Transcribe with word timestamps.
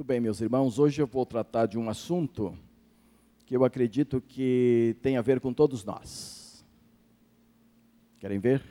Muito 0.00 0.08
bem, 0.08 0.18
meus 0.18 0.40
irmãos, 0.40 0.78
hoje 0.78 1.02
eu 1.02 1.06
vou 1.06 1.26
tratar 1.26 1.66
de 1.66 1.76
um 1.76 1.90
assunto 1.90 2.56
que 3.44 3.54
eu 3.54 3.66
acredito 3.66 4.18
que 4.18 4.96
tem 5.02 5.18
a 5.18 5.20
ver 5.20 5.40
com 5.40 5.52
todos 5.52 5.84
nós. 5.84 6.64
Querem 8.18 8.38
ver? 8.38 8.64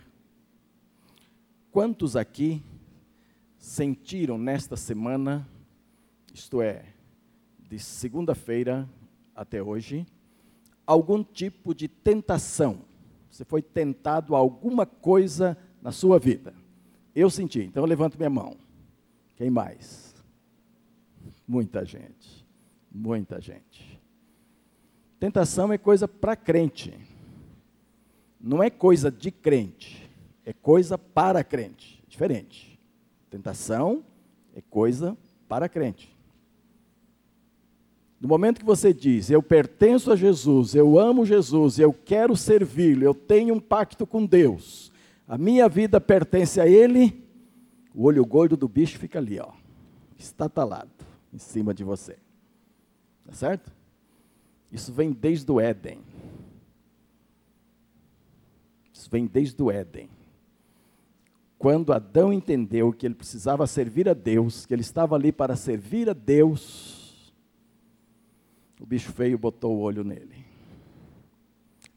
Quantos 1.71 2.15
aqui 2.15 2.63
sentiram 3.60 4.39
nesta 4.39 4.76
semana, 4.76 5.47
isto 6.34 6.64
é, 6.64 6.84
de 7.59 7.77
segunda-feira 7.77 8.89
até 9.36 9.61
hoje, 9.61 10.07
algum 10.84 11.23
tipo 11.23 11.75
de 11.75 11.88
tentação? 11.88 12.82
Você 13.30 13.46
foi 13.46 13.61
tentado 13.61 14.36
a 14.36 14.39
alguma 14.39 14.84
coisa 14.84 15.55
na 15.80 15.91
sua 15.91 16.18
vida? 16.18 16.55
Eu 17.14 17.30
senti, 17.30 17.59
então 17.59 17.84
eu 17.84 17.88
levanto 17.88 18.18
minha 18.18 18.32
mão. 18.32 18.57
Quem 19.36 19.52
mais? 19.52 20.09
Muita 21.50 21.84
gente. 21.84 22.45
Muita 22.91 23.41
gente. 23.41 23.99
Tentação 25.20 25.73
é 25.73 25.80
coisa 25.80 26.07
para 26.07 26.35
crente. 26.35 26.94
Não 28.40 28.62
é 28.62 28.70
coisa 28.70 29.09
de 29.09 29.31
crente. 29.31 30.07
É 30.45 30.54
coisa 30.54 30.95
para 30.95 31.43
crente. 31.43 32.04
Diferente. 32.07 32.80
Tentação 33.31 34.04
é 34.55 34.62
coisa 34.62 35.17
para 35.48 35.67
crente. 35.67 36.16
No 38.21 38.27
momento 38.27 38.59
que 38.59 38.66
você 38.66 38.93
diz, 38.93 39.31
eu 39.31 39.41
pertenço 39.41 40.12
a 40.12 40.16
Jesus, 40.16 40.76
eu 40.76 40.99
amo 40.99 41.26
Jesus, 41.26 41.79
eu 41.79 41.91
quero 41.91 42.38
servi-lo, 42.38 43.04
eu 43.04 43.16
tenho 43.16 43.55
um 43.55 43.59
pacto 43.59 44.05
com 44.05 44.23
Deus, 44.23 44.91
a 45.26 45.38
minha 45.38 45.70
vida 45.70 46.02
pertence 46.02 46.59
a 46.59 46.68
Ele, 46.68 47.23
o 47.95 48.04
olho 48.04 48.26
gordo 48.26 48.57
do 48.57 48.68
bicho 48.68 48.99
fica 48.99 49.20
ali, 49.20 49.40
ó, 49.40 49.54
estatalado 50.18 50.99
em 51.34 51.38
cima 51.38 51.74
de 51.74 51.84
você. 51.84 52.18
Tá 53.26 53.34
certo? 53.34 53.72
Isso 54.72 54.94
vem 54.94 55.12
desde 55.12 55.52
o 55.52 55.60
Éden. 55.60 55.99
Isso 58.94 59.10
vem 59.10 59.26
desde 59.26 59.62
o 59.62 59.71
Éden. 59.71 60.10
Quando 61.58 61.91
Adão 61.91 62.32
entendeu 62.32 62.94
que 62.94 63.05
ele 63.05 63.16
precisava 63.16 63.68
servir 63.68 64.08
a 64.08 64.13
Deus, 64.13 64.66
que 64.66 64.74
ele 64.74 64.81
estava 64.81 65.16
ali 65.16 65.31
para 65.31 65.56
servir 65.56 66.09
a 66.09 66.13
Deus, 66.13 67.34
o 68.80 68.86
bicho 68.86 69.12
feio 69.12 69.38
botou 69.38 69.75
o 69.75 69.81
olho 69.81 70.03
nele. 70.03 70.46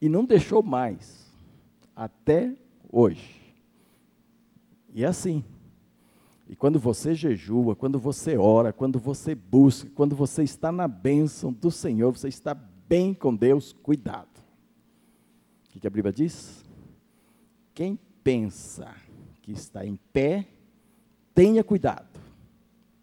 E 0.00 0.08
não 0.08 0.24
deixou 0.24 0.64
mais, 0.64 1.33
até 1.94 2.56
hoje. 2.91 3.41
E 4.92 5.05
é 5.05 5.06
assim. 5.06 5.44
E 6.53 6.55
quando 6.55 6.78
você 6.78 7.14
jejua, 7.14 7.75
quando 7.75 7.98
você 7.98 8.36
ora, 8.36 8.75
quando 8.75 8.98
você 8.98 9.34
busca, 9.34 9.89
quando 9.95 10.14
você 10.14 10.42
está 10.42 10.70
na 10.70 10.86
bênção 10.86 11.50
do 11.50 11.70
Senhor, 11.70 12.12
você 12.12 12.28
está 12.28 12.53
bem 12.53 13.14
com 13.14 13.34
Deus, 13.34 13.72
cuidado. 13.72 14.28
O 15.75 15.80
que 15.80 15.86
a 15.86 15.91
Bíblia 15.91 16.12
diz? 16.12 16.62
Quem 17.73 17.98
pensa 18.23 18.95
que 19.41 19.50
está 19.50 19.86
em 19.86 19.98
pé, 20.12 20.47
tenha 21.34 21.64
cuidado 21.64 22.20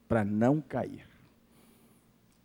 para 0.08 0.24
não 0.24 0.62
cair. 0.62 1.10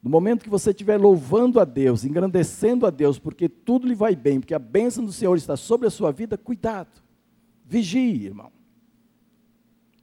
No 0.03 0.09
momento 0.09 0.43
que 0.43 0.49
você 0.49 0.71
estiver 0.71 0.99
louvando 0.99 1.61
a 1.61 1.67
Deus, 1.67 2.03
engrandecendo 2.07 2.87
a 2.87 2.91
Deus, 2.91 3.19
porque 3.19 3.47
tudo 3.47 3.87
lhe 3.87 3.95
vai 3.95 4.17
bem, 4.17 4.41
porque 4.41 4.55
a 4.55 4.59
bênção 4.59 5.05
do 5.05 5.13
Senhor 5.13 5.37
está 5.37 5.55
sobre 5.55 5.87
a 5.87 5.91
sua 5.91 6.11
vida, 6.13 6.39
cuidado. 6.39 7.03
Vigie, 7.63 8.25
irmão. 8.25 8.51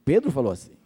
Pedro 0.05 0.29
falou 0.31 0.51
assim: 0.51 0.80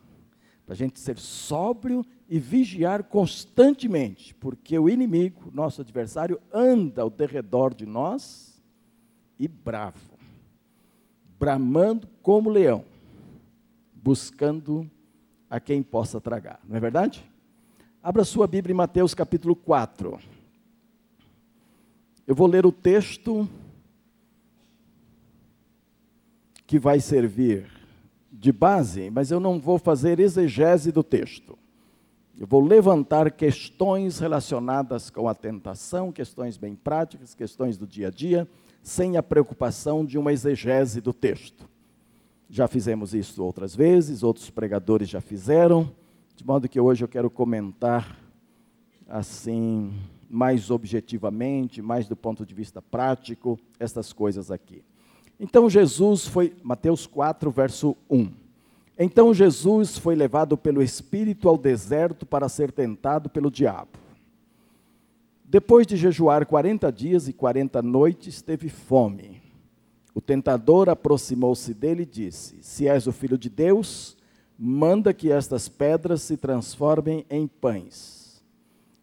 para 0.66 0.74
a 0.74 0.78
gente 0.78 1.00
ser 1.00 1.20
sóbrio 1.20 2.04
e 2.28 2.40
vigiar 2.40 3.04
constantemente, 3.04 4.34
porque 4.34 4.78
o 4.80 4.90
inimigo, 4.90 5.52
nosso 5.54 5.82
adversário, 5.82 6.42
anda 6.52 7.04
ao 7.04 7.10
derredor 7.10 7.74
de 7.74 7.86
nós 7.86 8.60
e 9.38 9.48
bravo, 9.48 10.18
bramando 11.38 12.08
como 12.24 12.50
leão, 12.50 12.84
buscando 13.94 14.90
a 15.48 15.60
quem 15.60 15.84
possa 15.84 16.20
tragar, 16.20 16.60
não 16.68 16.76
é 16.76 16.80
verdade? 16.80 17.24
Abra 18.02 18.24
sua 18.24 18.48
Bíblia 18.48 18.74
em 18.74 18.78
Mateus 18.78 19.14
capítulo 19.14 19.56
4. 19.56 20.20
Eu 22.26 22.34
vou 22.34 22.48
ler 22.48 22.66
o 22.66 22.72
texto 22.72 23.48
que 26.66 26.80
vai 26.80 27.00
servir 27.00 27.75
de 28.46 28.52
base, 28.52 29.10
mas 29.10 29.32
eu 29.32 29.40
não 29.40 29.60
vou 29.60 29.80
fazer 29.80 30.20
exegese 30.20 30.92
do 30.92 31.02
texto. 31.02 31.58
Eu 32.38 32.46
vou 32.46 32.64
levantar 32.64 33.32
questões 33.32 34.20
relacionadas 34.20 35.10
com 35.10 35.28
a 35.28 35.34
tentação, 35.34 36.12
questões 36.12 36.56
bem 36.56 36.76
práticas, 36.76 37.34
questões 37.34 37.76
do 37.76 37.88
dia 37.88 38.10
a 38.10 38.12
dia, 38.12 38.48
sem 38.84 39.18
a 39.18 39.24
preocupação 39.24 40.06
de 40.06 40.16
uma 40.16 40.32
exegese 40.32 41.02
do 41.02 41.12
texto. 41.12 41.68
Já 42.48 42.68
fizemos 42.68 43.16
isso 43.16 43.44
outras 43.44 43.76
vezes, 43.76 44.22
outros 44.22 44.52
pregadores 44.52 45.10
já 45.10 45.22
fizeram, 45.22 45.92
de 46.36 46.46
modo 46.46 46.70
que 46.70 46.80
hoje 46.80 47.04
eu 47.04 47.08
quero 47.08 47.32
comentar 47.32 48.16
assim, 49.10 49.92
mais 50.30 50.70
objetivamente, 50.70 51.82
mais 51.82 52.08
do 52.08 52.16
ponto 52.16 52.46
de 52.46 52.54
vista 52.54 52.80
prático, 52.80 53.58
estas 53.80 54.14
coisas 54.14 54.52
aqui. 54.52 54.84
Então 55.40 55.70
Jesus 55.70 56.28
foi, 56.28 56.54
Mateus 56.64 57.06
4, 57.06 57.52
verso 57.52 57.96
1. 58.10 58.30
Então 58.98 59.34
Jesus 59.34 59.98
foi 59.98 60.16
levado 60.16 60.58
pelo 60.58 60.82
Espírito 60.82 61.50
ao 61.50 61.58
deserto 61.58 62.26
para 62.26 62.48
ser 62.48 62.72
tentado 62.72 63.30
pelo 63.30 63.52
diabo. 63.52 64.00
Depois 65.44 65.86
de 65.86 65.98
jejuar 65.98 66.46
40 66.46 66.92
dias 66.92 67.28
e 67.28 67.34
40 67.34 67.82
noites, 67.82 68.42
teve 68.42 68.70
fome. 68.70 69.42
O 70.14 70.22
tentador 70.22 70.90
aproximou-se 70.90 71.74
dele 71.74 72.04
e 72.04 72.06
disse: 72.06 72.58
Se 72.62 72.88
és 72.88 73.06
o 73.06 73.12
filho 73.12 73.38
de 73.38 73.50
Deus, 73.50 74.16
manda 74.58 75.14
que 75.14 75.32
estas 75.32 75.68
pedras 75.68 76.22
se 76.22 76.38
transformem 76.38 77.26
em 77.30 77.46
pães. 77.46 78.42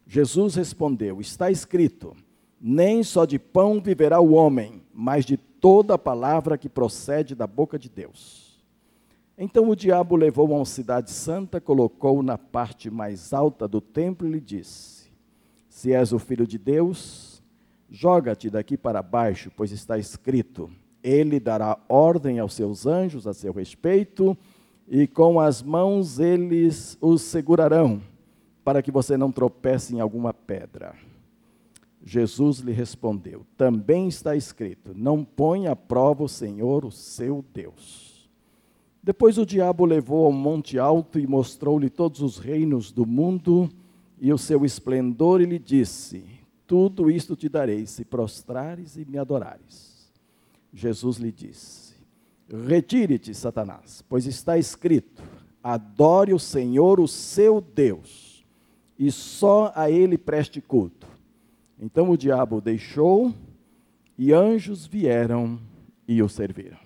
Jesus 0.07 0.55
respondeu: 0.55 1.21
Está 1.21 1.51
escrito: 1.51 2.15
Nem 2.59 3.03
só 3.03 3.25
de 3.25 3.37
pão 3.37 3.79
viverá 3.79 4.19
o 4.19 4.33
homem, 4.33 4.81
mas 4.91 5.23
de 5.23 5.37
toda 5.63 5.93
a 5.93 5.97
palavra 5.97 6.57
que 6.57 6.67
procede 6.67 7.33
da 7.33 7.47
boca 7.47 7.79
de 7.79 7.89
Deus. 7.89 8.61
Então 9.37 9.69
o 9.69 9.75
diabo 9.77 10.17
levou 10.17 10.51
a 10.51 10.57
uma 10.57 10.65
cidade 10.65 11.09
santa, 11.09 11.61
colocou-o 11.61 12.21
na 12.21 12.37
parte 12.37 12.89
mais 12.89 13.31
alta 13.31 13.65
do 13.65 13.79
templo 13.79 14.27
e 14.27 14.31
lhe 14.31 14.41
disse: 14.41 15.09
Se 15.69 15.93
és 15.93 16.11
o 16.11 16.19
filho 16.19 16.45
de 16.45 16.57
Deus, 16.57 17.41
joga-te 17.89 18.49
daqui 18.49 18.75
para 18.75 19.01
baixo, 19.01 19.53
pois 19.55 19.71
está 19.71 19.97
escrito: 19.97 20.69
Ele 21.01 21.39
dará 21.39 21.79
ordem 21.87 22.39
aos 22.39 22.55
seus 22.55 22.85
anjos 22.85 23.25
a 23.25 23.33
seu 23.33 23.53
respeito, 23.53 24.37
e 24.85 25.07
com 25.07 25.39
as 25.39 25.63
mãos 25.63 26.19
eles 26.19 26.97
os 26.99 27.21
segurarão, 27.21 28.01
para 28.65 28.81
que 28.81 28.91
você 28.91 29.15
não 29.15 29.31
tropece 29.31 29.95
em 29.95 30.01
alguma 30.01 30.33
pedra. 30.33 30.93
Jesus 32.03 32.59
lhe 32.59 32.71
respondeu: 32.71 33.45
Também 33.57 34.07
está 34.07 34.35
escrito: 34.35 34.93
Não 34.93 35.23
ponha 35.23 35.71
à 35.71 35.75
prova 35.75 36.23
o 36.23 36.29
Senhor, 36.29 36.83
o 36.83 36.91
seu 36.91 37.43
Deus. 37.53 38.29
Depois 39.01 39.37
o 39.37 39.45
diabo 39.45 39.85
levou 39.85 40.25
ao 40.25 40.31
monte 40.31 40.77
alto 40.77 41.19
e 41.19 41.27
mostrou-lhe 41.27 41.89
todos 41.89 42.21
os 42.21 42.37
reinos 42.37 42.91
do 42.91 43.05
mundo 43.05 43.69
e 44.19 44.31
o 44.31 44.37
seu 44.37 44.65
esplendor, 44.65 45.41
e 45.41 45.45
lhe 45.45 45.59
disse: 45.59 46.25
Tudo 46.67 47.09
isto 47.09 47.35
te 47.35 47.47
darei 47.47 47.85
se 47.85 48.03
prostrares 48.03 48.97
e 48.97 49.05
me 49.05 49.17
adorares. 49.17 50.11
Jesus 50.73 51.17
lhe 51.17 51.31
disse: 51.31 51.93
Retire-te, 52.49 53.33
Satanás, 53.33 54.03
pois 54.09 54.25
está 54.25 54.57
escrito: 54.57 55.23
Adore 55.63 56.33
o 56.33 56.39
Senhor, 56.39 56.99
o 56.99 57.07
seu 57.07 57.61
Deus, 57.61 58.45
e 58.99 59.09
só 59.09 59.71
a 59.73 59.89
ele 59.89 60.17
preste 60.17 60.59
culto. 60.59 61.12
Então 61.79 62.09
o 62.09 62.17
diabo 62.17 62.61
deixou 62.61 63.33
e 64.17 64.31
anjos 64.31 64.85
vieram 64.85 65.59
e 66.07 66.21
o 66.21 66.29
serviram. 66.29 66.77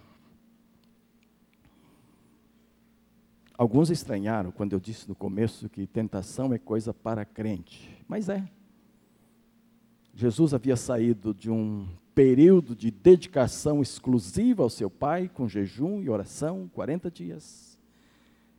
Alguns 3.58 3.90
estranharam 3.90 4.52
quando 4.52 4.74
eu 4.74 4.80
disse 4.80 5.10
no 5.10 5.16
começo 5.16 5.68
que 5.68 5.88
tentação 5.88 6.54
é 6.54 6.60
coisa 6.60 6.94
para 6.94 7.26
crente, 7.26 8.04
mas 8.08 8.30
é. 8.30 8.48
Jesus 10.14 10.54
havia 10.54 10.76
saído 10.76 11.34
de 11.34 11.50
um 11.50 11.88
período 12.14 12.76
de 12.76 12.90
dedicação 12.90 13.82
exclusiva 13.82 14.64
ao 14.64 14.70
seu 14.70 14.90
Pai, 14.90 15.30
com 15.32 15.48
jejum 15.48 16.02
e 16.02 16.10
oração, 16.10 16.70
40 16.74 17.12
dias. 17.12 17.78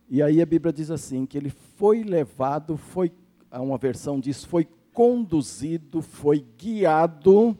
E 0.09 0.23
aí 0.23 0.41
a 0.41 0.47
Bíblia 0.47 0.73
diz 0.73 0.91
assim: 0.91 1.27
que 1.27 1.37
ele 1.37 1.51
foi 1.51 2.03
levado, 2.03 2.77
foi, 2.77 3.13
uma 3.53 3.77
versão 3.77 4.19
diz, 4.19 4.45
foi 4.45 4.69
conduzido, 4.93 6.03
foi 6.03 6.45
guiado 6.59 7.57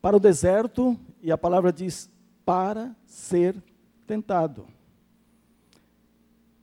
para 0.00 0.16
o 0.16 0.20
deserto, 0.20 0.98
e 1.22 1.32
a 1.32 1.38
palavra 1.38 1.72
diz 1.72 2.10
para 2.44 2.94
ser 3.06 3.56
tentado. 4.06 4.66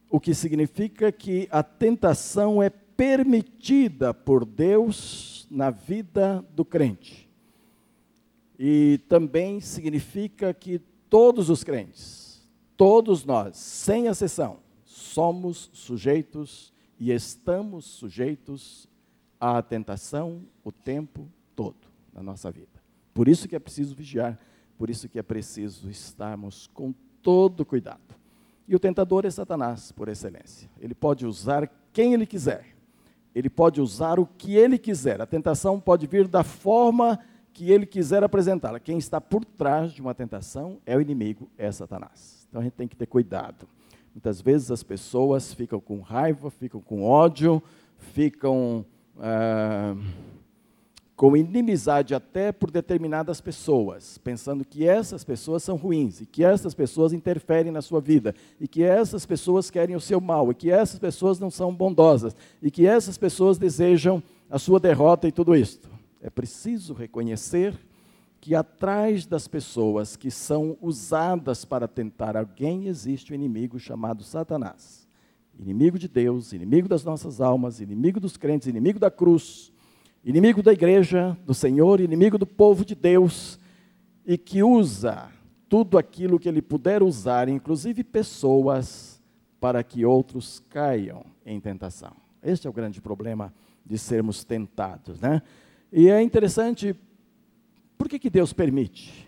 O 0.09 0.19
que 0.19 0.33
significa 0.33 1.11
que 1.11 1.47
a 1.51 1.63
tentação 1.63 2.61
é 2.61 2.69
permitida 2.69 4.13
por 4.13 4.45
Deus 4.45 5.47
na 5.49 5.71
vida 5.71 6.45
do 6.53 6.63
crente. 6.63 7.27
E 8.59 8.99
também 9.09 9.59
significa 9.59 10.53
que 10.53 10.79
todos 11.09 11.49
os 11.49 11.63
crentes, 11.63 12.47
todos 12.77 13.25
nós, 13.25 13.57
sem 13.57 14.05
exceção, 14.05 14.59
somos 14.85 15.71
sujeitos 15.73 16.71
e 16.99 17.11
estamos 17.11 17.85
sujeitos 17.85 18.87
à 19.41 19.61
tentação 19.61 20.43
o 20.63 20.71
tempo 20.71 21.27
todo 21.55 21.75
na 22.13 22.21
nossa 22.21 22.51
vida. 22.51 22.69
Por 23.13 23.27
isso 23.27 23.47
que 23.47 23.55
é 23.55 23.59
preciso 23.59 23.95
vigiar, 23.95 24.39
por 24.77 24.89
isso 24.89 25.09
que 25.09 25.17
é 25.17 25.23
preciso 25.23 25.89
estarmos 25.89 26.67
com 26.67 26.93
todo 27.21 27.65
cuidado. 27.65 28.15
E 28.67 28.75
o 28.75 28.79
tentador 28.79 29.25
é 29.25 29.31
Satanás, 29.31 29.91
por 29.91 30.07
excelência. 30.07 30.69
Ele 30.79 30.93
pode 30.93 31.25
usar 31.25 31.69
quem 31.91 32.13
ele 32.13 32.25
quiser. 32.25 32.67
Ele 33.33 33.49
pode 33.49 33.81
usar 33.81 34.19
o 34.19 34.25
que 34.25 34.55
ele 34.55 34.77
quiser. 34.77 35.19
A 35.19 35.25
tentação 35.25 35.79
pode 35.79 36.05
vir 36.05 36.27
da 36.27 36.43
forma 36.43 37.19
que 37.53 37.71
ele 37.71 37.85
quiser 37.85 38.23
apresentá-la. 38.23 38.79
Quem 38.79 38.97
está 38.97 39.19
por 39.19 39.43
trás 39.43 39.91
de 39.91 40.01
uma 40.01 40.13
tentação 40.13 40.79
é 40.85 40.95
o 40.95 41.01
inimigo, 41.01 41.49
é 41.57 41.71
Satanás. 41.71 42.45
Então 42.47 42.61
a 42.61 42.63
gente 42.63 42.73
tem 42.73 42.87
que 42.87 42.95
ter 42.95 43.07
cuidado. 43.07 43.67
Muitas 44.13 44.41
vezes 44.41 44.71
as 44.71 44.83
pessoas 44.83 45.53
ficam 45.53 45.79
com 45.79 45.99
raiva, 46.01 46.49
ficam 46.49 46.81
com 46.81 47.03
ódio, 47.03 47.61
ficam. 47.97 48.85
Ah, 49.19 49.95
com 51.21 51.37
inimizade 51.37 52.15
até 52.15 52.51
por 52.51 52.71
determinadas 52.71 53.39
pessoas, 53.39 54.17
pensando 54.17 54.65
que 54.65 54.87
essas 54.87 55.23
pessoas 55.23 55.61
são 55.61 55.75
ruins 55.75 56.19
e 56.19 56.25
que 56.25 56.43
essas 56.43 56.73
pessoas 56.73 57.13
interferem 57.13 57.71
na 57.71 57.83
sua 57.83 58.01
vida 58.01 58.33
e 58.59 58.67
que 58.67 58.81
essas 58.81 59.23
pessoas 59.23 59.69
querem 59.69 59.95
o 59.95 60.01
seu 60.01 60.19
mal 60.19 60.49
e 60.49 60.55
que 60.55 60.71
essas 60.71 60.97
pessoas 60.97 61.37
não 61.37 61.51
são 61.51 61.75
bondosas 61.75 62.35
e 62.59 62.71
que 62.71 62.87
essas 62.87 63.19
pessoas 63.19 63.59
desejam 63.59 64.23
a 64.49 64.57
sua 64.57 64.79
derrota 64.79 65.27
e 65.27 65.31
tudo 65.31 65.55
isto. 65.55 65.87
É 66.23 66.29
preciso 66.31 66.91
reconhecer 66.91 67.79
que 68.39 68.55
atrás 68.55 69.23
das 69.27 69.47
pessoas 69.47 70.15
que 70.15 70.31
são 70.31 70.75
usadas 70.81 71.63
para 71.63 71.87
tentar 71.87 72.35
alguém 72.35 72.87
existe 72.87 73.31
o 73.31 73.33
um 73.33 73.35
inimigo 73.35 73.77
chamado 73.77 74.23
Satanás. 74.23 75.00
Inimigo 75.59 75.99
de 75.99 76.07
Deus, 76.07 76.53
inimigo 76.53 76.87
das 76.87 77.03
nossas 77.03 77.39
almas, 77.39 77.79
inimigo 77.79 78.19
dos 78.19 78.37
crentes, 78.37 78.67
inimigo 78.67 78.99
da 78.99 79.11
cruz 79.11 79.71
inimigo 80.23 80.61
da 80.61 80.71
igreja, 80.71 81.37
do 81.45 81.53
Senhor, 81.53 81.99
inimigo 81.99 82.37
do 82.37 82.45
povo 82.45 82.85
de 82.85 82.95
Deus, 82.95 83.59
e 84.25 84.37
que 84.37 84.61
usa 84.61 85.31
tudo 85.67 85.97
aquilo 85.97 86.39
que 86.39 86.47
ele 86.47 86.61
puder 86.61 87.01
usar, 87.01 87.49
inclusive 87.49 88.03
pessoas, 88.03 89.21
para 89.59 89.83
que 89.83 90.05
outros 90.05 90.59
caiam 90.69 91.25
em 91.45 91.59
tentação. 91.59 92.15
Este 92.41 92.67
é 92.67 92.69
o 92.69 92.73
grande 92.73 93.01
problema 93.01 93.53
de 93.85 93.97
sermos 93.97 94.43
tentados, 94.43 95.19
né? 95.19 95.41
E 95.91 96.09
é 96.09 96.21
interessante, 96.21 96.95
por 97.97 98.07
que, 98.07 98.17
que 98.17 98.29
Deus 98.29 98.53
permite? 98.53 99.27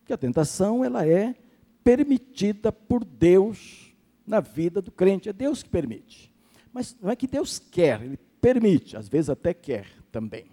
Porque 0.00 0.12
a 0.12 0.18
tentação, 0.18 0.84
ela 0.84 1.06
é 1.06 1.34
permitida 1.82 2.70
por 2.70 3.04
Deus 3.04 3.87
na 4.28 4.40
vida 4.40 4.80
do 4.80 4.90
crente, 4.90 5.28
é 5.28 5.32
Deus 5.32 5.62
que 5.62 5.68
permite. 5.68 6.30
Mas 6.72 6.96
não 7.00 7.10
é 7.10 7.16
que 7.16 7.26
Deus 7.26 7.58
quer, 7.58 8.02
Ele 8.02 8.18
permite, 8.40 8.96
às 8.96 9.08
vezes 9.08 9.30
até 9.30 9.52
quer 9.52 9.86
também. 10.12 10.46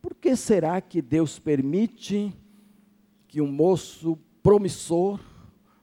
Por 0.00 0.14
que 0.14 0.34
será 0.34 0.80
que 0.80 1.02
Deus 1.02 1.38
permite 1.38 2.32
que 3.28 3.40
um 3.40 3.50
moço 3.50 4.18
promissor, 4.42 5.20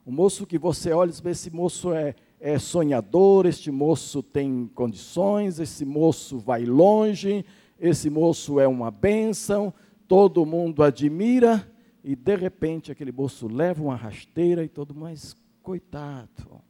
um 0.06 0.12
moço 0.12 0.48
que 0.48 0.58
você 0.58 0.92
olha 0.92 1.12
e 1.12 1.22
vê, 1.22 1.32
esse 1.32 1.52
moço 1.52 1.94
é, 1.94 2.16
é 2.40 2.58
sonhador, 2.58 3.46
este 3.46 3.70
moço 3.70 4.24
tem 4.24 4.68
condições, 4.74 5.60
esse 5.60 5.86
moço 5.86 6.40
vai 6.40 6.66
longe, 6.66 7.46
esse 7.80 8.10
moço 8.10 8.60
é 8.60 8.68
uma 8.68 8.90
bênção, 8.90 9.74
todo 10.08 10.46
mundo 10.46 10.82
admira, 10.82 11.72
e 12.04 12.16
de 12.16 12.36
repente 12.36 12.92
aquele 12.92 13.12
moço 13.12 13.48
leva 13.48 13.84
uma 13.84 13.96
rasteira 13.96 14.64
e 14.64 14.70
todo 14.70 14.96
mais 14.96 15.36
coitado. 15.62 16.67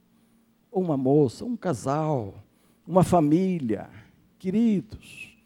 Uma 0.78 0.96
moça, 0.96 1.44
um 1.44 1.56
casal, 1.56 2.42
uma 2.86 3.02
família, 3.02 3.90
queridos, 4.38 5.36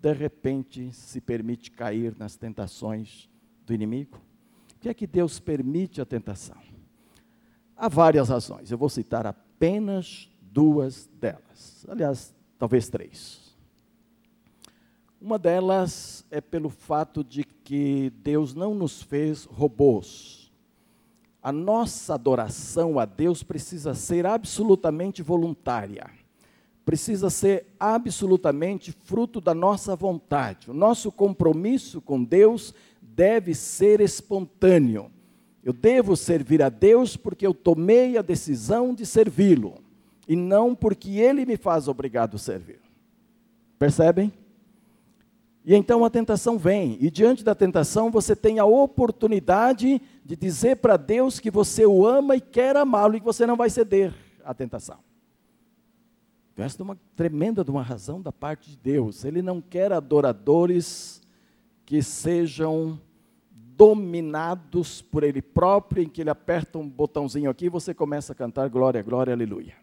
de 0.00 0.12
repente 0.12 0.92
se 0.92 1.20
permite 1.20 1.70
cair 1.70 2.14
nas 2.18 2.36
tentações 2.36 3.28
do 3.64 3.72
inimigo? 3.72 4.20
Por 4.68 4.80
que 4.80 4.88
é 4.88 4.94
que 4.94 5.06
Deus 5.06 5.38
permite 5.38 6.00
a 6.00 6.04
tentação? 6.04 6.58
Há 7.76 7.88
várias 7.88 8.28
razões, 8.28 8.70
eu 8.70 8.76
vou 8.76 8.88
citar 8.88 9.26
apenas 9.26 10.28
duas 10.40 11.08
delas, 11.20 11.86
aliás, 11.88 12.34
talvez 12.58 12.88
três. 12.88 13.56
Uma 15.20 15.38
delas 15.38 16.24
é 16.30 16.40
pelo 16.40 16.70
fato 16.70 17.22
de 17.22 17.44
que 17.44 18.10
Deus 18.22 18.54
não 18.54 18.74
nos 18.74 19.02
fez 19.02 19.44
robôs. 19.44 20.39
A 21.42 21.50
nossa 21.50 22.14
adoração 22.14 22.98
a 22.98 23.04
Deus 23.04 23.42
precisa 23.42 23.94
ser 23.94 24.26
absolutamente 24.26 25.22
voluntária 25.22 26.10
precisa 26.90 27.30
ser 27.30 27.66
absolutamente 27.78 28.90
fruto 28.90 29.40
da 29.40 29.54
nossa 29.54 29.94
vontade. 29.94 30.68
O 30.68 30.74
nosso 30.74 31.12
compromisso 31.12 32.00
com 32.00 32.24
Deus 32.24 32.74
deve 33.00 33.54
ser 33.54 34.00
espontâneo. 34.00 35.08
Eu 35.62 35.72
devo 35.72 36.16
servir 36.16 36.60
a 36.60 36.68
Deus 36.68 37.16
porque 37.16 37.46
eu 37.46 37.54
tomei 37.54 38.18
a 38.18 38.22
decisão 38.22 38.92
de 38.92 39.06
servi-lo, 39.06 39.74
e 40.26 40.34
não 40.34 40.74
porque 40.74 41.10
ele 41.20 41.46
me 41.46 41.56
faz 41.56 41.86
obrigado 41.86 42.34
a 42.34 42.38
servir. 42.38 42.80
Percebem? 43.78 44.32
E 45.64 45.74
então 45.74 46.04
a 46.04 46.10
tentação 46.10 46.58
vem, 46.58 46.96
e 47.00 47.10
diante 47.10 47.44
da 47.44 47.54
tentação 47.54 48.10
você 48.10 48.34
tem 48.34 48.58
a 48.58 48.64
oportunidade 48.64 50.00
de 50.24 50.36
dizer 50.36 50.76
para 50.76 50.96
Deus 50.96 51.38
que 51.38 51.50
você 51.50 51.84
o 51.84 52.06
ama 52.06 52.34
e 52.34 52.40
quer 52.40 52.76
amá-lo 52.76 53.16
e 53.16 53.20
que 53.20 53.26
você 53.26 53.46
não 53.46 53.56
vai 53.56 53.68
ceder 53.68 54.14
à 54.44 54.54
tentação. 54.54 54.98
Esta 56.56 56.82
é 56.82 56.84
uma 56.84 56.98
tremenda 57.16 57.64
de 57.64 57.70
uma 57.70 57.82
razão 57.82 58.20
da 58.20 58.32
parte 58.32 58.70
de 58.70 58.76
Deus. 58.76 59.24
Ele 59.24 59.40
não 59.40 59.60
quer 59.60 59.92
adoradores 59.92 61.22
que 61.86 62.02
sejam 62.02 63.00
dominados 63.50 65.00
por 65.00 65.22
Ele 65.22 65.40
próprio, 65.40 66.02
em 66.02 66.08
que 66.08 66.20
Ele 66.20 66.30
aperta 66.30 66.78
um 66.78 66.88
botãozinho 66.88 67.50
aqui 67.50 67.66
e 67.66 67.70
você 67.70 67.94
começa 67.94 68.32
a 68.32 68.36
cantar 68.36 68.68
glória, 68.68 69.02
glória, 69.02 69.32
aleluia. 69.32 69.74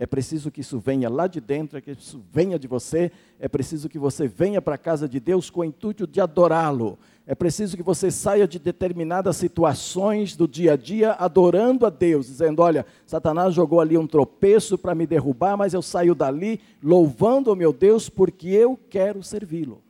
É 0.00 0.06
preciso 0.06 0.50
que 0.50 0.62
isso 0.62 0.78
venha 0.78 1.10
lá 1.10 1.26
de 1.26 1.42
dentro, 1.42 1.76
é 1.76 1.80
que 1.82 1.90
isso 1.90 2.24
venha 2.32 2.58
de 2.58 2.66
você, 2.66 3.12
é 3.38 3.46
preciso 3.46 3.86
que 3.86 3.98
você 3.98 4.26
venha 4.26 4.62
para 4.62 4.76
a 4.76 4.78
casa 4.78 5.06
de 5.06 5.20
Deus 5.20 5.50
com 5.50 5.60
o 5.60 5.64
intuito 5.64 6.06
de 6.06 6.22
adorá-lo. 6.22 6.98
É 7.26 7.34
preciso 7.34 7.76
que 7.76 7.82
você 7.82 8.10
saia 8.10 8.48
de 8.48 8.58
determinadas 8.58 9.36
situações 9.36 10.34
do 10.34 10.48
dia 10.48 10.72
a 10.72 10.76
dia 10.76 11.12
adorando 11.12 11.84
a 11.84 11.90
Deus, 11.90 12.28
dizendo: 12.28 12.62
Olha, 12.62 12.86
Satanás 13.04 13.52
jogou 13.52 13.78
ali 13.78 13.98
um 13.98 14.06
tropeço 14.06 14.78
para 14.78 14.94
me 14.94 15.06
derrubar, 15.06 15.54
mas 15.54 15.74
eu 15.74 15.82
saio 15.82 16.14
dali 16.14 16.62
louvando 16.82 17.52
o 17.52 17.56
meu 17.56 17.70
Deus 17.70 18.08
porque 18.08 18.48
eu 18.48 18.80
quero 18.88 19.22
servi-lo. 19.22 19.82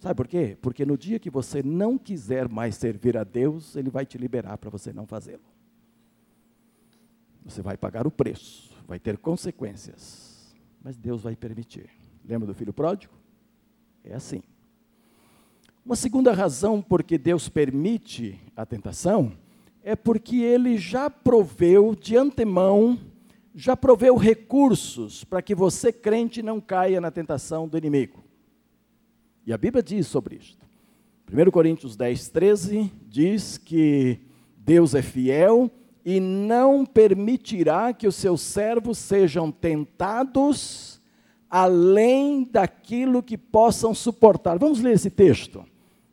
Sabe 0.00 0.16
por 0.16 0.26
quê? 0.26 0.58
Porque 0.60 0.84
no 0.84 0.98
dia 0.98 1.20
que 1.20 1.30
você 1.30 1.62
não 1.62 1.96
quiser 1.96 2.48
mais 2.48 2.74
servir 2.74 3.16
a 3.16 3.22
Deus, 3.22 3.76
Ele 3.76 3.90
vai 3.90 4.04
te 4.04 4.18
liberar 4.18 4.58
para 4.58 4.70
você 4.70 4.92
não 4.92 5.06
fazê-lo. 5.06 5.38
Você 7.44 7.62
vai 7.62 7.76
pagar 7.76 8.08
o 8.08 8.10
preço 8.10 8.69
vai 8.90 8.98
ter 8.98 9.18
consequências, 9.18 10.52
mas 10.82 10.96
Deus 10.96 11.22
vai 11.22 11.36
permitir. 11.36 11.88
Lembra 12.24 12.48
do 12.48 12.52
filho 12.52 12.72
pródigo? 12.72 13.14
É 14.02 14.14
assim. 14.14 14.42
Uma 15.86 15.94
segunda 15.94 16.32
razão 16.32 16.82
por 16.82 17.04
que 17.04 17.16
Deus 17.16 17.48
permite 17.48 18.40
a 18.56 18.66
tentação 18.66 19.32
é 19.84 19.94
porque 19.94 20.38
Ele 20.38 20.76
já 20.76 21.08
proveu 21.08 21.94
de 21.94 22.16
antemão, 22.16 22.98
já 23.54 23.76
proveu 23.76 24.16
recursos 24.16 25.22
para 25.22 25.40
que 25.40 25.54
você, 25.54 25.92
crente, 25.92 26.42
não 26.42 26.60
caia 26.60 27.00
na 27.00 27.12
tentação 27.12 27.68
do 27.68 27.78
inimigo. 27.78 28.24
E 29.46 29.52
a 29.52 29.56
Bíblia 29.56 29.84
diz 29.84 30.08
sobre 30.08 30.34
isto. 30.34 30.66
1 31.32 31.48
Coríntios 31.52 31.94
10, 31.94 32.28
13 32.30 32.92
diz 33.08 33.56
que 33.56 34.18
Deus 34.56 34.96
é 34.96 35.00
fiel 35.00 35.70
e 36.04 36.18
não 36.20 36.84
permitirá 36.84 37.92
que 37.92 38.06
os 38.06 38.14
seus 38.14 38.40
servos 38.40 38.98
sejam 38.98 39.50
tentados 39.50 41.00
além 41.48 42.44
daquilo 42.44 43.22
que 43.22 43.36
possam 43.36 43.92
suportar. 43.92 44.58
Vamos 44.58 44.80
ler 44.80 44.94
esse 44.94 45.10
texto. 45.10 45.64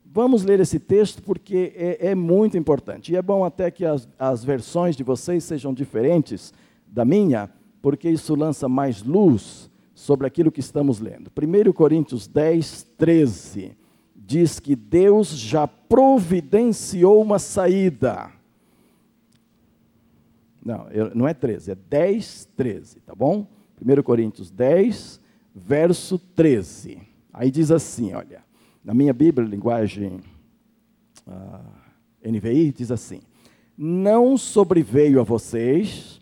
Vamos 0.04 0.44
ler 0.44 0.60
esse 0.60 0.80
texto 0.80 1.22
porque 1.22 1.74
é, 1.76 2.10
é 2.10 2.16
muito 2.16 2.58
importante. 2.58 3.14
E 3.14 3.16
é 3.16 3.22
bom 3.22 3.46
até 3.46 3.70
que 3.70 3.86
as, 3.86 4.08
as 4.18 4.44
versões 4.44 4.96
de 4.96 5.04
vocês 5.04 5.44
sejam 5.44 5.74
diferentes 5.74 6.54
da 6.88 7.06
minha, 7.06 7.50
porque 7.82 8.10
isso 8.10 8.34
lança 8.34 8.68
mais 8.68 9.04
luz 9.04 9.70
sobre 9.94 10.26
aquilo 10.26 10.52
que 10.52 10.60
estamos 10.60 11.00
lendo. 11.00 11.30
1 11.30 11.72
Coríntios 11.72 12.28
10, 12.28 12.88
13 12.98 13.78
diz 14.16 14.60
que 14.60 14.76
Deus 14.76 15.30
já 15.30 15.68
providenciou 15.68 17.22
uma 17.22 17.40
saída 17.40 18.37
não, 20.68 20.88
não 21.16 21.28
é 21.28 21.34
13, 21.34 21.72
é 21.72 21.76
10, 21.76 22.50
13, 22.58 23.00
tá 23.00 23.16
bom? 23.16 23.48
1 23.82 24.04
Coríntios 24.04 24.52
10, 24.52 25.22
verso 25.56 26.20
13. 26.20 27.00
Aí 27.32 27.50
diz 27.50 27.72
assim: 27.72 28.14
olha, 28.14 28.44
na 28.84 28.94
minha 28.94 29.14
Bíblia, 29.14 29.48
linguagem 29.48 30.20
uh, 31.26 31.32
ah, 31.32 31.62
NVI, 32.26 32.74
diz 32.74 32.92
assim: 32.92 33.22
Não 33.78 34.38
sobreveio 34.38 35.22
a 35.22 35.24
vocês 35.24 36.20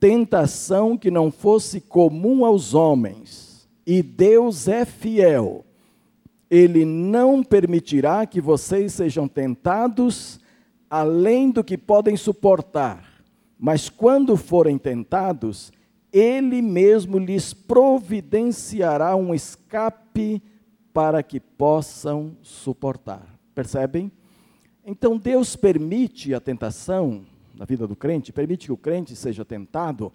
tentação 0.00 0.98
que 0.98 1.10
não 1.10 1.30
fosse 1.30 1.80
comum 1.80 2.44
aos 2.44 2.74
homens, 2.74 3.68
e 3.86 4.02
Deus 4.02 4.68
é 4.68 4.84
fiel. 4.84 5.64
Ele 6.50 6.84
não 6.84 7.42
permitirá 7.42 8.26
que 8.26 8.40
vocês 8.40 8.92
sejam 8.92 9.26
tentados 9.26 10.38
além 10.88 11.50
do 11.50 11.64
que 11.64 11.76
podem 11.76 12.16
suportar, 12.16 13.05
mas 13.58 13.88
quando 13.88 14.36
forem 14.36 14.78
tentados, 14.78 15.72
Ele 16.12 16.60
mesmo 16.60 17.18
lhes 17.18 17.54
providenciará 17.54 19.16
um 19.16 19.34
escape 19.34 20.42
para 20.92 21.22
que 21.22 21.40
possam 21.40 22.36
suportar. 22.42 23.38
Percebem? 23.54 24.10
Então 24.84 25.18
Deus 25.18 25.56
permite 25.56 26.32
a 26.32 26.40
tentação 26.40 27.24
na 27.54 27.64
vida 27.64 27.86
do 27.86 27.96
crente, 27.96 28.32
permite 28.32 28.66
que 28.66 28.72
o 28.72 28.76
crente 28.76 29.16
seja 29.16 29.44
tentado, 29.44 30.12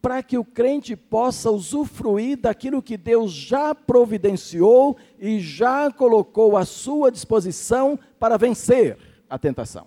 para 0.00 0.22
que 0.22 0.38
o 0.38 0.44
crente 0.44 0.94
possa 0.94 1.50
usufruir 1.50 2.38
daquilo 2.38 2.80
que 2.80 2.96
Deus 2.96 3.32
já 3.32 3.74
providenciou 3.74 4.96
e 5.18 5.40
já 5.40 5.90
colocou 5.90 6.56
à 6.56 6.64
sua 6.64 7.10
disposição 7.10 7.98
para 8.18 8.36
vencer 8.36 8.96
a 9.28 9.36
tentação. 9.36 9.86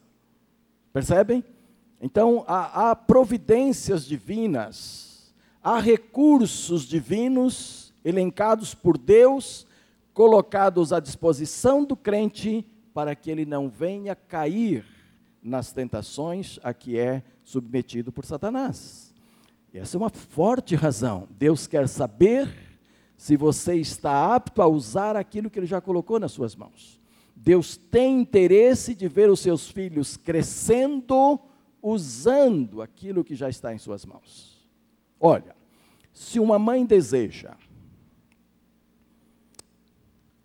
Percebem? 0.91 1.43
Então, 2.01 2.43
há, 2.47 2.89
há 2.89 2.95
providências 2.95 4.05
divinas, 4.05 5.31
há 5.63 5.79
recursos 5.79 6.81
divinos 6.83 7.93
elencados 8.03 8.73
por 8.73 8.97
Deus, 8.97 9.67
colocados 10.11 10.91
à 10.91 10.99
disposição 10.99 11.83
do 11.83 11.95
crente 11.95 12.65
para 12.91 13.15
que 13.15 13.29
ele 13.29 13.45
não 13.45 13.69
venha 13.69 14.15
cair 14.15 14.83
nas 15.43 15.71
tentações 15.71 16.59
a 16.63 16.73
que 16.73 16.97
é 16.97 17.23
submetido 17.43 18.11
por 18.11 18.25
Satanás. 18.25 19.13
E 19.71 19.77
essa 19.77 19.95
é 19.95 19.99
uma 19.99 20.09
forte 20.09 20.75
razão. 20.75 21.27
Deus 21.29 21.67
quer 21.67 21.87
saber 21.87 22.49
se 23.15 23.37
você 23.37 23.75
está 23.75 24.33
apto 24.33 24.61
a 24.63 24.67
usar 24.67 25.15
aquilo 25.15 25.51
que 25.51 25.59
ele 25.59 25.67
já 25.67 25.79
colocou 25.79 26.19
nas 26.19 26.31
suas 26.31 26.55
mãos. 26.55 26.99
Deus 27.35 27.77
tem 27.77 28.19
interesse 28.19 28.95
de 28.95 29.07
ver 29.07 29.29
os 29.29 29.39
seus 29.39 29.69
filhos 29.69 30.17
crescendo 30.17 31.39
usando 31.81 32.81
aquilo 32.81 33.23
que 33.23 33.35
já 33.35 33.49
está 33.49 33.73
em 33.73 33.77
suas 33.77 34.05
mãos. 34.05 34.67
Olha, 35.19 35.55
se 36.13 36.39
uma 36.39 36.59
mãe 36.59 36.85
deseja, 36.85 37.55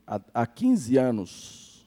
há, 0.07 0.21
há 0.33 0.47
15 0.47 0.97
anos, 0.97 1.87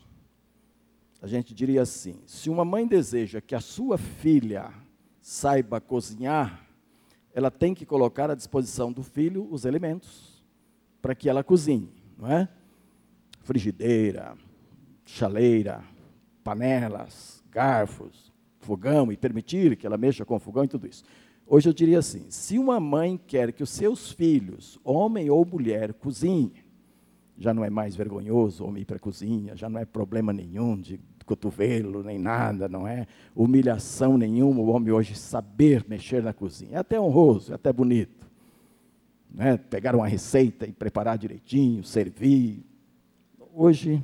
a 1.22 1.28
gente 1.28 1.54
diria 1.54 1.82
assim: 1.82 2.22
se 2.26 2.50
uma 2.50 2.66
mãe 2.66 2.88
deseja 2.88 3.42
que 3.42 3.56
a 3.56 3.62
sua 3.62 3.98
filha 3.98 4.72
saiba 5.20 5.80
cozinhar, 5.80 6.66
ela 7.34 7.52
tem 7.52 7.74
que 7.74 7.86
colocar 7.86 8.30
à 8.30 8.36
disposição 8.36 8.92
do 8.92 9.04
filho 9.04 9.48
os 9.52 9.66
elementos 9.66 10.44
para 11.02 11.16
que 11.16 11.30
ela 11.30 11.44
cozinhe, 11.44 11.94
não 12.18 12.30
é? 12.30 12.50
Frigideira, 13.42 14.38
chaleira, 15.06 15.84
panelas, 16.44 17.44
garfos, 17.50 18.29
fogão 18.70 19.12
e 19.12 19.18
permitir 19.18 19.76
que 19.76 19.88
ela 19.88 19.98
mexa 19.98 20.24
com 20.24 20.36
o 20.36 20.40
fogão 20.40 20.64
e 20.64 20.68
tudo 20.68 20.86
isso. 20.86 21.04
Hoje 21.48 21.68
eu 21.68 21.74
diria 21.74 21.98
assim: 21.98 22.26
se 22.30 22.60
uma 22.60 22.80
mãe 22.80 23.20
quer 23.26 23.52
que 23.52 23.64
os 23.64 23.72
seus 23.72 24.12
filhos, 24.12 24.80
homem 24.84 25.28
ou 25.32 25.44
mulher, 25.44 25.94
cozinhem, 25.94 26.64
já 27.36 27.52
não 27.52 27.66
é 27.66 27.70
mais 27.70 27.96
vergonhoso 27.96 28.64
homem 28.64 28.84
ir 28.84 28.86
para 28.86 28.98
a 28.98 29.00
cozinha, 29.00 29.56
já 29.56 29.68
não 29.68 29.80
é 29.80 29.86
problema 29.86 30.32
nenhum 30.32 30.80
de 30.80 31.00
cotovelo, 31.26 32.04
nem 32.04 32.20
nada, 32.20 32.68
não 32.68 32.88
é 32.88 33.08
humilhação 33.36 34.18
nenhuma 34.18 34.62
o 34.62 34.68
homem 34.68 34.92
hoje 34.92 35.16
saber 35.16 35.84
mexer 35.88 36.22
na 36.22 36.34
cozinha. 36.34 36.76
É 36.76 36.78
até 36.78 37.00
honroso, 37.00 37.52
é 37.52 37.56
até 37.56 37.74
bonito. 37.74 38.30
Né? 39.32 39.58
Pegar 39.58 39.96
uma 39.96 40.08
receita 40.08 40.68
e 40.68 40.72
preparar 40.72 41.18
direitinho, 41.18 41.84
servir. 41.84 42.64
Hoje 43.54 44.04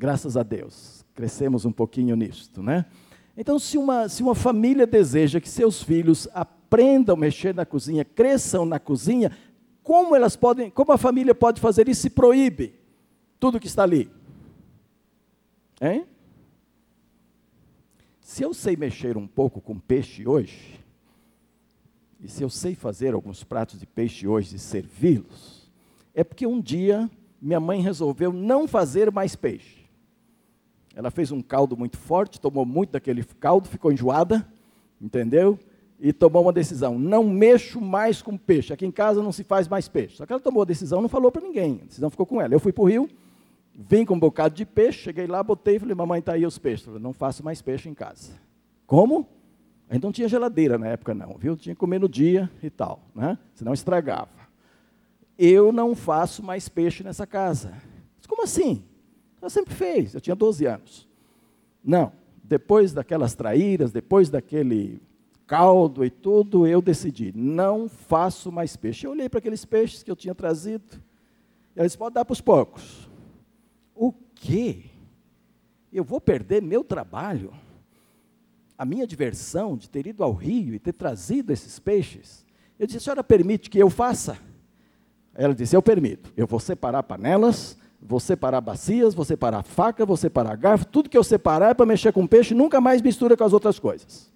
Graças 0.00 0.36
a 0.36 0.44
Deus, 0.44 1.04
crescemos 1.12 1.64
um 1.64 1.72
pouquinho 1.72 2.14
nisto, 2.14 2.62
né? 2.62 2.86
Então, 3.40 3.56
se 3.56 3.78
uma, 3.78 4.08
se 4.08 4.20
uma 4.20 4.34
família 4.34 4.84
deseja 4.84 5.40
que 5.40 5.48
seus 5.48 5.80
filhos 5.80 6.26
aprendam 6.34 7.14
a 7.14 7.18
mexer 7.18 7.54
na 7.54 7.64
cozinha, 7.64 8.04
cresçam 8.04 8.66
na 8.66 8.80
cozinha, 8.80 9.30
como 9.80 10.16
elas 10.16 10.34
podem, 10.34 10.68
como 10.68 10.90
a 10.90 10.98
família 10.98 11.32
pode 11.32 11.60
fazer 11.60 11.88
isso 11.88 12.02
se 12.02 12.10
proíbe 12.10 12.74
tudo 13.38 13.60
que 13.60 13.68
está 13.68 13.84
ali? 13.84 14.10
Hein? 15.80 16.04
Se 18.20 18.42
eu 18.42 18.52
sei 18.52 18.76
mexer 18.76 19.16
um 19.16 19.28
pouco 19.28 19.60
com 19.60 19.78
peixe 19.78 20.26
hoje, 20.26 20.80
e 22.20 22.28
se 22.28 22.42
eu 22.42 22.50
sei 22.50 22.74
fazer 22.74 23.14
alguns 23.14 23.44
pratos 23.44 23.78
de 23.78 23.86
peixe 23.86 24.26
hoje 24.26 24.56
e 24.56 24.58
servi-los, 24.58 25.70
é 26.12 26.24
porque 26.24 26.44
um 26.44 26.60
dia 26.60 27.08
minha 27.40 27.60
mãe 27.60 27.80
resolveu 27.80 28.32
não 28.32 28.66
fazer 28.66 29.12
mais 29.12 29.36
peixe. 29.36 29.77
Ela 30.98 31.12
fez 31.12 31.30
um 31.30 31.40
caldo 31.40 31.76
muito 31.76 31.96
forte, 31.96 32.40
tomou 32.40 32.66
muito 32.66 32.90
daquele 32.90 33.22
caldo, 33.22 33.68
ficou 33.68 33.92
enjoada, 33.92 34.44
entendeu? 35.00 35.56
E 36.00 36.12
tomou 36.12 36.42
uma 36.42 36.52
decisão: 36.52 36.98
não 36.98 37.22
mexo 37.22 37.80
mais 37.80 38.20
com 38.20 38.36
peixe. 38.36 38.72
Aqui 38.72 38.84
em 38.84 38.90
casa 38.90 39.22
não 39.22 39.30
se 39.30 39.44
faz 39.44 39.68
mais 39.68 39.86
peixe. 39.86 40.16
Só 40.16 40.26
que 40.26 40.32
ela 40.32 40.42
tomou 40.42 40.62
a 40.62 40.64
decisão, 40.64 41.00
não 41.00 41.08
falou 41.08 41.30
para 41.30 41.40
ninguém. 41.40 41.82
A 41.82 41.84
decisão 41.84 42.10
ficou 42.10 42.26
com 42.26 42.42
ela. 42.42 42.52
Eu 42.52 42.58
fui 42.58 42.72
para 42.72 42.82
o 42.82 42.88
rio, 42.88 43.08
vim 43.72 44.04
com 44.04 44.14
um 44.14 44.18
bocado 44.18 44.56
de 44.56 44.66
peixe, 44.66 45.04
cheguei 45.04 45.28
lá, 45.28 45.40
botei 45.40 45.76
e 45.76 45.78
falei: 45.78 45.94
mamãe, 45.94 46.18
está 46.18 46.32
aí 46.32 46.44
os 46.44 46.58
peixes. 46.58 46.84
falei, 46.84 47.00
não 47.00 47.12
faço 47.12 47.44
mais 47.44 47.62
peixe 47.62 47.88
em 47.88 47.94
casa. 47.94 48.32
Como? 48.84 49.24
A 49.88 49.94
gente 49.94 50.02
não 50.02 50.10
tinha 50.10 50.28
geladeira 50.28 50.78
na 50.78 50.88
época, 50.88 51.14
não, 51.14 51.38
viu? 51.38 51.56
Tinha 51.56 51.76
que 51.76 51.80
comer 51.80 52.00
no 52.00 52.08
dia 52.08 52.50
e 52.60 52.70
tal, 52.70 53.02
né? 53.14 53.38
Senão 53.54 53.72
estragava. 53.72 54.30
Eu 55.38 55.70
não 55.70 55.94
faço 55.94 56.42
mais 56.42 56.68
peixe 56.68 57.04
nessa 57.04 57.24
casa. 57.24 57.72
Como 58.26 58.42
assim? 58.42 58.82
Ela 59.40 59.50
sempre 59.50 59.74
fez, 59.74 60.14
eu 60.14 60.20
tinha 60.20 60.34
12 60.34 60.66
anos. 60.66 61.08
Não, 61.84 62.12
depois 62.42 62.92
daquelas 62.92 63.34
traíras, 63.34 63.92
depois 63.92 64.28
daquele 64.28 65.00
caldo 65.46 66.04
e 66.04 66.10
tudo, 66.10 66.66
eu 66.66 66.82
decidi, 66.82 67.32
não 67.34 67.88
faço 67.88 68.52
mais 68.52 68.76
peixe. 68.76 69.06
Eu 69.06 69.12
olhei 69.12 69.28
para 69.28 69.38
aqueles 69.38 69.64
peixes 69.64 70.02
que 70.02 70.10
eu 70.10 70.16
tinha 70.16 70.34
trazido, 70.34 71.00
e 71.74 71.78
ela 71.78 71.86
disse, 71.86 71.96
pode 71.96 72.14
dar 72.14 72.24
para 72.24 72.32
os 72.32 72.40
porcos. 72.40 73.08
O 73.94 74.12
quê? 74.34 74.84
Eu 75.92 76.04
vou 76.04 76.20
perder 76.20 76.60
meu 76.60 76.84
trabalho? 76.84 77.52
A 78.76 78.84
minha 78.84 79.06
diversão 79.06 79.76
de 79.76 79.88
ter 79.88 80.06
ido 80.06 80.22
ao 80.22 80.32
rio 80.32 80.74
e 80.74 80.78
ter 80.78 80.92
trazido 80.92 81.52
esses 81.52 81.78
peixes? 81.78 82.44
Eu 82.78 82.86
disse, 82.86 82.98
a 82.98 83.00
senhora 83.00 83.24
permite 83.24 83.70
que 83.70 83.78
eu 83.78 83.88
faça? 83.88 84.36
Ela 85.34 85.54
disse, 85.54 85.74
eu 85.74 85.82
permito. 85.82 86.32
Eu 86.36 86.46
vou 86.46 86.60
separar 86.60 87.02
panelas, 87.04 87.77
Vou 88.00 88.20
separar 88.20 88.60
bacias, 88.60 89.14
vou 89.14 89.24
separar 89.24 89.62
faca, 89.62 90.06
vou 90.06 90.16
separar 90.16 90.56
garfo, 90.56 90.86
tudo 90.86 91.10
que 91.10 91.18
eu 91.18 91.24
separar 91.24 91.70
é 91.70 91.74
para 91.74 91.84
mexer 91.84 92.12
com 92.12 92.26
peixe, 92.26 92.54
nunca 92.54 92.80
mais 92.80 93.02
mistura 93.02 93.36
com 93.36 93.44
as 93.44 93.52
outras 93.52 93.78
coisas. 93.78 94.32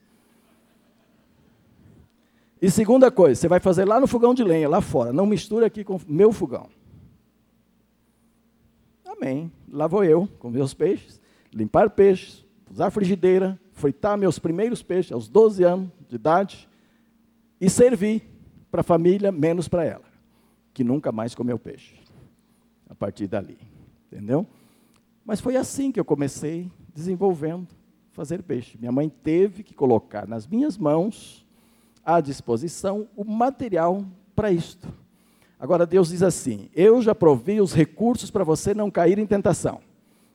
E 2.61 2.71
segunda 2.71 3.11
coisa, 3.11 3.41
você 3.41 3.49
vai 3.49 3.61
fazer 3.61 3.85
lá 3.85 4.01
no 4.01 4.07
fogão 4.07 4.35
de 4.35 4.43
lenha, 4.43 4.69
lá 4.69 4.81
fora, 4.81 5.13
não 5.13 5.27
mistura 5.27 5.67
aqui 5.67 5.85
com 5.85 6.01
meu 6.07 6.33
fogão. 6.33 6.69
Amém. 9.05 9.51
Lá 9.71 9.87
vou 9.87 10.05
eu 10.05 10.29
com 10.39 10.51
meus 10.51 10.75
peixes, 10.75 11.21
limpar 11.53 11.91
peixes, 11.91 12.45
usar 12.71 12.91
frigideira, 12.91 13.59
fritar 13.73 14.19
meus 14.19 14.39
primeiros 14.39 14.83
peixes 14.83 15.13
aos 15.13 15.29
12 15.29 15.63
anos 15.63 15.89
de 16.09 16.17
idade 16.17 16.69
e 17.61 17.71
servir 17.71 18.29
para 18.71 18.81
a 18.81 18.85
família, 18.85 19.31
menos 19.31 19.69
para 19.69 19.85
ela, 19.85 20.05
que 20.75 20.83
nunca 20.83 21.13
mais 21.13 21.35
comeu 21.35 21.59
peixe 21.59 22.02
a 22.93 22.95
partir 22.95 23.27
dali, 23.27 23.57
entendeu? 24.07 24.47
Mas 25.25 25.41
foi 25.41 25.57
assim 25.57 25.91
que 25.91 25.99
eu 25.99 26.05
comecei 26.05 26.71
desenvolvendo 26.95 27.69
fazer 28.11 28.43
peixe. 28.43 28.77
Minha 28.79 28.93
mãe 28.93 29.09
teve 29.09 29.63
que 29.63 29.73
colocar 29.73 30.29
nas 30.29 30.47
minhas 30.47 30.77
mãos 30.77 31.47
à 32.05 32.21
disposição 32.21 33.09
o 33.17 33.25
material 33.25 34.05
para 34.37 34.53
isto. 34.53 34.87
Agora 35.59 35.87
Deus 35.87 36.11
diz 36.11 36.23
assim: 36.23 36.69
Eu 36.75 37.01
já 37.01 37.15
provi 37.15 37.63
os 37.63 37.73
recursos 37.73 38.31
para 38.31 38.45
você 38.45 38.75
não 38.75 38.91
cair 38.91 39.19
em 39.19 39.27
tentação. 39.27 39.81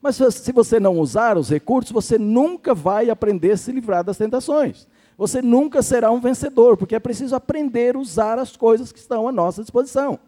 Mas 0.02 0.16
se 0.16 0.52
você 0.52 0.80
não 0.80 0.98
usar 0.98 1.38
os 1.38 1.50
recursos, 1.50 1.92
você 1.92 2.18
nunca 2.18 2.74
vai 2.74 3.12
aprender 3.12 3.52
a 3.52 3.58
se 3.58 3.72
livrar 3.72 4.04
das 4.04 4.18
tentações. 4.18 4.88
Você 5.16 5.44
nunca 5.44 5.84
será 5.84 6.12
um 6.12 6.20
vencedor, 6.20 6.76
porque 6.76 6.96
é 6.96 7.00
preciso 7.00 7.36
aprender 7.36 7.96
a 7.96 8.00
usar 8.00 8.40
as 8.40 8.56
coisas 8.56 8.92
que 8.92 9.00
estão 9.00 9.28
à 9.28 9.32
nossa 9.32 9.62
disposição. 9.62 10.20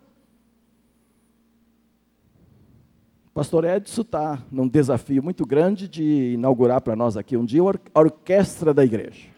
Pastor 3.39 3.63
Edson 3.63 4.01
está 4.01 4.43
num 4.51 4.67
desafio 4.67 5.23
muito 5.23 5.45
grande 5.45 5.87
de 5.87 6.33
inaugurar 6.33 6.81
para 6.81 6.93
nós 6.93 7.15
aqui 7.15 7.37
um 7.37 7.45
dia 7.45 7.61
a 7.61 7.99
orquestra 8.01 8.73
da 8.73 8.83
igreja. 8.83 9.29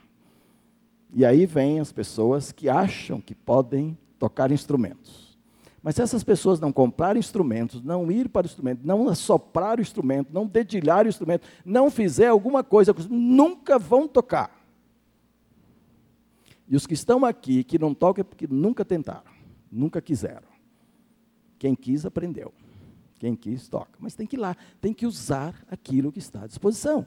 E 1.14 1.24
aí 1.24 1.46
vem 1.46 1.80
as 1.80 1.92
pessoas 1.92 2.52
que 2.52 2.68
acham 2.68 3.22
que 3.22 3.36
podem 3.36 3.96
tocar 4.18 4.52
instrumentos. 4.52 5.38
Mas 5.84 5.94
se 5.94 6.02
essas 6.02 6.24
pessoas 6.24 6.60
não 6.60 6.74
comprarem 6.74 7.20
instrumentos, 7.20 7.84
não 7.84 8.12
ir 8.12 8.28
para 8.28 8.48
o 8.48 8.50
instrumento, 8.50 8.80
não 8.84 9.08
assoprar 9.08 9.78
o 9.78 9.84
instrumento, 9.84 10.34
não 10.34 10.48
dedilhar 10.48 11.06
o 11.06 11.10
instrumento, 11.10 11.48
não 11.64 11.92
fizer 11.92 12.30
alguma 12.30 12.64
coisa, 12.64 12.96
nunca 13.08 13.78
vão 13.78 14.08
tocar. 14.08 14.50
E 16.68 16.76
os 16.76 16.88
que 16.88 16.96
estão 16.96 17.24
aqui, 17.24 17.64
que 17.64 17.78
não 17.78 17.94
tocam, 17.94 18.22
é 18.22 18.24
porque 18.24 18.48
nunca 18.50 18.84
tentaram, 18.84 19.32
nunca 19.72 20.02
quiseram. 20.02 20.50
Quem 21.60 21.76
quis, 21.76 22.04
aprendeu. 22.04 22.52
Quem 23.22 23.36
quis, 23.36 23.68
toca. 23.68 23.92
Mas 24.00 24.16
tem 24.16 24.26
que 24.26 24.36
ir 24.36 24.40
lá, 24.40 24.58
tem 24.82 24.96
que 24.96 25.06
usar 25.06 25.54
aquilo 25.70 26.12
que 26.12 26.18
está 26.18 26.42
à 26.42 26.48
disposição. 26.48 27.06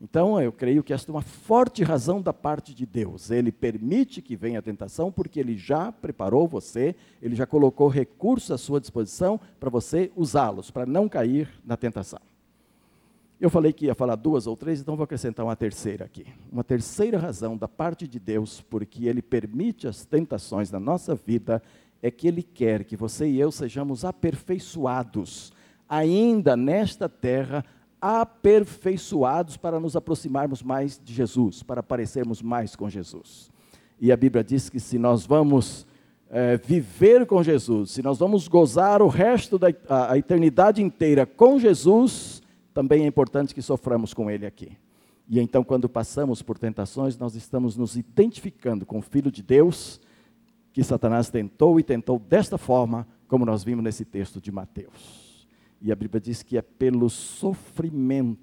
Então, 0.00 0.40
eu 0.40 0.50
creio 0.50 0.82
que 0.82 0.94
esta 0.94 1.10
é 1.10 1.14
uma 1.14 1.20
forte 1.20 1.84
razão 1.84 2.22
da 2.22 2.32
parte 2.32 2.74
de 2.74 2.86
Deus. 2.86 3.30
Ele 3.30 3.52
permite 3.52 4.22
que 4.22 4.34
venha 4.34 4.60
a 4.60 4.62
tentação 4.62 5.12
porque 5.12 5.38
ele 5.38 5.54
já 5.54 5.92
preparou 5.92 6.48
você, 6.48 6.96
ele 7.20 7.34
já 7.34 7.44
colocou 7.44 7.86
recursos 7.88 8.50
à 8.50 8.56
sua 8.56 8.80
disposição 8.80 9.38
para 9.60 9.68
você 9.68 10.10
usá-los, 10.16 10.70
para 10.70 10.86
não 10.86 11.06
cair 11.06 11.50
na 11.66 11.76
tentação. 11.76 12.20
Eu 13.38 13.50
falei 13.50 13.74
que 13.74 13.84
ia 13.84 13.94
falar 13.94 14.16
duas 14.16 14.46
ou 14.46 14.56
três, 14.56 14.80
então 14.80 14.96
vou 14.96 15.04
acrescentar 15.04 15.44
uma 15.44 15.54
terceira 15.54 16.06
aqui. 16.06 16.24
Uma 16.50 16.64
terceira 16.64 17.18
razão 17.18 17.58
da 17.58 17.68
parte 17.68 18.08
de 18.08 18.18
Deus 18.18 18.62
porque 18.62 19.04
ele 19.04 19.20
permite 19.20 19.86
as 19.86 20.06
tentações 20.06 20.70
na 20.70 20.80
nossa 20.80 21.14
vida 21.14 21.62
é 22.02 22.10
que 22.10 22.28
ele 22.28 22.42
quer 22.42 22.84
que 22.84 22.96
você 22.96 23.26
e 23.26 23.40
eu 23.40 23.50
sejamos 23.50 24.04
aperfeiçoados 24.04 25.52
ainda 25.88 26.56
nesta 26.56 27.08
terra 27.08 27.64
aperfeiçoados 28.00 29.56
para 29.56 29.80
nos 29.80 29.96
aproximarmos 29.96 30.62
mais 30.62 31.00
de 31.02 31.12
Jesus, 31.12 31.62
para 31.62 31.82
parecermos 31.82 32.42
mais 32.42 32.76
com 32.76 32.88
Jesus. 32.88 33.50
E 34.00 34.12
a 34.12 34.16
Bíblia 34.16 34.44
diz 34.44 34.68
que 34.68 34.78
se 34.78 34.98
nós 34.98 35.26
vamos 35.26 35.86
é, 36.28 36.56
viver 36.56 37.24
com 37.26 37.42
Jesus, 37.42 37.92
se 37.92 38.02
nós 38.02 38.18
vamos 38.18 38.48
gozar 38.48 39.00
o 39.00 39.08
resto 39.08 39.58
da 39.58 39.68
a, 39.88 40.12
a 40.12 40.18
eternidade 40.18 40.82
inteira 40.82 41.24
com 41.24 41.58
Jesus, 41.58 42.42
também 42.74 43.04
é 43.04 43.06
importante 43.06 43.54
que 43.54 43.62
soframos 43.62 44.12
com 44.12 44.30
Ele 44.30 44.44
aqui. 44.44 44.76
E 45.28 45.40
então, 45.40 45.64
quando 45.64 45.88
passamos 45.88 46.42
por 46.42 46.58
tentações, 46.58 47.18
nós 47.18 47.34
estamos 47.34 47.76
nos 47.76 47.96
identificando 47.96 48.86
com 48.86 48.98
o 48.98 49.02
Filho 49.02 49.30
de 49.30 49.42
Deus, 49.42 50.00
que 50.76 50.84
Satanás 50.84 51.30
tentou 51.30 51.80
e 51.80 51.82
tentou 51.82 52.18
desta 52.18 52.58
forma, 52.58 53.08
como 53.26 53.46
nós 53.46 53.64
vimos 53.64 53.82
nesse 53.82 54.04
texto 54.04 54.42
de 54.42 54.52
Mateus. 54.52 55.48
E 55.80 55.90
a 55.90 55.96
Bíblia 55.96 56.20
diz 56.20 56.42
que 56.42 56.58
é 56.58 56.60
pelos 56.60 57.14
sofrimentos 57.14 58.36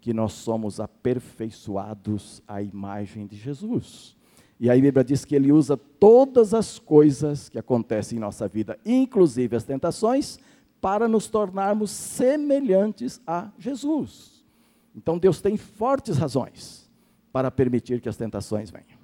que 0.00 0.14
nós 0.14 0.32
somos 0.32 0.78
aperfeiçoados 0.78 2.40
à 2.46 2.62
imagem 2.62 3.26
de 3.26 3.34
Jesus. 3.36 4.16
E 4.60 4.70
aí 4.70 4.78
a 4.78 4.82
Bíblia 4.82 5.02
diz 5.02 5.24
que 5.24 5.34
ele 5.34 5.50
usa 5.50 5.76
todas 5.76 6.54
as 6.54 6.78
coisas 6.78 7.48
que 7.48 7.58
acontecem 7.58 8.18
em 8.18 8.20
nossa 8.20 8.46
vida, 8.46 8.78
inclusive 8.86 9.56
as 9.56 9.64
tentações, 9.64 10.38
para 10.80 11.08
nos 11.08 11.26
tornarmos 11.26 11.90
semelhantes 11.90 13.20
a 13.26 13.50
Jesus. 13.58 14.44
Então 14.94 15.18
Deus 15.18 15.40
tem 15.40 15.56
fortes 15.56 16.16
razões 16.16 16.88
para 17.32 17.50
permitir 17.50 18.00
que 18.00 18.08
as 18.08 18.16
tentações 18.16 18.70
venham. 18.70 18.99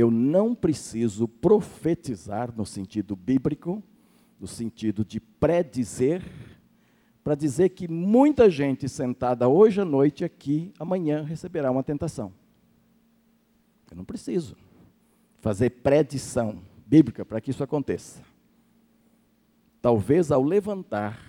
Eu 0.00 0.10
não 0.10 0.54
preciso 0.54 1.28
profetizar 1.28 2.52
no 2.56 2.64
sentido 2.64 3.14
bíblico, 3.14 3.82
no 4.40 4.46
sentido 4.46 5.04
de 5.04 5.20
predizer, 5.20 6.22
para 7.22 7.34
dizer 7.34 7.70
que 7.70 7.86
muita 7.86 8.48
gente 8.48 8.88
sentada 8.88 9.48
hoje 9.48 9.80
à 9.80 9.84
noite 9.84 10.24
aqui, 10.24 10.72
amanhã 10.78 11.22
receberá 11.22 11.70
uma 11.70 11.82
tentação. 11.82 12.32
Eu 13.90 13.96
não 13.96 14.04
preciso 14.04 14.56
fazer 15.40 15.70
predição 15.70 16.62
bíblica 16.86 17.24
para 17.24 17.40
que 17.40 17.50
isso 17.50 17.62
aconteça. 17.62 18.22
Talvez 19.82 20.30
ao 20.30 20.42
levantar, 20.42 21.20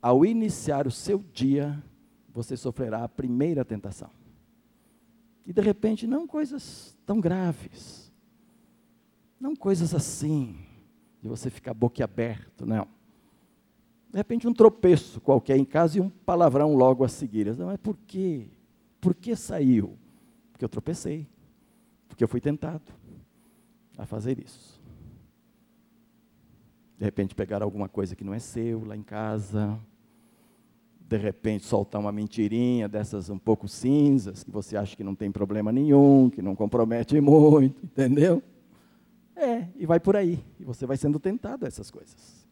ao 0.00 0.24
iniciar 0.24 0.86
o 0.86 0.90
seu 0.90 1.24
dia, 1.32 1.82
você 2.32 2.56
sofrerá 2.56 3.04
a 3.04 3.08
primeira 3.08 3.64
tentação. 3.64 4.10
E 5.48 5.52
de 5.54 5.62
repente, 5.62 6.06
não 6.06 6.26
coisas 6.26 6.94
tão 7.06 7.18
graves, 7.18 8.12
não 9.40 9.56
coisas 9.56 9.94
assim, 9.94 10.58
de 11.22 11.26
você 11.26 11.48
ficar 11.48 11.72
boquiaberto, 11.72 12.66
não. 12.66 12.86
De 14.10 14.18
repente, 14.18 14.46
um 14.46 14.52
tropeço 14.52 15.22
qualquer 15.22 15.56
em 15.56 15.64
casa 15.64 15.96
e 15.96 16.00
um 16.02 16.10
palavrão 16.10 16.74
logo 16.74 17.02
a 17.02 17.08
seguir. 17.08 17.56
Não, 17.56 17.68
mas 17.68 17.78
por 17.78 17.96
quê? 18.06 18.46
Por 19.00 19.14
que 19.14 19.34
saiu? 19.34 19.96
Porque 20.52 20.62
eu 20.62 20.68
tropecei, 20.68 21.26
porque 22.06 22.22
eu 22.22 22.28
fui 22.28 22.42
tentado 22.42 22.92
a 23.96 24.04
fazer 24.04 24.38
isso. 24.38 24.78
De 26.98 27.06
repente, 27.06 27.34
pegar 27.34 27.62
alguma 27.62 27.88
coisa 27.88 28.14
que 28.14 28.22
não 28.22 28.34
é 28.34 28.38
seu 28.38 28.84
lá 28.84 28.94
em 28.94 29.02
casa, 29.02 29.80
de 31.08 31.16
repente 31.16 31.64
soltar 31.64 31.98
uma 31.98 32.12
mentirinha 32.12 32.86
dessas 32.86 33.30
um 33.30 33.38
pouco 33.38 33.66
cinzas, 33.66 34.44
que 34.44 34.50
você 34.50 34.76
acha 34.76 34.94
que 34.94 35.02
não 35.02 35.14
tem 35.14 35.32
problema 35.32 35.72
nenhum, 35.72 36.28
que 36.28 36.42
não 36.42 36.54
compromete 36.54 37.18
muito, 37.20 37.82
entendeu? 37.82 38.42
É, 39.34 39.64
e 39.76 39.86
vai 39.86 39.98
por 39.98 40.16
aí, 40.16 40.44
e 40.60 40.64
você 40.64 40.84
vai 40.84 40.96
sendo 40.96 41.18
tentado 41.18 41.64
a 41.64 41.68
essas 41.68 41.90
coisas. 41.90 42.46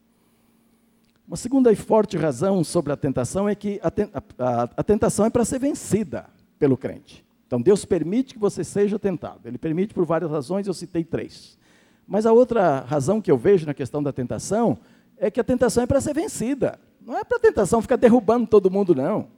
Uma 1.29 1.37
segunda 1.37 1.71
e 1.71 1.77
forte 1.77 2.17
razão 2.17 2.63
sobre 2.63 2.93
a 2.93 2.97
tentação 2.97 3.49
é 3.49 3.55
que 3.55 3.81
a, 3.83 4.83
tentação 4.85 5.27
é 5.27 5.31
para 5.31 5.45
ser 5.45 5.59
vencida 5.59 6.27
pelo 6.59 6.77
crente. 6.77 7.27
Então 7.47 7.61
Deus 7.61 7.85
permite 7.85 8.35
que 8.35 8.41
você 8.41 8.63
seja 8.63 8.99
tentado. 8.99 9.41
Ele 9.45 9.59
permite 9.59 9.93
por 9.93 10.05
várias 10.05 10.31
razões, 10.31 10.67
eu 10.67 10.73
citei 10.73 11.05
três. 11.05 11.59
Mas 12.07 12.25
a 12.25 12.33
outra 12.33 12.81
razão 12.81 13.21
que 13.21 13.31
eu 13.31 13.37
vejo 13.37 13.67
na 13.67 13.75
questão 13.75 14.01
da 14.01 14.13
tentação 14.13 14.79
é 15.19 15.29
que 15.29 15.41
a 15.41 15.45
tentação 15.45 15.83
é 15.83 15.87
para 15.87 16.01
ser 16.01 16.15
vencida. 16.15 16.79
Não 17.07 17.17
é 17.17 17.23
para 17.23 17.37
a 17.37 17.41
tentação 17.41 17.81
ficar 17.81 17.95
derrubando 17.95 18.49
todo 18.49 18.69
mundo, 18.69 18.93
não. 18.93 19.29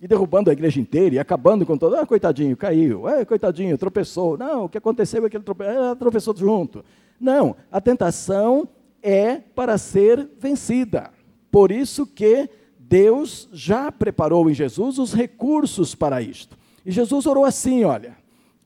E 0.00 0.08
derrubando 0.08 0.48
a 0.48 0.54
igreja 0.54 0.80
inteira 0.80 1.16
e 1.16 1.18
acabando 1.18 1.66
com 1.66 1.76
todo. 1.76 1.94
Ah, 1.94 2.06
coitadinho, 2.06 2.56
caiu. 2.56 3.06
Ah, 3.06 3.26
coitadinho, 3.26 3.76
tropeçou. 3.76 4.38
Não, 4.38 4.64
o 4.64 4.68
que 4.70 4.78
aconteceu 4.78 5.26
é 5.26 5.28
que 5.28 5.36
ele 5.36 5.44
tropeçou, 5.44 5.82
ah, 5.82 5.94
tropeçou 5.94 6.34
junto. 6.34 6.82
Não, 7.20 7.54
a 7.70 7.78
tentação 7.78 8.66
é 9.02 9.36
para 9.36 9.76
ser 9.76 10.30
vencida. 10.38 11.10
Por 11.50 11.70
isso 11.70 12.06
que 12.06 12.48
Deus 12.78 13.50
já 13.52 13.92
preparou 13.92 14.48
em 14.48 14.54
Jesus 14.54 14.98
os 14.98 15.12
recursos 15.12 15.94
para 15.94 16.22
isto. 16.22 16.56
E 16.86 16.90
Jesus 16.90 17.26
orou 17.26 17.44
assim: 17.44 17.84
olha, 17.84 18.16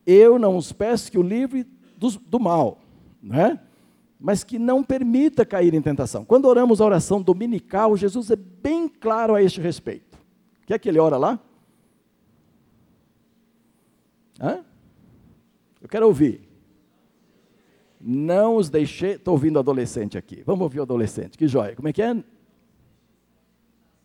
eu 0.06 0.38
não 0.38 0.56
os 0.56 0.70
peço 0.70 1.11
que 1.11 1.18
o 1.18 1.22
livre 1.22 1.66
do, 1.96 2.08
do 2.20 2.38
mal, 2.38 2.78
não 3.20 3.37
é? 3.37 3.61
Mas 4.22 4.44
que 4.44 4.56
não 4.56 4.85
permita 4.85 5.44
cair 5.44 5.74
em 5.74 5.82
tentação. 5.82 6.24
Quando 6.24 6.44
oramos 6.44 6.80
a 6.80 6.85
oração 6.85 7.20
dominical, 7.20 7.96
Jesus 7.96 8.30
é 8.30 8.37
bem 8.37 8.88
claro 8.88 9.35
a 9.35 9.42
este 9.42 9.61
respeito. 9.61 10.16
Quer 10.64 10.78
que 10.78 10.88
ele 10.88 11.00
ora 11.00 11.16
lá? 11.16 11.40
Hã? 14.40 14.64
Eu 15.80 15.88
quero 15.88 16.06
ouvir. 16.06 16.48
Não 18.00 18.54
os 18.54 18.70
deixei. 18.70 19.14
Estou 19.14 19.32
ouvindo 19.32 19.58
adolescente 19.58 20.16
aqui. 20.16 20.44
Vamos 20.46 20.62
ouvir 20.62 20.78
o 20.78 20.82
adolescente. 20.82 21.37
Que 21.37 21.48
joia. 21.48 21.74
Como 21.74 21.88
é 21.88 21.92
que 21.92 22.00
é? 22.00 22.22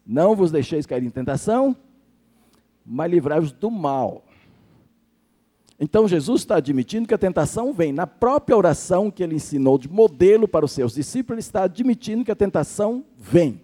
Não 0.04 0.36
vos 0.36 0.52
deixeis 0.52 0.88
cair 0.88 1.04
em 1.04 1.12
tentação, 1.12 1.78
mas 2.84 3.12
livrai-vos 3.12 3.52
do 3.52 3.70
mal. 3.70 4.26
Então 5.80 6.08
Jesus 6.08 6.42
está 6.42 6.56
admitindo 6.56 7.08
que 7.08 7.14
a 7.14 7.20
tentação 7.20 7.72
vem. 7.72 7.94
Na 7.94 8.08
própria 8.08 8.58
oração 8.58 9.12
que 9.12 9.22
ele 9.22 9.36
ensinou 9.36 9.78
de 9.78 9.88
modelo 9.88 10.48
para 10.48 10.66
os 10.66 10.72
seus 10.72 10.94
discípulos, 10.94 11.36
ele 11.36 11.48
está 11.48 11.64
admitindo 11.64 12.26
que 12.26 12.32
a 12.32 12.36
tentação 12.36 13.06
vem. 13.18 13.62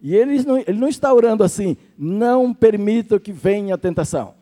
E 0.00 0.14
ele 0.14 0.42
não, 0.42 0.58
ele 0.58 0.78
não 0.78 0.88
está 0.88 1.14
orando 1.14 1.44
assim, 1.44 1.76
não 1.96 2.52
permita 2.52 3.20
que 3.20 3.32
venha 3.32 3.74
a 3.74 3.78
tentação. 3.78 4.34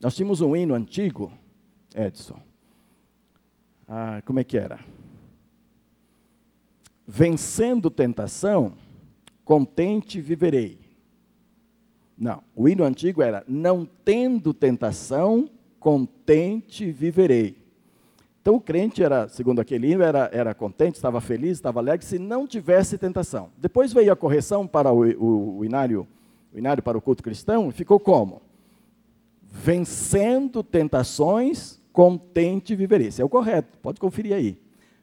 Nós 0.00 0.14
tínhamos 0.14 0.40
um 0.40 0.54
hino 0.54 0.74
antigo, 0.74 1.32
Edson. 1.94 2.40
Ah, 3.88 4.22
como 4.24 4.38
é 4.38 4.44
que 4.44 4.58
era? 4.58 4.78
Vencendo 7.06 7.90
tentação, 7.90 8.74
contente 9.44 10.20
viverei. 10.20 10.87
Não, 12.18 12.42
o 12.56 12.68
hino 12.68 12.84
antigo 12.84 13.22
era: 13.22 13.44
Não 13.46 13.88
tendo 14.04 14.52
tentação, 14.52 15.48
contente 15.78 16.90
viverei. 16.90 17.56
Então 18.42 18.56
o 18.56 18.60
crente 18.60 19.02
era, 19.02 19.28
segundo 19.28 19.60
aquele 19.60 19.92
hino, 19.92 20.02
era, 20.02 20.30
era 20.32 20.54
contente, 20.54 20.96
estava 20.96 21.20
feliz, 21.20 21.52
estava 21.52 21.80
alegre, 21.80 22.06
se 22.06 22.18
não 22.18 22.46
tivesse 22.46 22.96
tentação. 22.96 23.50
Depois 23.58 23.92
veio 23.92 24.12
a 24.12 24.16
correção 24.16 24.66
para 24.66 24.90
o, 24.90 25.04
o, 25.04 25.58
o, 25.58 25.64
inário, 25.64 26.08
o 26.52 26.58
inário 26.58 26.82
para 26.82 26.96
o 26.96 27.00
culto 27.00 27.22
cristão, 27.22 27.68
e 27.68 27.72
ficou 27.72 28.00
como? 28.00 28.40
Vencendo 29.42 30.62
tentações, 30.62 31.78
contente 31.92 32.74
viverei. 32.74 33.08
Esse 33.08 33.20
é 33.20 33.24
o 33.24 33.28
correto, 33.28 33.76
pode 33.78 34.00
conferir 34.00 34.32
aí. 34.32 34.58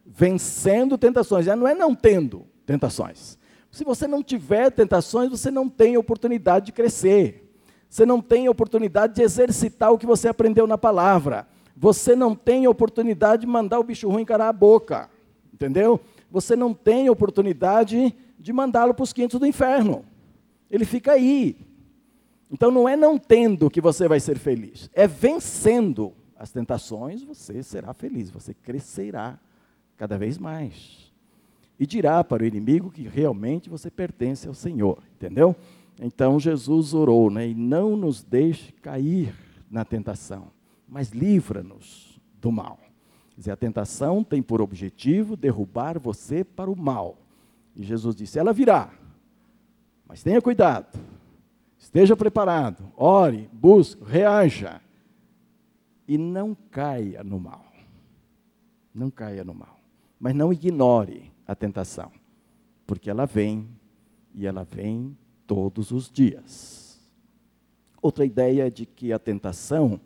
Vencendo 0.05 0.97
tentações, 0.97 1.45
já 1.45 1.55
não 1.55 1.67
é 1.67 1.75
não 1.75 1.93
tendo 1.93 2.45
tentações. 2.65 3.37
Se 3.75 3.83
você 3.83 4.07
não 4.07 4.23
tiver 4.23 4.71
tentações, 4.71 5.29
você 5.29 5.51
não 5.51 5.67
tem 5.67 5.97
oportunidade 5.97 6.67
de 6.67 6.71
crescer. 6.71 7.53
Você 7.89 8.05
não 8.05 8.21
tem 8.21 8.47
oportunidade 8.47 9.15
de 9.15 9.21
exercitar 9.21 9.91
o 9.91 9.97
que 9.97 10.05
você 10.05 10.29
aprendeu 10.29 10.65
na 10.65 10.77
palavra. 10.77 11.45
Você 11.75 12.15
não 12.15 12.33
tem 12.33 12.69
oportunidade 12.69 13.41
de 13.41 13.47
mandar 13.47 13.77
o 13.77 13.83
bicho 13.83 14.07
ruim 14.07 14.21
encarar 14.21 14.47
a 14.47 14.53
boca, 14.53 15.09
entendeu? 15.53 15.99
Você 16.31 16.55
não 16.55 16.73
tem 16.73 17.09
oportunidade 17.09 18.15
de 18.39 18.53
mandá-lo 18.53 18.93
para 18.93 19.03
os 19.03 19.11
quintos 19.11 19.37
do 19.37 19.45
inferno. 19.45 20.05
Ele 20.71 20.85
fica 20.85 21.11
aí. 21.11 21.57
Então 22.49 22.71
não 22.71 22.87
é 22.87 22.95
não 22.95 23.17
tendo 23.17 23.69
que 23.69 23.81
você 23.81 24.07
vai 24.07 24.21
ser 24.21 24.39
feliz, 24.39 24.89
é 24.93 25.05
vencendo 25.05 26.13
as 26.37 26.49
tentações, 26.49 27.23
você 27.23 27.61
será 27.61 27.93
feliz, 27.93 28.29
você 28.29 28.53
crescerá 28.53 29.37
cada 29.97 30.17
vez 30.17 30.37
mais. 30.37 31.13
E 31.79 31.85
dirá 31.85 32.23
para 32.23 32.43
o 32.43 32.45
inimigo 32.45 32.89
que 32.89 33.07
realmente 33.07 33.69
você 33.69 33.91
pertence 33.91 34.47
ao 34.47 34.53
Senhor, 34.53 34.99
entendeu? 35.15 35.55
Então 35.99 36.39
Jesus 36.39 36.93
orou, 36.93 37.29
né? 37.29 37.49
E 37.49 37.53
não 37.53 37.95
nos 37.95 38.23
deixe 38.23 38.71
cair 38.73 39.33
na 39.69 39.83
tentação, 39.83 40.47
mas 40.87 41.09
livra-nos 41.11 42.19
do 42.41 42.51
mal. 42.51 42.79
Quer 43.31 43.39
dizer, 43.39 43.51
a 43.51 43.57
tentação 43.57 44.23
tem 44.23 44.41
por 44.41 44.61
objetivo 44.61 45.35
derrubar 45.35 45.99
você 45.99 46.43
para 46.43 46.71
o 46.71 46.75
mal. 46.75 47.17
E 47.75 47.83
Jesus 47.83 48.15
disse: 48.15 48.39
ela 48.39 48.53
virá, 48.53 48.93
mas 50.07 50.23
tenha 50.23 50.41
cuidado, 50.41 50.97
esteja 51.77 52.15
preparado, 52.15 52.89
ore, 52.95 53.49
busque, 53.51 54.01
reaja 54.05 54.81
e 56.07 56.17
não 56.17 56.55
caia 56.71 57.23
no 57.23 57.39
mal. 57.39 57.65
Não 58.93 59.09
caia 59.09 59.43
no 59.43 59.53
mal. 59.53 59.79
Mas 60.19 60.33
não 60.33 60.51
ignore 60.51 61.31
a 61.47 61.53
tentação, 61.53 62.11
porque 62.87 63.09
ela 63.09 63.25
vem 63.25 63.67
e 64.33 64.45
ela 64.45 64.63
vem 64.63 65.15
todos 65.45 65.91
os 65.91 66.09
dias. 66.09 66.99
Outra 68.01 68.25
ideia 68.25 68.67
é 68.67 68.69
de 68.69 68.85
que 68.85 69.11
a 69.11 69.19
tentação, 69.19 69.99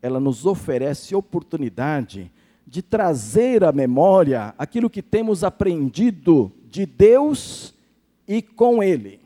ela 0.00 0.18
nos 0.20 0.46
oferece 0.46 1.14
oportunidade 1.14 2.30
de 2.66 2.82
trazer 2.82 3.62
à 3.62 3.72
memória 3.72 4.54
aquilo 4.56 4.88
que 4.88 5.02
temos 5.02 5.44
aprendido 5.44 6.50
de 6.70 6.86
Deus 6.86 7.74
e 8.26 8.40
com 8.40 8.82
Ele. 8.82 9.20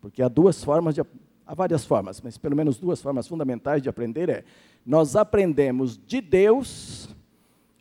Porque 0.00 0.22
há 0.22 0.28
duas 0.28 0.64
formas 0.64 0.94
de 0.94 1.02
há 1.46 1.54
várias 1.54 1.84
formas, 1.84 2.20
mas 2.20 2.38
pelo 2.38 2.56
menos 2.56 2.78
duas 2.78 3.02
formas 3.02 3.28
fundamentais 3.28 3.82
de 3.82 3.88
aprender 3.88 4.28
é: 4.28 4.44
nós 4.84 5.14
aprendemos 5.14 6.00
de 6.06 6.20
Deus 6.20 7.08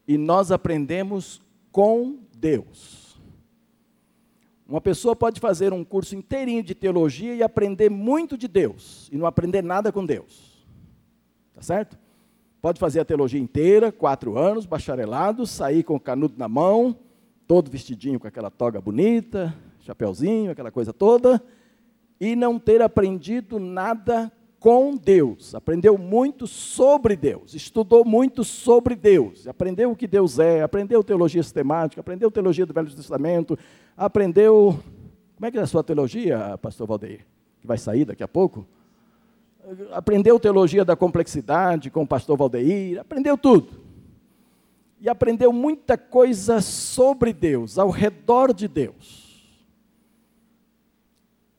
e 0.07 0.17
nós 0.17 0.51
aprendemos 0.51 1.41
com 1.71 2.19
Deus. 2.35 3.19
Uma 4.67 4.81
pessoa 4.81 5.15
pode 5.15 5.39
fazer 5.39 5.73
um 5.73 5.83
curso 5.83 6.15
inteirinho 6.15 6.63
de 6.63 6.73
teologia 6.73 7.35
e 7.35 7.43
aprender 7.43 7.89
muito 7.89 8.37
de 8.37 8.47
Deus 8.47 9.09
e 9.11 9.17
não 9.17 9.25
aprender 9.25 9.61
nada 9.61 9.91
com 9.91 10.05
Deus. 10.05 10.65
Tá 11.53 11.61
certo? 11.61 11.99
Pode 12.61 12.79
fazer 12.79 12.99
a 12.99 13.05
teologia 13.05 13.39
inteira, 13.39 13.91
quatro 13.91 14.37
anos, 14.37 14.65
bacharelado, 14.65 15.45
sair 15.45 15.83
com 15.83 15.95
o 15.95 15.99
canudo 15.99 16.35
na 16.37 16.47
mão, 16.47 16.95
todo 17.47 17.71
vestidinho 17.71 18.19
com 18.19 18.27
aquela 18.27 18.49
toga 18.49 18.79
bonita, 18.79 19.53
chapeuzinho, 19.81 20.51
aquela 20.51 20.71
coisa 20.71 20.93
toda, 20.93 21.43
e 22.19 22.35
não 22.35 22.59
ter 22.59 22.81
aprendido 22.81 23.59
nada 23.59 24.31
com 24.61 24.95
Deus. 24.95 25.55
Aprendeu 25.55 25.97
muito 25.97 26.45
sobre 26.45 27.15
Deus, 27.15 27.55
estudou 27.55 28.05
muito 28.05 28.43
sobre 28.43 28.95
Deus, 28.95 29.47
aprendeu 29.47 29.91
o 29.91 29.95
que 29.95 30.05
Deus 30.05 30.37
é, 30.37 30.61
aprendeu 30.61 31.03
teologia 31.03 31.41
sistemática, 31.41 31.99
aprendeu 31.99 32.29
teologia 32.29 32.65
do 32.65 32.73
Velho 32.73 32.95
Testamento, 32.95 33.57
aprendeu. 33.97 34.79
Como 35.35 35.47
é 35.47 35.51
que 35.51 35.57
é 35.57 35.61
a 35.61 35.67
sua 35.67 35.83
teologia, 35.83 36.59
pastor 36.61 36.85
Valdeir? 36.85 37.25
Que 37.59 37.65
vai 37.65 37.79
sair 37.79 38.05
daqui 38.05 38.21
a 38.21 38.27
pouco? 38.27 38.67
Aprendeu 39.91 40.39
teologia 40.39 40.85
da 40.85 40.95
complexidade 40.95 41.89
com 41.89 42.03
o 42.03 42.07
pastor 42.07 42.37
Valdeir, 42.37 42.99
aprendeu 42.99 43.35
tudo. 43.35 43.81
E 44.99 45.09
aprendeu 45.09 45.51
muita 45.51 45.97
coisa 45.97 46.61
sobre 46.61 47.33
Deus, 47.33 47.79
ao 47.79 47.89
redor 47.89 48.53
de 48.53 48.67
Deus. 48.67 49.20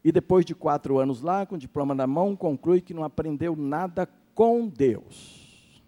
E 0.04 0.10
depois 0.10 0.44
de 0.44 0.54
quatro 0.54 0.98
anos 0.98 1.22
lá, 1.22 1.46
com 1.46 1.54
o 1.54 1.58
diploma 1.58 1.94
na 1.94 2.06
mão, 2.06 2.34
conclui 2.34 2.80
que 2.80 2.94
não 2.94 3.04
aprendeu 3.04 3.54
nada 3.54 4.08
com 4.34 4.66
Deus, 4.66 5.82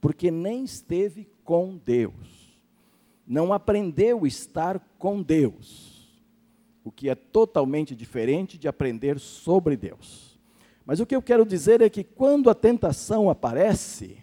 porque 0.00 0.30
nem 0.30 0.64
esteve 0.64 1.28
com 1.44 1.76
Deus 1.76 2.38
não 3.28 3.52
aprendeu 3.52 4.26
estar 4.26 4.80
com 4.98 5.22
Deus, 5.22 6.08
o 6.82 6.90
que 6.90 7.10
é 7.10 7.14
totalmente 7.14 7.94
diferente 7.94 8.56
de 8.56 8.66
aprender 8.66 9.20
sobre 9.20 9.76
Deus. 9.76 10.40
Mas 10.86 10.98
o 10.98 11.04
que 11.04 11.14
eu 11.14 11.20
quero 11.20 11.44
dizer 11.44 11.82
é 11.82 11.90
que 11.90 12.02
quando 12.02 12.48
a 12.48 12.54
tentação 12.54 13.28
aparece, 13.28 14.16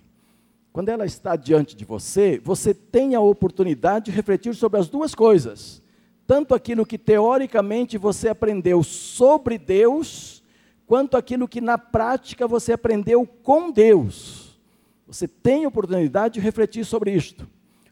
quando 0.73 0.89
ela 0.89 1.06
está 1.06 1.36
diante 1.36 1.75
de 1.75 1.86
você, 1.86 2.41
você 2.43 2.73
tem 2.73 3.13
a 3.13 3.21
oportunidade 3.21 4.06
de 4.06 4.12
refletir 4.12 4.56
sobre 4.56 4.80
as 4.80 4.89
duas 4.89 5.13
coisas. 5.13 5.84
Tanto 6.28 6.56
aquilo 6.56 6.86
que 6.86 6.98
teoricamente 6.98 7.98
você 7.98 8.30
aprendeu 8.30 8.82
sobre 8.84 9.58
Deus, 9.58 10.44
quanto 10.88 11.18
aquilo 11.18 11.48
que 11.48 11.62
na 11.62 11.78
prática 11.78 12.48
você 12.48 12.74
aprendeu 12.74 13.26
com 13.26 13.72
Deus. 13.72 14.60
Você 15.08 15.28
tem 15.28 15.66
oportunidade 15.66 16.36
de 16.36 16.40
refletir 16.40 16.84
sobre 16.84 17.12
isto. 17.12 17.48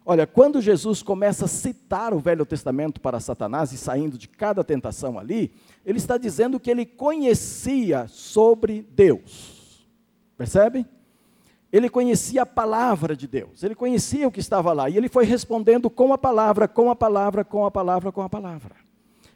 Olha, 0.05 0.27
quando 0.27 0.61
Jesus 0.61 1.01
começa 1.01 1.45
a 1.45 1.47
citar 1.47 2.13
o 2.13 2.19
Velho 2.19 2.45
Testamento 2.45 2.99
para 2.99 3.21
Satanás 3.21 3.71
e 3.71 3.77
saindo 3.77 4.17
de 4.17 4.27
cada 4.27 4.63
tentação 4.63 5.17
ali, 5.17 5.53
ele 5.85 5.97
está 5.97 6.17
dizendo 6.17 6.59
que 6.59 6.69
ele 6.69 6.85
conhecia 6.85 8.07
sobre 8.09 8.81
Deus. 8.81 9.87
Percebe? 10.37 10.85
Ele 11.73 11.89
conhecia 11.89 12.43
a 12.43 12.45
palavra 12.45 13.15
de 13.15 13.27
Deus, 13.27 13.63
ele 13.63 13.75
conhecia 13.75 14.27
o 14.27 14.31
que 14.31 14.39
estava 14.39 14.71
lá, 14.71 14.89
e 14.89 14.95
ele 14.95 15.09
foi 15.09 15.25
respondendo 15.25 15.89
com 15.89 16.13
a 16.13 16.17
palavra, 16.17 16.67
com 16.67 16.89
a 16.89 16.95
palavra, 16.95 17.43
com 17.43 17.65
a 17.65 17.71
palavra, 17.71 18.11
com 18.11 18.21
a 18.21 18.29
palavra. 18.29 18.75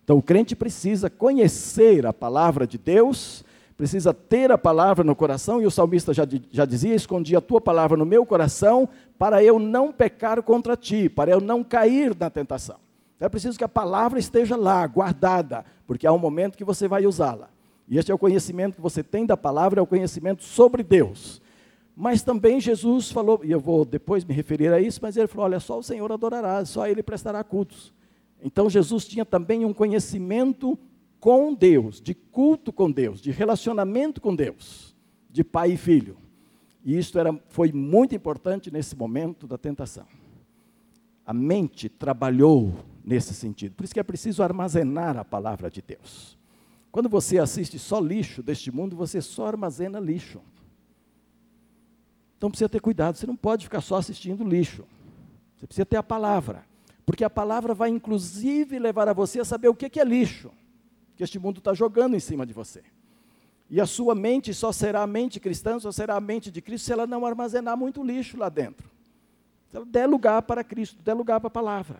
Então 0.04 0.18
o 0.18 0.22
crente 0.22 0.56
precisa 0.56 1.10
conhecer 1.10 2.06
a 2.06 2.14
palavra 2.14 2.68
de 2.68 2.78
Deus 2.78 3.44
precisa 3.78 4.12
ter 4.12 4.52
a 4.52 4.58
palavra 4.58 5.04
no 5.04 5.16
coração, 5.16 5.62
e 5.62 5.66
o 5.68 5.72
salmista 5.72 6.12
já, 6.12 6.28
já 6.52 6.66
dizia: 6.66 6.96
Escondi 6.96 7.36
a 7.36 7.42
tua 7.42 7.62
palavra 7.62 7.96
no 7.96 8.06
meu 8.06 8.26
coração, 8.26 8.90
para 9.20 9.44
eu 9.44 9.60
não 9.60 9.94
pecar 9.94 10.42
contra 10.42 10.76
ti, 10.76 11.08
para 11.08 11.30
eu 11.30 11.40
não 11.40 11.64
cair 11.64 12.16
na 12.20 12.30
tentação. 12.30 12.78
Então 13.16 13.28
é 13.28 13.30
preciso 13.30 13.58
que 13.58 13.64
a 13.64 13.70
palavra 13.70 14.18
esteja 14.18 14.56
lá, 14.56 14.86
guardada, 14.88 15.64
porque 15.86 16.08
há 16.08 16.12
um 16.12 16.18
momento 16.18 16.58
que 16.58 16.64
você 16.64 16.88
vai 16.88 17.06
usá-la. 17.06 17.50
E 17.88 17.98
este 17.98 18.12
é 18.12 18.16
o 18.16 18.18
conhecimento 18.18 18.76
que 18.76 18.82
você 18.82 19.04
tem 19.04 19.26
da 19.26 19.38
palavra, 19.38 19.80
é 19.80 19.84
o 19.84 19.88
conhecimento 19.88 20.44
sobre 20.44 20.84
Deus. 20.84 21.42
Mas 22.00 22.22
também 22.22 22.62
Jesus 22.62 23.12
falou, 23.12 23.42
e 23.44 23.50
eu 23.50 23.60
vou 23.60 23.84
depois 23.84 24.24
me 24.24 24.32
referir 24.32 24.72
a 24.72 24.80
isso, 24.80 25.00
mas 25.02 25.18
ele 25.18 25.26
falou: 25.26 25.46
olha, 25.46 25.60
só 25.60 25.80
o 25.80 25.84
Senhor 25.84 26.12
adorará, 26.12 26.64
só 26.64 26.88
ele 26.88 27.02
prestará 27.02 27.44
cultos. 27.44 27.92
Então 28.40 28.70
Jesus 28.70 29.08
tinha 29.08 29.26
também 29.26 29.66
um 29.66 29.74
conhecimento 29.74 30.78
com 31.20 31.56
Deus, 31.56 32.00
de 32.00 32.14
culto 32.14 32.72
com 32.72 32.92
Deus, 32.92 33.20
de 33.20 33.32
relacionamento 33.32 34.22
com 34.22 34.36
Deus, 34.36 34.96
de 35.28 35.44
pai 35.44 35.72
e 35.72 35.78
filho. 35.78 36.18
E 36.86 36.96
isso 36.96 37.18
era, 37.18 37.34
foi 37.50 37.72
muito 37.72 38.14
importante 38.14 38.70
nesse 38.70 38.96
momento 38.96 39.48
da 39.48 39.58
tentação. 39.58 40.06
A 41.26 41.34
mente 41.34 41.90
trabalhou 41.90 42.74
nesse 43.04 43.34
sentido. 43.34 43.74
Por 43.74 43.86
isso 43.86 43.94
que 43.96 44.00
é 44.00 44.04
preciso 44.04 44.44
armazenar 44.44 45.18
a 45.18 45.26
palavra 45.26 45.68
de 45.68 45.82
Deus. 45.82 46.38
Quando 46.92 47.10
você 47.10 47.40
assiste 47.40 47.80
só 47.80 48.00
lixo 48.00 48.44
deste 48.44 48.72
mundo, 48.72 48.96
você 48.96 49.20
só 49.20 49.48
armazena 49.48 50.00
lixo. 50.00 50.40
Então 52.38 52.50
precisa 52.50 52.70
ter 52.70 52.80
cuidado, 52.80 53.18
você 53.18 53.28
não 53.28 53.36
pode 53.36 53.66
ficar 53.66 53.82
só 53.82 53.96
assistindo 53.96 54.44
lixo. 54.44 54.86
Você 55.58 55.66
precisa 55.66 55.86
ter 55.86 55.98
a 55.98 56.04
palavra. 56.04 56.66
Porque 57.06 57.24
a 57.24 57.30
palavra 57.30 57.74
vai 57.74 57.90
inclusive 57.90 58.78
levar 58.78 59.08
a 59.08 59.14
você 59.14 59.40
a 59.40 59.46
saber 59.46 59.70
o 59.70 59.76
que 59.76 60.00
é 60.00 60.04
lixo 60.04 60.52
que 61.18 61.24
este 61.24 61.40
mundo 61.40 61.58
está 61.58 61.74
jogando 61.74 62.16
em 62.16 62.20
cima 62.20 62.46
de 62.46 62.54
você. 62.54 62.84
E 63.70 63.82
a 63.82 63.86
sua 63.86 64.14
mente 64.14 64.54
só 64.54 64.72
será 64.72 65.02
a 65.02 65.08
mente 65.08 65.40
cristã, 65.40 65.80
só 65.80 65.92
será 65.92 66.16
a 66.16 66.22
mente 66.22 66.52
de 66.52 66.62
Cristo 66.62 66.86
se 66.86 66.94
ela 66.94 67.08
não 67.08 67.26
armazenar 67.26 67.76
muito 67.76 68.04
lixo 68.04 68.38
lá 68.38 68.48
dentro. 68.48 68.90
Se 69.70 69.76
ela 69.76 69.86
der 69.86 70.08
lugar 70.08 70.44
para 70.44 70.64
Cristo, 70.64 71.02
der 71.02 71.16
lugar 71.16 71.40
para 71.42 71.48
a 71.48 71.52
palavra. 71.52 72.00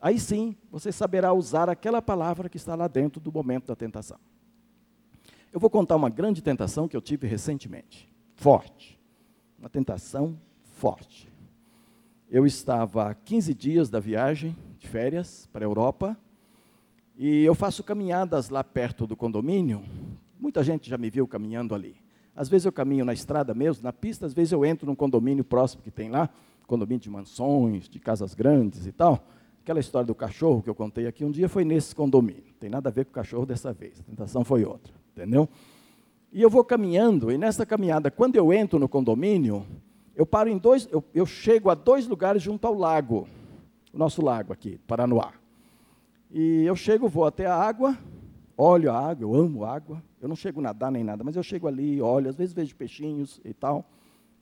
Aí 0.00 0.18
sim, 0.18 0.56
você 0.70 0.92
saberá 0.92 1.32
usar 1.32 1.68
aquela 1.68 2.00
palavra 2.00 2.48
que 2.48 2.56
está 2.56 2.74
lá 2.74 2.86
dentro 2.86 3.20
do 3.20 3.32
momento 3.32 3.66
da 3.66 3.76
tentação. 3.76 4.18
Eu 5.52 5.58
vou 5.58 5.68
contar 5.68 5.96
uma 5.96 6.08
grande 6.08 6.40
tentação 6.40 6.86
que 6.86 6.96
eu 6.96 7.02
tive 7.02 7.26
recentemente. 7.26 8.08
Forte. 8.34 8.98
Uma 9.64 9.70
tentação 9.70 10.38
forte. 10.74 11.32
Eu 12.30 12.44
estava 12.44 13.08
há 13.08 13.14
15 13.14 13.54
dias 13.54 13.88
da 13.88 13.98
viagem 13.98 14.54
de 14.78 14.86
férias 14.86 15.48
para 15.50 15.64
a 15.64 15.66
Europa 15.66 16.18
e 17.16 17.42
eu 17.44 17.54
faço 17.54 17.82
caminhadas 17.82 18.50
lá 18.50 18.62
perto 18.62 19.06
do 19.06 19.16
condomínio. 19.16 19.82
Muita 20.38 20.62
gente 20.62 20.90
já 20.90 20.98
me 20.98 21.08
viu 21.08 21.26
caminhando 21.26 21.74
ali. 21.74 21.96
Às 22.36 22.50
vezes 22.50 22.66
eu 22.66 22.72
caminho 22.72 23.06
na 23.06 23.14
estrada 23.14 23.54
mesmo, 23.54 23.82
na 23.82 23.90
pista, 23.90 24.26
às 24.26 24.34
vezes 24.34 24.52
eu 24.52 24.66
entro 24.66 24.86
num 24.86 24.94
condomínio 24.94 25.42
próximo 25.42 25.82
que 25.82 25.90
tem 25.90 26.10
lá, 26.10 26.28
condomínio 26.66 27.00
de 27.00 27.08
mansões, 27.08 27.88
de 27.88 27.98
casas 27.98 28.34
grandes 28.34 28.86
e 28.86 28.92
tal. 28.92 29.26
Aquela 29.62 29.80
história 29.80 30.06
do 30.06 30.14
cachorro 30.14 30.62
que 30.62 30.68
eu 30.68 30.74
contei 30.74 31.06
aqui 31.06 31.24
um 31.24 31.30
dia 31.30 31.48
foi 31.48 31.64
nesse 31.64 31.94
condomínio. 31.94 32.52
Tem 32.60 32.68
nada 32.68 32.90
a 32.90 32.92
ver 32.92 33.06
com 33.06 33.12
o 33.12 33.14
cachorro 33.14 33.46
dessa 33.46 33.72
vez. 33.72 33.98
A 33.98 34.02
tentação 34.02 34.44
foi 34.44 34.62
outra, 34.62 34.92
entendeu? 35.16 35.48
E 36.34 36.42
eu 36.42 36.50
vou 36.50 36.64
caminhando, 36.64 37.30
e 37.30 37.38
nessa 37.38 37.64
caminhada, 37.64 38.10
quando 38.10 38.34
eu 38.34 38.52
entro 38.52 38.78
no 38.78 38.88
condomínio, 38.88 39.64
Eu 40.16 40.24
paro 40.24 40.48
em 40.48 40.58
dois, 40.58 40.88
eu, 40.92 41.02
eu 41.12 41.26
chego 41.26 41.70
a 41.70 41.74
dois 41.74 42.06
lugares 42.06 42.40
junto 42.40 42.66
ao 42.66 42.74
lago, 42.74 43.26
o 43.92 43.98
nosso 43.98 44.22
lago 44.22 44.52
aqui, 44.52 44.78
Paranoá. 44.86 45.32
E 46.30 46.64
eu 46.64 46.76
chego, 46.76 47.08
vou 47.08 47.24
até 47.24 47.46
a 47.46 47.54
água, 47.54 47.98
olho 48.56 48.92
a 48.92 48.98
água, 48.98 49.24
eu 49.24 49.34
amo 49.34 49.64
água. 49.64 50.02
Eu 50.20 50.28
não 50.28 50.36
chego 50.36 50.60
a 50.60 50.64
nadar 50.64 50.90
nem 50.90 51.02
nada, 51.04 51.24
mas 51.24 51.36
eu 51.36 51.42
chego 51.42 51.66
ali, 51.66 52.00
olho, 52.00 52.28
às 52.30 52.36
vezes 52.36 52.54
vejo 52.54 52.74
peixinhos 52.76 53.40
e 53.44 53.52
tal. 53.52 53.84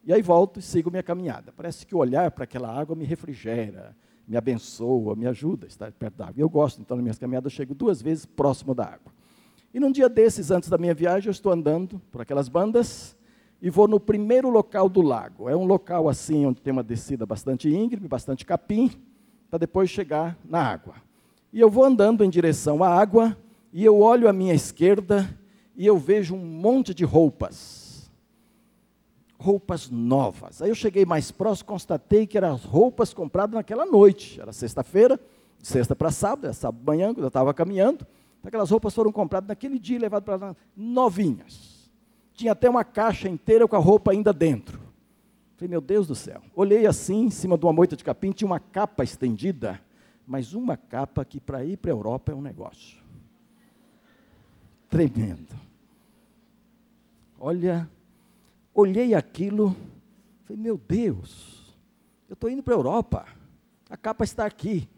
E 0.05 0.13
aí 0.13 0.21
volto 0.21 0.61
e 0.61 0.63
sigo 0.63 0.91
minha 0.91 1.03
caminhada. 1.03 1.53
Parece 1.57 1.87
que 1.87 1.95
o 1.95 1.99
olhar 1.99 2.31
para 2.31 2.45
aquela 2.45 2.69
água 2.69 2.95
me 2.95 3.05
refrigera, 3.05 3.97
me 4.27 4.37
abençoa, 4.37 5.17
me 5.17 5.27
ajuda 5.27 5.67
a 5.67 5.69
estar 5.69 5.91
perto 5.93 6.17
da 6.17 6.27
água. 6.27 6.41
Eu 6.41 6.49
gosto, 6.49 6.81
então, 6.81 6.97
nas 6.97 7.03
minhas 7.03 7.19
caminhadas, 7.19 7.51
eu 7.53 7.57
chego 7.57 7.75
duas 7.75 8.03
vezes 8.03 8.27
próximo 8.27 8.75
da 8.75 8.85
água. 8.85 9.13
E 9.73 9.81
num 9.81 9.91
dia 9.91 10.09
desses, 10.09 10.51
antes 10.51 10.69
da 10.69 10.77
minha 10.77 10.93
viagem, 10.93 11.29
eu 11.29 11.33
estou 11.33 11.53
andando 11.53 12.01
por 12.11 12.21
aquelas 12.21 12.49
bandas 12.49 13.17
e 13.61 13.71
vou 13.71 13.89
no 13.89 13.99
primeiro 13.99 14.51
local 14.51 14.89
do 14.89 15.01
lago. 15.01 15.49
É 15.49 15.57
um 15.57 15.65
local 15.65 16.09
assim, 16.09 16.45
onde 16.45 16.61
tem 16.61 16.73
uma 16.73 16.83
descida 16.83 17.25
bastante 17.25 17.69
íngreme, 17.69 18.07
bastante 18.07 18.45
capim, 18.45 18.91
para 19.49 19.59
depois 19.59 19.89
chegar 19.89 20.37
na 20.45 20.63
água. 20.63 20.95
E 21.53 21.61
eu 21.61 21.71
vou 21.71 21.85
andando 21.85 22.25
em 22.25 22.31
direção 22.31 22.83
à 22.83 22.89
água 22.89 23.37
e 23.73 23.85
eu 23.85 23.99
olho 24.01 24.29
à 24.29 24.33
minha 24.33 24.55
esquerda 24.55 25.29
e 25.77 25.87
eu 25.87 25.97
vejo 25.97 26.35
um 26.35 26.45
monte 26.45 26.93
de 26.93 27.05
roupas 27.05 27.93
roupas 29.43 29.91
novas. 29.91 30.63
Aí 30.63 30.71
eu 30.71 30.75
cheguei 30.75 31.05
mais 31.05 31.33
próximo, 31.33 31.67
constatei 31.67 32.27
que 32.27 32.39
eram 32.39 32.55
as 32.55 32.65
roupas 32.65 33.13
compradas 33.13 33.55
naquela 33.55 33.85
noite. 33.85 34.41
Era 34.41 34.53
sexta-feira, 34.53 35.19
sexta 35.61 35.97
para 35.97 36.13
sábado, 36.13 36.45
era 36.45 36.55
sábado 36.55 36.83
manhã, 36.87 37.13
quando 37.13 37.25
eu 37.25 37.29
estava 37.29 37.53
caminhando. 37.53 38.07
Aquelas 38.43 38.71
roupas 38.71 38.95
foram 38.95 39.13
compradas 39.13 39.49
naquele 39.49 39.79
dia 39.79 39.97
e 39.97 40.01
levadas 40.01 40.25
para 40.25 40.47
lá, 40.49 40.57
novinhas. 40.77 41.91
Tinha 42.35 42.53
até 42.53 42.69
uma 42.69 42.85
caixa 42.85 43.29
inteira 43.29 43.69
com 43.69 43.77
a 43.77 43.79
roupa 43.79 44.11
ainda 44.11 44.33
dentro. 44.33 44.81
Falei, 45.57 45.69
meu 45.69 45.81
Deus 45.81 46.07
do 46.07 46.15
céu. 46.15 46.43
Olhei 46.55 46.87
assim, 46.87 47.27
em 47.27 47.31
cima 47.31 47.57
de 47.57 47.65
uma 47.65 47.73
moita 47.73 47.97
de 47.97 48.03
capim, 48.03 48.33
tinha 48.33 48.47
uma 48.47 48.59
capa 48.59 49.05
estendida, 49.05 49.81
mas 50.27 50.55
uma 50.55 50.77
capa 50.77 51.25
que 51.25 51.41
para 51.41 51.65
ir 51.65 51.77
para 51.77 51.91
a 51.91 51.95
Europa 51.95 52.33
é 52.33 52.35
um 52.35 52.43
negócio. 52.43 53.01
Tremendo. 54.89 55.55
Olha 57.39 57.89
olhei 58.75 59.15
aquilo, 59.15 59.77
falei, 60.45 60.63
meu 60.63 60.79
Deus, 60.79 61.77
eu 62.29 62.35
estou 62.35 62.51
indo 62.51 62.63
para 62.63 62.75
a 62.75 62.79
Europa, 62.79 63.27
a 63.89 63.97
capa 63.97 64.25
está 64.25 64.47
aqui. 64.47 64.89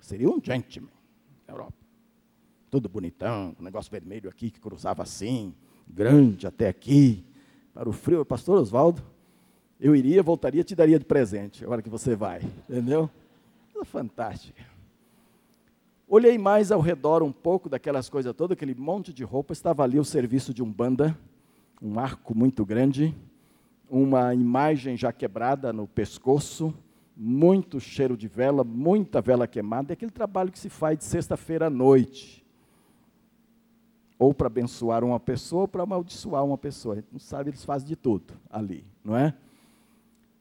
Seria 0.00 0.28
um 0.28 0.40
gentleman 0.42 0.92
na 1.46 1.54
Europa. 1.54 1.79
Tudo 2.70 2.88
bonitão, 2.88 3.56
um 3.58 3.64
negócio 3.64 3.90
vermelho 3.90 4.30
aqui 4.30 4.48
que 4.48 4.60
cruzava 4.60 5.02
assim, 5.02 5.52
grande 5.88 6.46
até 6.46 6.68
aqui, 6.68 7.24
para 7.74 7.88
o 7.88 7.92
frio. 7.92 8.24
Pastor 8.24 8.58
Oswaldo, 8.58 9.02
eu 9.80 9.96
iria, 9.96 10.22
voltaria, 10.22 10.62
te 10.62 10.76
daria 10.76 10.96
de 10.96 11.04
presente, 11.04 11.64
agora 11.64 11.82
que 11.82 11.88
você 11.88 12.14
vai, 12.14 12.42
entendeu? 12.68 13.10
Coisa 13.72 13.84
fantástica. 13.84 14.62
Olhei 16.06 16.38
mais 16.38 16.70
ao 16.70 16.80
redor 16.80 17.24
um 17.24 17.32
pouco 17.32 17.68
daquelas 17.68 18.08
coisas 18.08 18.32
todas, 18.34 18.56
aquele 18.56 18.74
monte 18.74 19.12
de 19.12 19.24
roupa, 19.24 19.52
estava 19.52 19.82
ali 19.82 19.98
o 19.98 20.04
serviço 20.04 20.54
de 20.54 20.62
um 20.62 20.70
banda, 20.70 21.18
um 21.82 21.98
arco 21.98 22.36
muito 22.36 22.64
grande, 22.64 23.12
uma 23.88 24.32
imagem 24.32 24.96
já 24.96 25.12
quebrada 25.12 25.72
no 25.72 25.88
pescoço, 25.88 26.72
muito 27.16 27.80
cheiro 27.80 28.16
de 28.16 28.28
vela, 28.28 28.62
muita 28.62 29.20
vela 29.20 29.48
queimada, 29.48 29.92
é 29.92 29.94
aquele 29.94 30.12
trabalho 30.12 30.52
que 30.52 30.58
se 30.58 30.68
faz 30.68 30.98
de 30.98 31.04
sexta-feira 31.04 31.66
à 31.66 31.70
noite. 31.70 32.39
Ou 34.20 34.32
para 34.32 34.46
abençoar 34.46 35.02
uma 35.02 35.18
pessoa, 35.18 35.62
ou 35.62 35.68
para 35.68 35.82
amaldiçoar 35.82 36.44
uma 36.44 36.56
pessoa. 36.56 36.92
A 36.92 36.96
gente 36.98 37.08
não 37.10 37.18
sabe, 37.18 37.50
eles 37.50 37.64
fazem 37.64 37.88
de 37.88 37.96
tudo 37.96 38.34
ali, 38.48 38.86
não 39.02 39.16
é? 39.16 39.34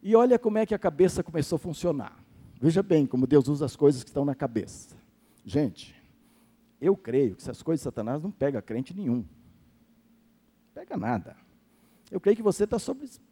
E 0.04 0.16
olha 0.16 0.38
como 0.38 0.60
é 0.60 0.68
que 0.68 0.76
a 0.76 0.80
cabeça 0.80 1.24
começou 1.24 1.56
a 1.56 1.60
funcionar. 1.60 2.16
Veja 2.62 2.84
bem 2.84 3.08
como 3.08 3.26
Deus 3.26 3.48
usa 3.48 3.66
as 3.66 3.76
coisas 3.76 4.04
que 4.04 4.10
estão 4.12 4.24
na 4.24 4.36
cabeça. 4.36 4.96
Gente, 5.44 5.96
eu 6.80 6.96
creio 6.96 7.36
que 7.36 7.42
essas 7.42 7.64
coisas 7.64 7.80
de 7.80 7.86
Satanás 7.86 8.22
não 8.22 8.30
pega 8.30 8.62
crente 8.62 8.94
nenhum 8.96 9.26
pega 10.80 10.96
nada. 10.96 11.36
Eu 12.10 12.20
creio 12.20 12.38
que 12.38 12.44
você 12.44 12.64
está 12.64 12.78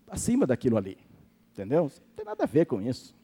acima 0.09 0.45
daquilo 0.45 0.77
ali. 0.77 0.97
Entendeu? 1.53 1.83
Não 1.83 2.15
tem 2.15 2.25
nada 2.25 2.43
a 2.43 2.47
ver 2.47 2.65
com 2.65 2.81
isso. 2.81 3.15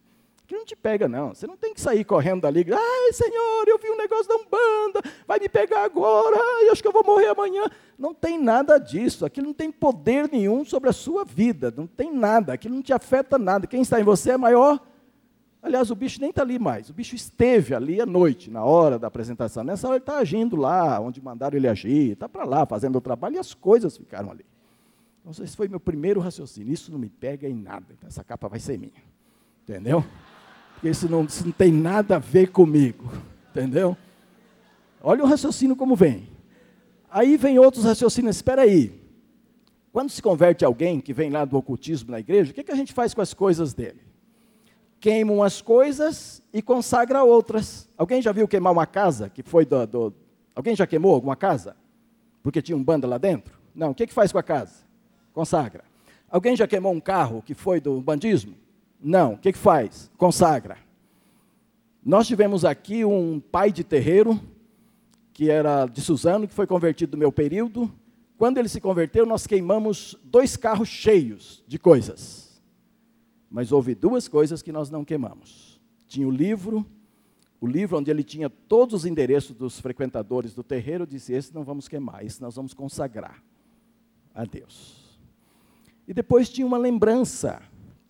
Que 0.46 0.56
não 0.56 0.66
te 0.66 0.76
pega, 0.76 1.08
não. 1.08 1.34
Você 1.34 1.48
não 1.48 1.56
tem 1.56 1.74
que 1.74 1.80
sair 1.80 2.04
correndo 2.04 2.42
dali. 2.42 2.66
Ai, 2.72 3.14
Senhor, 3.14 3.68
eu 3.68 3.78
vi 3.78 3.90
um 3.90 3.98
negócio 3.98 4.28
da 4.28 4.36
Umbanda, 4.36 5.02
vai 5.26 5.40
me 5.40 5.48
pegar 5.48 5.84
agora, 5.84 6.36
ai, 6.38 6.70
acho 6.70 6.82
que 6.82 6.88
eu 6.88 6.92
vou 6.92 7.04
morrer 7.04 7.28
amanhã. 7.28 7.64
Não 7.98 8.14
tem 8.14 8.38
nada 8.38 8.78
disso. 8.78 9.26
Aquilo 9.26 9.48
não 9.48 9.54
tem 9.54 9.72
poder 9.72 10.30
nenhum 10.30 10.66
sobre 10.66 10.90
a 10.90 10.94
sua 10.94 11.24
vida. 11.24 11.74
Não 11.76 11.88
tem 11.88 12.14
nada. 12.14 12.54
Aquilo 12.54 12.76
não 12.76 12.82
te 12.82 12.92
afeta 12.92 13.38
nada. 13.38 13.68
Quem 13.68 13.82
está 13.82 14.00
em 14.00 14.04
você 14.04 14.32
é 14.32 14.38
maior. 14.38 14.80
Aliás, 15.62 15.90
o 15.90 15.96
bicho 15.96 16.20
nem 16.20 16.30
está 16.30 16.42
ali 16.42 16.60
mais. 16.60 16.90
O 16.90 16.94
bicho 16.94 17.16
esteve 17.16 17.74
ali 17.74 18.02
à 18.02 18.06
noite, 18.06 18.52
na 18.52 18.66
hora 18.66 19.00
da 19.00 19.08
apresentação. 19.08 19.64
Nessa 19.64 19.88
hora 19.88 19.96
ele 19.96 20.02
está 20.02 20.18
agindo 20.18 20.58
lá, 20.58 21.00
onde 21.00 21.22
mandaram 21.22 21.56
ele 21.56 21.70
agir. 21.70 22.12
Está 22.12 22.28
para 22.28 22.44
lá, 22.44 22.66
fazendo 22.66 22.98
o 22.98 23.02
trabalho, 23.02 23.38
e 23.38 23.40
as 23.40 23.54
coisas 23.54 23.96
ficaram 23.96 24.30
ali. 24.30 24.46
Então, 25.26 25.42
esse 25.42 25.56
foi 25.56 25.70
meu 25.70 25.80
primeiro 25.80 26.20
raciocínio. 26.20 26.74
Isso 26.74 26.92
não 26.92 27.00
me 27.00 27.08
pega 27.08 27.48
em 27.48 27.56
nada. 27.56 27.86
Então, 27.92 28.10
essa 28.10 28.26
capa 28.26 28.50
vai 28.50 28.60
ser 28.60 28.78
minha. 28.78 29.02
Entendeu? 29.64 30.04
Isso 30.84 31.10
não, 31.10 31.24
isso 31.24 31.46
não 31.46 31.52
tem 31.52 31.72
nada 31.72 32.18
a 32.18 32.20
ver 32.20 32.48
comigo. 32.52 33.12
Entendeu? 33.52 33.96
Olha 35.02 35.24
o 35.24 35.28
raciocínio 35.28 35.76
como 35.76 35.96
vem. 35.96 36.30
Aí 37.10 37.38
vem 37.38 37.60
outros 37.60 37.86
raciocínios. 37.86 38.36
Espera 38.36 38.64
aí. 38.64 39.02
Quando 39.92 40.10
se 40.10 40.22
converte 40.22 40.66
alguém 40.66 41.00
que 41.00 41.14
vem 41.14 41.30
lá 41.30 41.46
do 41.46 41.58
ocultismo 41.58 42.12
na 42.12 42.20
igreja, 42.20 42.52
o 42.52 42.54
que, 42.54 42.64
que 42.64 42.72
a 42.72 42.76
gente 42.76 42.94
faz 42.94 43.14
com 43.14 43.22
as 43.22 43.34
coisas 43.34 43.74
dele? 43.74 44.02
queima 45.04 45.34
umas 45.34 45.62
coisas 45.62 46.42
e 46.54 46.62
consagra 46.62 47.26
outras. 47.26 47.90
Alguém 47.98 48.22
já 48.22 48.32
viu 48.32 48.48
queimar 48.48 48.72
uma 48.72 48.86
casa 48.86 49.30
que 49.30 49.44
foi 49.44 49.66
do, 49.66 49.86
do... 49.86 50.14
Alguém 50.56 50.78
já 50.78 50.88
queimou 50.88 51.14
alguma 51.14 51.36
casa? 51.36 51.76
Porque 52.42 52.62
tinha 52.62 52.78
um 52.78 52.82
banda 52.82 53.06
lá 53.06 53.18
dentro? 53.18 53.54
Não. 53.76 53.92
O 53.92 53.94
que, 53.94 54.08
que 54.08 54.14
faz 54.14 54.32
com 54.32 54.38
a 54.38 54.44
casa? 54.44 54.76
Consagra. 55.34 55.84
Alguém 56.32 56.56
já 56.56 56.66
queimou 56.66 56.94
um 56.94 57.02
carro 57.02 57.42
que 57.42 57.54
foi 57.54 57.82
do 57.82 58.00
bandismo? 58.00 58.56
Não. 59.04 59.34
O 59.34 59.38
que, 59.38 59.52
que 59.52 59.58
faz? 59.58 60.10
Consagra. 60.18 60.78
Nós 62.04 62.26
tivemos 62.26 62.64
aqui 62.64 63.04
um 63.04 63.40
pai 63.40 63.72
de 63.72 63.84
terreiro, 63.84 64.40
que 65.34 65.50
era 65.50 65.86
de 65.86 66.02
Suzano, 66.02 66.48
que 66.48 66.54
foi 66.54 66.66
convertido 66.66 67.14
no 67.14 67.20
meu 67.20 67.32
período. 67.32 67.92
Quando 68.38 68.58
ele 68.58 68.70
se 68.70 68.80
converteu, 68.80 69.26
nós 69.26 69.46
queimamos 69.46 70.18
dois 70.24 70.56
carros 70.56 70.88
cheios 70.88 71.64
de 71.68 71.78
coisas. 71.78 72.62
Mas 73.50 73.72
houve 73.72 73.94
duas 73.94 74.28
coisas 74.28 74.62
que 74.62 74.72
nós 74.72 74.90
não 74.90 75.06
queimamos. 75.06 75.80
Tinha 76.08 76.28
o 76.28 76.32
livro, 76.32 76.86
o 77.60 77.68
livro 77.68 77.98
onde 77.98 78.10
ele 78.10 78.24
tinha 78.24 78.50
todos 78.50 78.96
os 78.96 79.06
endereços 79.06 79.56
dos 79.56 79.80
frequentadores 79.80 80.54
do 80.54 80.64
terreiro, 80.64 81.08
disse: 81.08 81.34
Esse 81.34 81.54
não 81.54 81.64
vamos 81.64 81.88
queimar, 81.88 82.26
esse 82.26 82.42
nós 82.42 82.56
vamos 82.56 82.74
consagrar 82.74 83.44
a 84.34 84.44
Deus. 84.44 85.20
E 86.08 86.14
depois 86.14 86.50
tinha 86.50 86.68
uma 86.68 86.78
lembrança, 86.78 87.62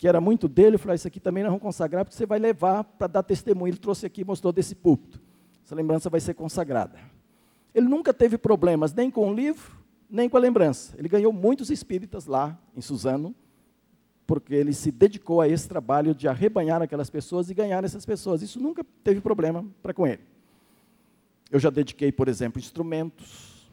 que 0.04 0.08
era 0.08 0.20
muito 0.20 0.48
dele, 0.48 0.74
eu 0.74 0.78
falei: 0.78 0.96
Isso 0.96 1.08
aqui 1.08 1.18
também 1.18 1.42
nós 1.42 1.48
vamos 1.48 1.62
consagrar, 1.62 2.04
porque 2.04 2.14
você 2.14 2.26
vai 2.26 2.38
levar 2.38 2.84
para 2.84 3.06
dar 3.06 3.22
testemunho. 3.22 3.70
Ele 3.70 3.78
trouxe 3.78 4.04
aqui 4.04 4.20
e 4.20 4.24
mostrou 4.24 4.52
desse 4.52 4.74
púlpito. 4.74 5.18
Essa 5.64 5.74
lembrança 5.74 6.10
vai 6.10 6.20
ser 6.20 6.34
consagrada. 6.34 6.98
Ele 7.74 7.88
nunca 7.88 8.12
teve 8.12 8.36
problemas 8.36 8.92
nem 8.92 9.10
com 9.10 9.30
o 9.30 9.34
livro, 9.34 9.74
nem 10.10 10.28
com 10.28 10.36
a 10.36 10.40
lembrança. 10.40 10.94
Ele 10.98 11.08
ganhou 11.08 11.32
muitos 11.32 11.70
espíritas 11.70 12.26
lá 12.26 12.60
em 12.76 12.82
Suzano, 12.82 13.34
porque 14.26 14.54
ele 14.54 14.74
se 14.74 14.92
dedicou 14.92 15.40
a 15.40 15.48
esse 15.48 15.66
trabalho 15.66 16.14
de 16.14 16.28
arrebanhar 16.28 16.82
aquelas 16.82 17.08
pessoas 17.08 17.48
e 17.48 17.54
ganhar 17.54 17.82
essas 17.82 18.04
pessoas. 18.04 18.42
Isso 18.42 18.60
nunca 18.60 18.84
teve 19.02 19.22
problema 19.22 19.64
para 19.82 19.94
com 19.94 20.06
ele. 20.06 20.20
Eu 21.50 21.58
já 21.58 21.70
dediquei, 21.70 22.12
por 22.12 22.28
exemplo, 22.28 22.60
instrumentos. 22.60 23.72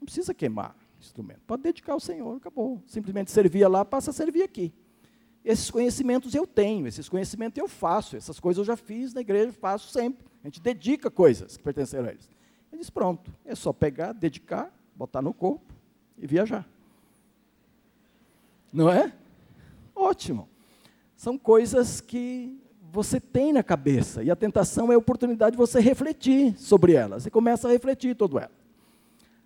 Não 0.00 0.06
precisa 0.06 0.32
queimar 0.32 0.74
instrumento. 0.98 1.42
Pode 1.46 1.62
dedicar 1.62 1.92
ao 1.92 2.00
Senhor, 2.00 2.38
acabou. 2.38 2.82
Simplesmente 2.86 3.30
servia 3.30 3.68
lá, 3.68 3.84
passa 3.84 4.12
a 4.12 4.14
servir 4.14 4.44
aqui. 4.44 4.72
Esses 5.44 5.70
conhecimentos 5.70 6.34
eu 6.34 6.46
tenho, 6.46 6.86
esses 6.86 7.08
conhecimentos 7.08 7.58
eu 7.58 7.68
faço, 7.68 8.16
essas 8.16 8.38
coisas 8.38 8.58
eu 8.58 8.64
já 8.64 8.76
fiz 8.76 9.12
na 9.12 9.20
igreja, 9.20 9.52
faço 9.52 9.88
sempre. 9.88 10.24
A 10.42 10.46
gente 10.46 10.60
dedica 10.60 11.10
coisas 11.10 11.56
que 11.56 11.62
pertenceram 11.62 12.08
a 12.08 12.10
eles. 12.10 12.30
Ele 12.70 12.80
diz: 12.80 12.90
pronto, 12.90 13.32
é 13.44 13.54
só 13.54 13.72
pegar, 13.72 14.12
dedicar, 14.12 14.72
botar 14.94 15.20
no 15.20 15.34
corpo 15.34 15.72
e 16.16 16.26
viajar. 16.26 16.66
Não 18.72 18.88
é? 18.88 19.12
Ótimo. 19.94 20.48
São 21.16 21.36
coisas 21.36 22.00
que 22.00 22.58
você 22.92 23.18
tem 23.20 23.52
na 23.52 23.62
cabeça, 23.62 24.22
e 24.22 24.30
a 24.30 24.36
tentação 24.36 24.92
é 24.92 24.94
a 24.94 24.98
oportunidade 24.98 25.52
de 25.52 25.56
você 25.56 25.80
refletir 25.80 26.56
sobre 26.58 26.92
elas. 26.92 27.22
Você 27.22 27.30
começa 27.30 27.66
a 27.66 27.70
refletir 27.70 28.14
todo 28.14 28.38
ela. 28.38 28.50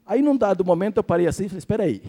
Aí, 0.05 0.21
num 0.21 0.37
dado 0.37 0.65
momento, 0.65 0.99
eu 0.99 1.05
parei 1.05 1.27
assim 1.27 1.45
e 1.45 1.49
falei: 1.49 1.59
espera 1.59 1.85
aí. 1.85 2.03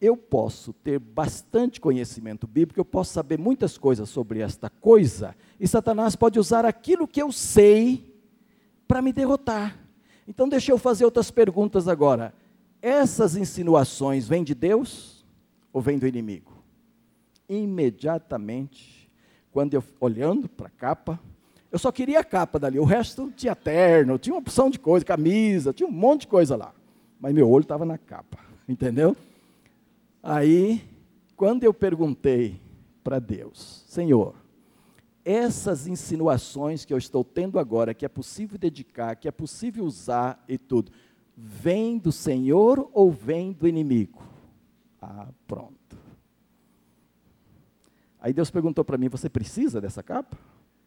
Eu 0.00 0.16
posso 0.16 0.72
ter 0.72 0.98
bastante 0.98 1.80
conhecimento 1.80 2.46
bíblico, 2.46 2.78
eu 2.78 2.84
posso 2.84 3.12
saber 3.12 3.38
muitas 3.38 3.78
coisas 3.78 4.08
sobre 4.08 4.40
esta 4.40 4.68
coisa, 4.68 5.34
e 5.58 5.66
Satanás 5.66 6.14
pode 6.14 6.38
usar 6.38 6.64
aquilo 6.64 7.08
que 7.08 7.22
eu 7.22 7.32
sei 7.32 8.14
para 8.86 9.00
me 9.00 9.12
derrotar. 9.12 9.78
Então, 10.28 10.48
deixa 10.48 10.72
eu 10.72 10.78
fazer 10.78 11.04
outras 11.04 11.30
perguntas 11.30 11.88
agora. 11.88 12.34
Essas 12.82 13.36
insinuações 13.36 14.28
vêm 14.28 14.44
de 14.44 14.54
Deus 14.54 15.24
ou 15.72 15.80
vêm 15.80 15.98
do 15.98 16.06
inimigo? 16.06 16.56
imediatamente, 17.48 19.10
quando 19.52 19.74
eu 19.74 19.82
olhando 20.00 20.48
para 20.48 20.66
a 20.66 20.70
capa, 20.70 21.20
eu 21.70 21.78
só 21.78 21.90
queria 21.90 22.20
a 22.20 22.24
capa 22.24 22.58
dali, 22.58 22.78
o 22.78 22.84
resto 22.84 23.32
tinha 23.36 23.54
terno, 23.54 24.18
tinha 24.18 24.34
uma 24.34 24.40
opção 24.40 24.70
de 24.70 24.78
coisa, 24.78 25.04
camisa, 25.04 25.72
tinha 25.72 25.88
um 25.88 25.92
monte 25.92 26.22
de 26.22 26.26
coisa 26.28 26.56
lá. 26.56 26.72
Mas 27.20 27.32
meu 27.32 27.50
olho 27.50 27.62
estava 27.62 27.84
na 27.84 27.98
capa, 27.98 28.38
entendeu? 28.68 29.16
Aí, 30.28 30.82
quando 31.36 31.62
eu 31.62 31.72
perguntei 31.72 32.60
para 33.04 33.20
Deus, 33.20 33.84
Senhor, 33.86 34.34
essas 35.24 35.86
insinuações 35.86 36.84
que 36.84 36.92
eu 36.92 36.98
estou 36.98 37.22
tendo 37.22 37.60
agora, 37.60 37.94
que 37.94 38.04
é 38.04 38.08
possível 38.08 38.58
dedicar, 38.58 39.14
que 39.14 39.28
é 39.28 39.30
possível 39.30 39.84
usar 39.84 40.44
e 40.48 40.58
tudo, 40.58 40.90
vem 41.36 41.96
do 41.96 42.10
Senhor 42.10 42.90
ou 42.92 43.08
vem 43.12 43.52
do 43.52 43.68
inimigo? 43.68 44.20
Ah, 45.00 45.28
pronto. 45.46 45.96
Aí 48.18 48.32
Deus 48.32 48.50
perguntou 48.50 48.84
para 48.84 48.98
mim: 48.98 49.08
Você 49.08 49.28
precisa 49.28 49.80
dessa 49.80 50.02
capa? 50.02 50.36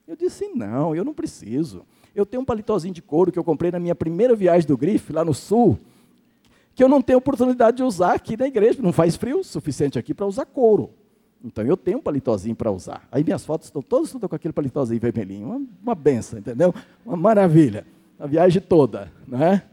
Eu 0.05 0.17
disse: 0.17 0.49
Não, 0.49 0.93
eu 0.93 1.05
não 1.05 1.13
preciso. 1.13 1.85
Eu 2.13 2.25
tenho 2.25 2.41
um 2.41 2.45
paletózinho 2.45 2.93
de 2.93 3.01
couro 3.01 3.31
que 3.31 3.39
eu 3.39 3.43
comprei 3.45 3.71
na 3.71 3.79
minha 3.79 3.95
primeira 3.95 4.35
viagem 4.35 4.67
do 4.67 4.75
Grife, 4.75 5.13
lá 5.13 5.23
no 5.23 5.33
sul, 5.33 5.79
que 6.79 6.83
eu 6.83 6.87
não 6.87 7.01
tenho 7.01 7.19
oportunidade 7.19 7.75
de 7.75 7.83
usar 7.83 8.13
aqui 8.13 8.37
na 8.37 8.47
igreja, 8.47 8.81
não 8.81 8.93
faz 8.93 9.17
frio 9.17 9.41
o 9.41 9.43
suficiente 9.43 9.99
aqui 9.99 10.13
para 10.13 10.25
usar 10.25 10.45
couro. 10.45 10.91
Então 11.43 11.65
eu 11.65 11.75
tenho 11.75 11.97
um 11.97 12.01
paletózinho 12.01 12.55
para 12.55 12.71
usar. 12.71 13.05
Aí 13.11 13.21
minhas 13.21 13.45
fotos 13.45 13.67
estão 13.67 13.81
todas 13.81 14.13
com 14.13 14.33
aquele 14.33 14.53
paletózinho 14.53 14.97
vermelhinho. 14.97 15.47
Uma, 15.47 15.67
uma 15.83 15.93
benção, 15.93 16.39
entendeu? 16.39 16.73
Uma 17.05 17.17
maravilha. 17.17 17.85
A 18.17 18.25
viagem 18.25 18.61
toda, 18.61 19.11
não 19.27 19.43
é? 19.43 19.67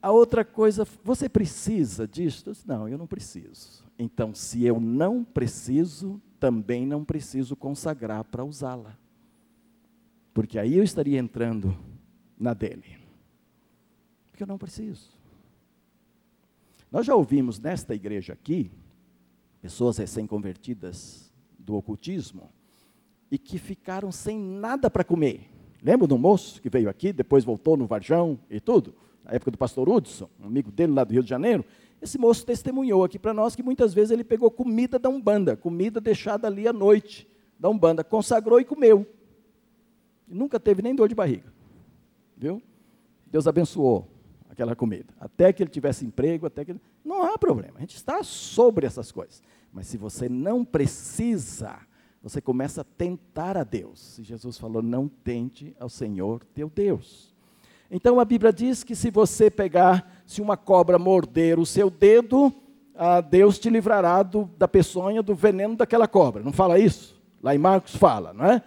A 0.00 0.10
outra 0.10 0.46
coisa, 0.46 0.86
você 1.04 1.28
precisa 1.28 2.08
disso? 2.08 2.50
não, 2.66 2.88
eu 2.88 2.96
não 2.96 3.06
preciso. 3.06 3.84
Então, 3.98 4.32
se 4.32 4.64
eu 4.64 4.80
não 4.80 5.22
preciso, 5.22 6.18
também 6.40 6.86
não 6.86 7.04
preciso 7.04 7.54
consagrar 7.54 8.24
para 8.24 8.42
usá-la. 8.42 8.96
Porque 10.32 10.58
aí 10.58 10.78
eu 10.78 10.82
estaria 10.82 11.18
entrando 11.18 11.76
na 12.40 12.54
dele. 12.54 12.96
Porque 14.30 14.42
eu 14.42 14.46
não 14.46 14.56
preciso. 14.56 15.17
Nós 16.90 17.04
já 17.04 17.14
ouvimos 17.14 17.60
nesta 17.60 17.94
igreja 17.94 18.32
aqui, 18.32 18.70
pessoas 19.60 19.98
recém-convertidas 19.98 21.30
do 21.58 21.76
ocultismo 21.76 22.50
e 23.30 23.38
que 23.38 23.58
ficaram 23.58 24.10
sem 24.10 24.38
nada 24.38 24.88
para 24.88 25.04
comer. 25.04 25.50
Lembra 25.82 26.06
do 26.06 26.16
moço 26.16 26.62
que 26.62 26.70
veio 26.70 26.88
aqui, 26.88 27.12
depois 27.12 27.44
voltou 27.44 27.76
no 27.76 27.86
Varjão 27.86 28.38
e 28.50 28.58
tudo? 28.58 28.94
Na 29.22 29.32
época 29.32 29.50
do 29.50 29.58
pastor 29.58 29.88
Hudson, 29.88 30.30
um 30.40 30.46
amigo 30.46 30.70
dele 30.70 30.94
lá 30.94 31.04
do 31.04 31.12
Rio 31.12 31.22
de 31.22 31.28
Janeiro. 31.28 31.64
Esse 32.00 32.16
moço 32.16 32.46
testemunhou 32.46 33.04
aqui 33.04 33.18
para 33.18 33.34
nós 33.34 33.54
que 33.54 33.62
muitas 33.62 33.92
vezes 33.92 34.10
ele 34.10 34.24
pegou 34.24 34.50
comida 34.50 34.98
da 34.98 35.10
Umbanda, 35.10 35.56
comida 35.56 36.00
deixada 36.00 36.46
ali 36.46 36.66
à 36.66 36.72
noite 36.72 37.28
da 37.58 37.68
Umbanda, 37.68 38.02
consagrou 38.02 38.58
e 38.60 38.64
comeu. 38.64 39.06
E 40.26 40.34
nunca 40.34 40.58
teve 40.58 40.80
nem 40.80 40.94
dor 40.94 41.08
de 41.08 41.14
barriga. 41.14 41.52
Viu? 42.36 42.62
Deus 43.26 43.46
abençoou 43.46 44.08
aquela 44.58 44.74
comida. 44.74 45.14
Até 45.20 45.52
que 45.52 45.62
ele 45.62 45.70
tivesse 45.70 46.04
emprego, 46.04 46.46
até 46.46 46.64
que. 46.64 46.74
Não 47.04 47.22
há 47.22 47.38
problema, 47.38 47.74
a 47.76 47.80
gente 47.80 47.94
está 47.94 48.24
sobre 48.24 48.86
essas 48.86 49.12
coisas. 49.12 49.40
Mas 49.72 49.86
se 49.86 49.96
você 49.96 50.28
não 50.28 50.64
precisa, 50.64 51.78
você 52.20 52.40
começa 52.40 52.80
a 52.80 52.84
tentar 52.84 53.56
a 53.56 53.62
Deus. 53.62 54.18
E 54.18 54.24
Jesus 54.24 54.58
falou: 54.58 54.82
não 54.82 55.06
tente 55.06 55.76
ao 55.78 55.88
Senhor 55.88 56.44
teu 56.52 56.68
Deus. 56.68 57.32
Então 57.88 58.18
a 58.18 58.24
Bíblia 58.24 58.52
diz 58.52 58.82
que 58.82 58.96
se 58.96 59.10
você 59.10 59.50
pegar, 59.50 60.22
se 60.26 60.42
uma 60.42 60.56
cobra 60.56 60.98
morder 60.98 61.58
o 61.58 61.64
seu 61.64 61.88
dedo, 61.88 62.52
ah, 62.94 63.20
Deus 63.20 63.58
te 63.58 63.70
livrará 63.70 64.22
do, 64.22 64.50
da 64.58 64.66
peçonha, 64.66 65.22
do 65.22 65.34
veneno 65.34 65.76
daquela 65.76 66.08
cobra. 66.08 66.42
Não 66.42 66.52
fala 66.52 66.78
isso? 66.78 67.18
Lá 67.40 67.54
em 67.54 67.58
Marcos 67.58 67.94
fala, 67.94 68.34
não 68.34 68.44
é? 68.44 68.62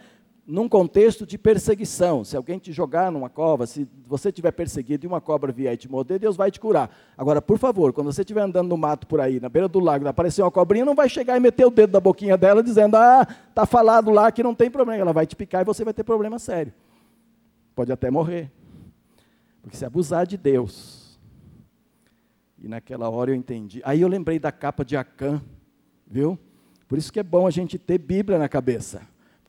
Num 0.46 0.68
contexto 0.68 1.26
de 1.26 1.38
perseguição. 1.38 2.24
Se 2.24 2.36
alguém 2.36 2.58
te 2.58 2.72
jogar 2.72 3.12
numa 3.12 3.30
cova, 3.30 3.66
se 3.66 3.88
você 4.06 4.32
tiver 4.32 4.52
perseguido 4.52 5.06
e 5.06 5.08
uma 5.08 5.22
cobra 5.22 5.52
vier 5.52 5.78
te 5.78 5.90
morder, 5.90 6.20
Deus 6.20 6.36
vai 6.36 6.52
te 6.52 6.60
curar. 6.60 6.90
Agora, 7.18 7.42
por 7.42 7.58
favor, 7.58 7.94
quando 7.94 8.12
você 8.12 8.22
estiver 8.22 8.42
andando 8.42 8.68
no 8.68 8.78
mato 8.78 9.08
por 9.08 9.22
aí, 9.22 9.40
na 9.40 9.50
beira 9.50 9.68
do 9.68 9.80
lago, 9.80 10.08
aparecer 10.08 10.42
uma 10.42 10.52
cobrinha, 10.52 10.86
não 10.86 10.96
vai 10.96 11.08
chegar 11.08 11.38
e 11.38 11.40
meter 11.40 11.66
o 11.66 11.70
dedo 11.70 11.92
da 11.92 12.00
boquinha 12.00 12.38
dela 12.38 12.64
dizendo: 12.64 12.96
"Ah, 12.96 13.28
tá 13.54 13.66
falado 13.66 14.10
lá 14.12 14.32
que 14.32 14.44
não 14.44 14.56
tem 14.56 14.70
problema". 14.70 15.02
Ela 15.02 15.14
vai 15.14 15.26
te 15.26 15.36
picar 15.36 15.62
e 15.62 15.66
você 15.66 15.84
vai 15.84 15.94
ter 15.94 16.04
problema 16.04 16.40
sério. 16.40 16.74
Pode 17.76 17.92
até 17.92 18.10
morrer. 18.10 18.52
Porque 19.62 19.78
se 19.78 19.86
abusar 19.86 20.26
de 20.26 20.38
Deus. 20.38 21.20
E 22.58 22.68
naquela 22.68 23.10
hora 23.10 23.32
eu 23.32 23.36
entendi. 23.36 23.82
Aí 23.84 24.02
eu 24.02 24.08
lembrei 24.08 24.38
da 24.38 24.52
capa 24.52 24.84
de 24.84 24.98
Acã, 24.98 25.42
viu? 26.06 26.38
Por 26.88 26.98
isso 26.98 27.12
que 27.12 27.20
é 27.20 27.24
bom 27.24 27.48
a 27.48 27.52
gente 27.52 27.78
ter 27.78 27.98
Bíblia 27.98 28.38
na 28.38 28.50
cabeça. 28.50 29.02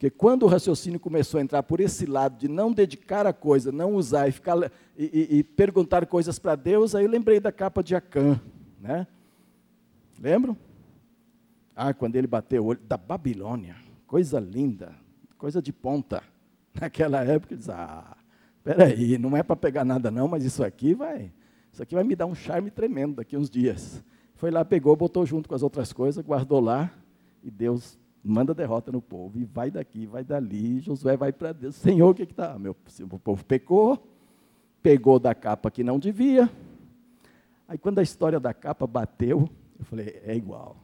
Porque 0.02 0.10
quando 0.10 0.42
o 0.42 0.48
raciocínio 0.48 0.98
começou 0.98 1.38
a 1.38 1.42
entrar 1.44 1.62
por 1.62 1.78
esse 1.78 2.06
lado 2.06 2.36
de 2.36 2.48
não 2.48 2.72
dedicar 2.72 3.24
a 3.24 3.32
coisa, 3.32 3.70
não 3.70 3.94
usar 3.94 4.26
e, 4.26 4.32
ficar, 4.32 4.58
e, 4.98 5.38
e, 5.38 5.44
perguntar 5.44 6.04
coisas 6.06 6.40
para 6.40 6.56
Deus, 6.56 6.96
aí 6.96 7.04
eu 7.04 7.08
lembrei 7.08 7.38
da 7.38 7.52
capa 7.52 7.84
de 7.84 7.94
Acã. 7.94 8.40
Né? 8.80 9.06
Lembram? 10.20 10.56
Ah, 11.76 11.94
quando 11.94 12.16
ele 12.16 12.26
bateu 12.26 12.64
o 12.64 12.66
olho, 12.66 12.80
da 12.80 12.96
Babilônia, 12.96 13.76
coisa 14.04 14.40
linda, 14.40 14.92
coisa 15.38 15.62
de 15.62 15.72
ponta. 15.72 16.20
Naquela 16.74 17.22
época, 17.22 17.56
disse, 17.56 17.70
ah, 17.70 18.16
peraí, 18.64 19.16
não 19.18 19.36
é 19.36 19.42
para 19.44 19.54
pegar 19.54 19.84
nada 19.84 20.10
não, 20.10 20.26
mas 20.26 20.44
isso 20.44 20.64
aqui 20.64 20.94
vai, 20.94 21.32
isso 21.72 21.80
aqui 21.80 21.94
vai 21.94 22.02
me 22.02 22.16
dar 22.16 22.26
um 22.26 22.34
charme 22.34 22.72
tremendo 22.72 23.14
daqui 23.14 23.36
uns 23.36 23.48
dias. 23.48 24.02
Foi 24.34 24.50
lá, 24.50 24.64
pegou, 24.64 24.96
botou 24.96 25.24
junto 25.24 25.48
com 25.48 25.54
as 25.54 25.62
outras 25.62 25.92
coisas, 25.92 26.24
guardou 26.24 26.58
lá, 26.58 26.90
e 27.40 27.52
Deus 27.52 28.01
manda 28.24 28.54
derrota 28.54 28.92
no 28.92 29.02
povo, 29.02 29.38
e 29.38 29.44
vai 29.44 29.70
daqui, 29.70 30.06
vai 30.06 30.22
dali, 30.22 30.80
Josué 30.80 31.16
vai 31.16 31.32
para 31.32 31.52
Deus, 31.52 31.74
Senhor, 31.74 32.11
o 32.11 32.14
que 32.14 32.22
está? 32.22 32.58
Meu 32.58 32.76
o 33.00 33.18
povo 33.18 33.44
pecou, 33.44 34.06
pegou 34.82 35.18
da 35.18 35.35
capa 35.35 35.70
que 35.70 35.82
não 35.82 35.98
devia, 35.98 36.48
aí 37.66 37.76
quando 37.76 37.98
a 37.98 38.02
história 38.02 38.38
da 38.38 38.54
capa 38.54 38.87
bateu, 38.87 39.48
eu 39.78 39.85
falei, 39.85 40.20
é 40.24 40.37
igual, 40.37 40.76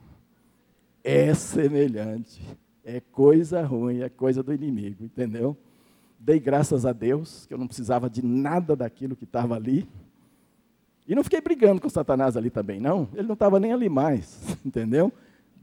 é 1.05 1.33
semelhante, 1.33 2.43
é 2.85 3.01
coisa 3.01 3.63
ruim, 3.63 4.01
é 4.01 4.09
coisa 4.09 4.43
do 4.43 4.53
inimigo, 4.53 5.05
entendeu? 5.05 5.57
Dei 6.19 6.41
graças 6.41 6.85
a 6.85 6.93
Deus, 6.93 7.47
que 7.47 7.55
eu 7.55 7.59
não 7.59 7.69
precisava 7.69 8.11
de 8.11 8.25
nada 8.25 8.75
daquilo 8.75 9.15
que 9.15 9.25
estava 9.25 9.55
ali, 9.55 9.89
e 11.07 11.15
não 11.15 11.23
fiquei 11.23 11.41
brigando 11.41 11.81
com 11.81 11.89
Satanás 11.89 12.37
ali 12.37 12.51
também, 12.51 12.81
não, 12.81 13.09
ele 13.15 13.29
não 13.29 13.35
estava 13.35 13.61
nem 13.61 13.73
ali 13.73 13.89
mais, 13.89 14.59
entendeu? 14.67 15.13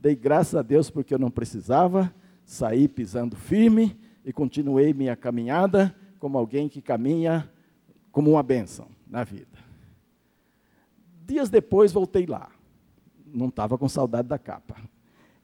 Dei 0.06 0.14
graças 0.14 0.54
a 0.54 0.62
Deus 0.62 0.88
porque 0.88 1.12
eu 1.12 1.18
não 1.18 1.32
precisava, 1.32 2.14
saí 2.44 2.86
pisando 2.86 3.34
firme 3.34 3.98
e 4.24 4.32
continuei 4.32 4.94
minha 4.94 5.16
caminhada 5.16 5.92
como 6.20 6.38
alguém 6.38 6.68
que 6.68 6.80
caminha 6.80 7.50
como 8.12 8.30
uma 8.30 8.42
bênção 8.44 8.86
na 9.04 9.24
vida. 9.24 9.58
Dias 11.26 11.50
depois 11.50 11.90
voltei 11.90 12.24
lá. 12.24 12.48
Não 13.26 13.48
estava 13.48 13.76
com 13.76 13.88
saudade 13.88 14.28
da 14.28 14.38
capa. 14.38 14.76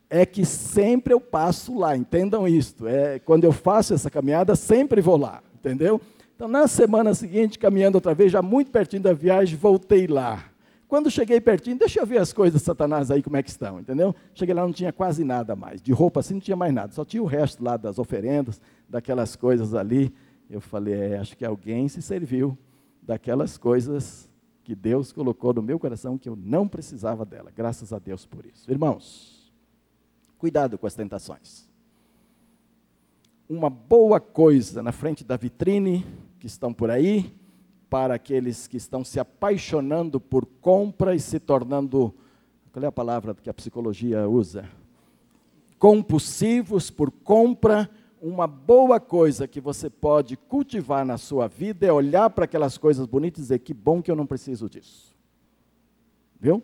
É 0.08 0.24
que 0.24 0.44
sempre 0.44 1.12
eu 1.12 1.20
passo 1.20 1.76
lá, 1.76 1.96
entendam 1.96 2.46
isto. 2.46 2.86
É, 2.86 3.18
quando 3.18 3.42
eu 3.42 3.50
faço 3.50 3.92
essa 3.92 4.08
caminhada, 4.08 4.54
sempre 4.54 5.00
vou 5.00 5.16
lá, 5.16 5.42
entendeu? 5.56 6.00
Então, 6.36 6.46
na 6.46 6.68
semana 6.68 7.14
seguinte, 7.14 7.58
caminhando 7.58 7.96
outra 7.96 8.14
vez, 8.14 8.30
já 8.30 8.40
muito 8.40 8.70
pertinho 8.70 9.02
da 9.02 9.12
viagem, 9.12 9.58
voltei 9.58 10.06
lá. 10.06 10.51
Quando 10.92 11.10
cheguei 11.10 11.40
pertinho, 11.40 11.78
deixa 11.78 12.00
eu 12.00 12.04
ver 12.04 12.18
as 12.18 12.34
coisas 12.34 12.60
de 12.60 12.66
Satanás 12.66 13.10
aí, 13.10 13.22
como 13.22 13.34
é 13.38 13.42
que 13.42 13.48
estão, 13.48 13.80
entendeu? 13.80 14.14
Cheguei 14.34 14.54
lá, 14.54 14.60
não 14.60 14.74
tinha 14.74 14.92
quase 14.92 15.24
nada 15.24 15.56
mais. 15.56 15.80
De 15.80 15.90
roupa 15.90 16.20
assim, 16.20 16.34
não 16.34 16.40
tinha 16.42 16.54
mais 16.54 16.70
nada. 16.70 16.92
Só 16.92 17.02
tinha 17.02 17.22
o 17.22 17.24
resto 17.24 17.64
lá 17.64 17.78
das 17.78 17.98
oferendas, 17.98 18.60
daquelas 18.86 19.34
coisas 19.34 19.74
ali. 19.74 20.14
Eu 20.50 20.60
falei, 20.60 20.92
é, 20.92 21.18
acho 21.18 21.34
que 21.34 21.46
alguém 21.46 21.88
se 21.88 22.02
serviu 22.02 22.58
daquelas 23.00 23.56
coisas 23.56 24.28
que 24.62 24.74
Deus 24.74 25.12
colocou 25.12 25.54
no 25.54 25.62
meu 25.62 25.78
coração, 25.78 26.18
que 26.18 26.28
eu 26.28 26.36
não 26.36 26.68
precisava 26.68 27.24
dela. 27.24 27.50
Graças 27.56 27.90
a 27.90 27.98
Deus 27.98 28.26
por 28.26 28.44
isso. 28.44 28.70
Irmãos, 28.70 29.50
cuidado 30.36 30.76
com 30.76 30.86
as 30.86 30.94
tentações. 30.94 31.70
Uma 33.48 33.70
boa 33.70 34.20
coisa 34.20 34.82
na 34.82 34.92
frente 34.92 35.24
da 35.24 35.38
vitrine, 35.38 36.04
que 36.38 36.46
estão 36.46 36.70
por 36.70 36.90
aí, 36.90 37.32
para 37.92 38.14
aqueles 38.14 38.66
que 38.66 38.78
estão 38.78 39.04
se 39.04 39.20
apaixonando 39.20 40.18
por 40.18 40.46
compra 40.46 41.14
e 41.14 41.20
se 41.20 41.38
tornando, 41.38 42.14
qual 42.72 42.82
é 42.82 42.86
a 42.86 42.92
palavra 42.92 43.34
que 43.34 43.50
a 43.50 43.52
psicologia 43.52 44.26
usa? 44.26 44.66
Compulsivos 45.78 46.90
por 46.90 47.10
compra. 47.10 47.90
Uma 48.18 48.46
boa 48.46 48.98
coisa 48.98 49.46
que 49.46 49.60
você 49.60 49.90
pode 49.90 50.38
cultivar 50.38 51.04
na 51.04 51.18
sua 51.18 51.48
vida 51.48 51.84
é 51.84 51.92
olhar 51.92 52.30
para 52.30 52.46
aquelas 52.46 52.78
coisas 52.78 53.04
bonitas 53.04 53.40
e 53.40 53.42
dizer: 53.42 53.58
que 53.58 53.74
bom 53.74 54.00
que 54.00 54.10
eu 54.10 54.16
não 54.16 54.24
preciso 54.24 54.70
disso. 54.70 55.14
Viu? 56.40 56.62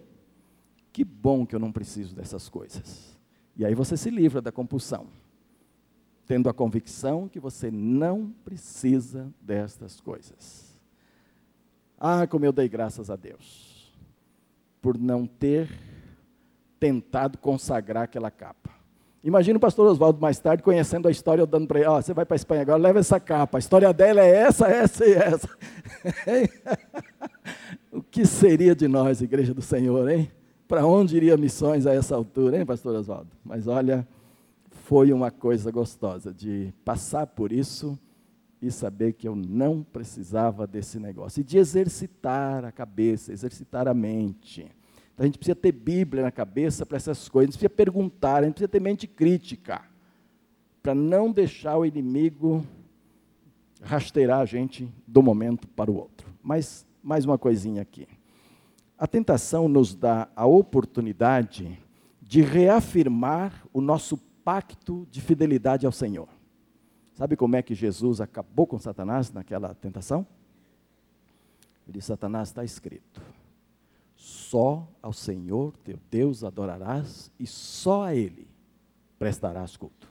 Que 0.90 1.04
bom 1.04 1.44
que 1.44 1.54
eu 1.54 1.60
não 1.60 1.70
preciso 1.70 2.16
dessas 2.16 2.48
coisas. 2.48 3.18
E 3.54 3.66
aí 3.66 3.74
você 3.74 3.98
se 3.98 4.08
livra 4.08 4.40
da 4.40 4.50
compulsão, 4.50 5.08
tendo 6.24 6.48
a 6.48 6.54
convicção 6.54 7.28
que 7.28 7.38
você 7.38 7.70
não 7.70 8.32
precisa 8.42 9.30
destas 9.42 10.00
coisas. 10.00 10.67
Ah, 11.98 12.26
como 12.26 12.44
eu 12.44 12.52
dei 12.52 12.68
graças 12.68 13.10
a 13.10 13.16
Deus 13.16 13.92
por 14.80 14.96
não 14.96 15.26
ter 15.26 15.68
tentado 16.78 17.38
consagrar 17.38 18.04
aquela 18.04 18.30
capa. 18.30 18.70
Imagina 19.22 19.56
o 19.56 19.60
pastor 19.60 19.90
Oswaldo 19.90 20.20
mais 20.20 20.38
tarde 20.38 20.62
conhecendo 20.62 21.08
a 21.08 21.10
história, 21.10 21.44
dando 21.44 21.66
para 21.66 21.80
ele, 21.80 21.88
oh, 21.88 22.00
você 22.00 22.14
vai 22.14 22.24
para 22.24 22.34
a 22.34 22.36
Espanha 22.36 22.62
agora, 22.62 22.78
leva 22.78 23.00
essa 23.00 23.18
capa. 23.18 23.58
A 23.58 23.60
história 23.60 23.92
dela 23.92 24.20
é 24.20 24.30
essa, 24.30 24.68
essa 24.68 25.04
e 25.04 25.12
essa. 25.12 25.48
o 27.92 28.00
que 28.00 28.24
seria 28.24 28.76
de 28.76 28.86
nós, 28.86 29.20
igreja 29.20 29.52
do 29.52 29.60
Senhor, 29.60 30.08
hein? 30.08 30.30
Para 30.68 30.86
onde 30.86 31.16
iria 31.16 31.36
missões 31.36 31.84
a 31.86 31.92
essa 31.92 32.14
altura, 32.14 32.58
hein, 32.58 32.64
pastor 32.64 32.94
Oswaldo? 32.94 33.30
Mas 33.44 33.66
olha, 33.66 34.06
foi 34.70 35.12
uma 35.12 35.30
coisa 35.30 35.70
gostosa 35.72 36.32
de 36.32 36.72
passar 36.84 37.26
por 37.26 37.50
isso 37.50 37.98
e 38.60 38.70
saber 38.70 39.12
que 39.12 39.28
eu 39.28 39.36
não 39.36 39.82
precisava 39.82 40.66
desse 40.66 40.98
negócio. 40.98 41.40
E 41.40 41.44
de 41.44 41.58
exercitar 41.58 42.64
a 42.64 42.72
cabeça, 42.72 43.32
exercitar 43.32 43.86
a 43.86 43.94
mente. 43.94 44.62
Então 45.14 45.24
a 45.24 45.26
gente 45.26 45.38
precisa 45.38 45.56
ter 45.56 45.72
Bíblia 45.72 46.22
na 46.22 46.30
cabeça 46.30 46.86
para 46.86 46.96
essas 46.96 47.28
coisas, 47.28 47.48
a 47.48 47.52
gente 47.52 47.58
precisa 47.58 47.76
perguntar, 47.76 48.42
a 48.42 48.46
gente 48.46 48.54
precisa 48.54 48.68
ter 48.68 48.80
mente 48.80 49.06
crítica, 49.06 49.82
para 50.82 50.94
não 50.94 51.32
deixar 51.32 51.76
o 51.76 51.84
inimigo 51.84 52.64
rasteirar 53.82 54.40
a 54.40 54.44
gente 54.44 54.92
do 55.06 55.22
momento 55.22 55.66
para 55.68 55.90
o 55.90 55.96
outro. 55.96 56.28
Mas, 56.42 56.86
mais 57.02 57.24
uma 57.24 57.36
coisinha 57.36 57.82
aqui. 57.82 58.06
A 58.96 59.06
tentação 59.06 59.68
nos 59.68 59.94
dá 59.94 60.28
a 60.34 60.46
oportunidade 60.46 61.78
de 62.20 62.42
reafirmar 62.42 63.64
o 63.72 63.80
nosso 63.80 64.16
pacto 64.44 65.06
de 65.10 65.20
fidelidade 65.20 65.84
ao 65.84 65.92
Senhor. 65.92 66.28
Sabe 67.18 67.34
como 67.34 67.56
é 67.56 67.62
que 67.62 67.74
Jesus 67.74 68.20
acabou 68.20 68.64
com 68.64 68.78
Satanás 68.78 69.32
naquela 69.32 69.74
tentação? 69.74 70.24
Ele 71.84 71.94
disse: 71.98 72.06
Satanás 72.06 72.50
está 72.50 72.62
escrito 72.62 73.20
só 74.14 74.88
ao 75.02 75.12
Senhor 75.12 75.76
teu 75.78 75.98
Deus 76.08 76.44
adorarás 76.44 77.28
e 77.36 77.44
só 77.44 78.04
a 78.04 78.14
Ele 78.14 78.46
prestarás 79.18 79.76
culto. 79.76 80.08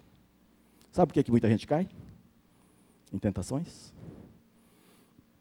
Sabe 0.92 1.08
por 1.08 1.14
que, 1.14 1.24
que 1.24 1.32
muita 1.32 1.48
gente 1.48 1.66
cai? 1.66 1.88
Em 3.14 3.18
tentações? 3.18 3.94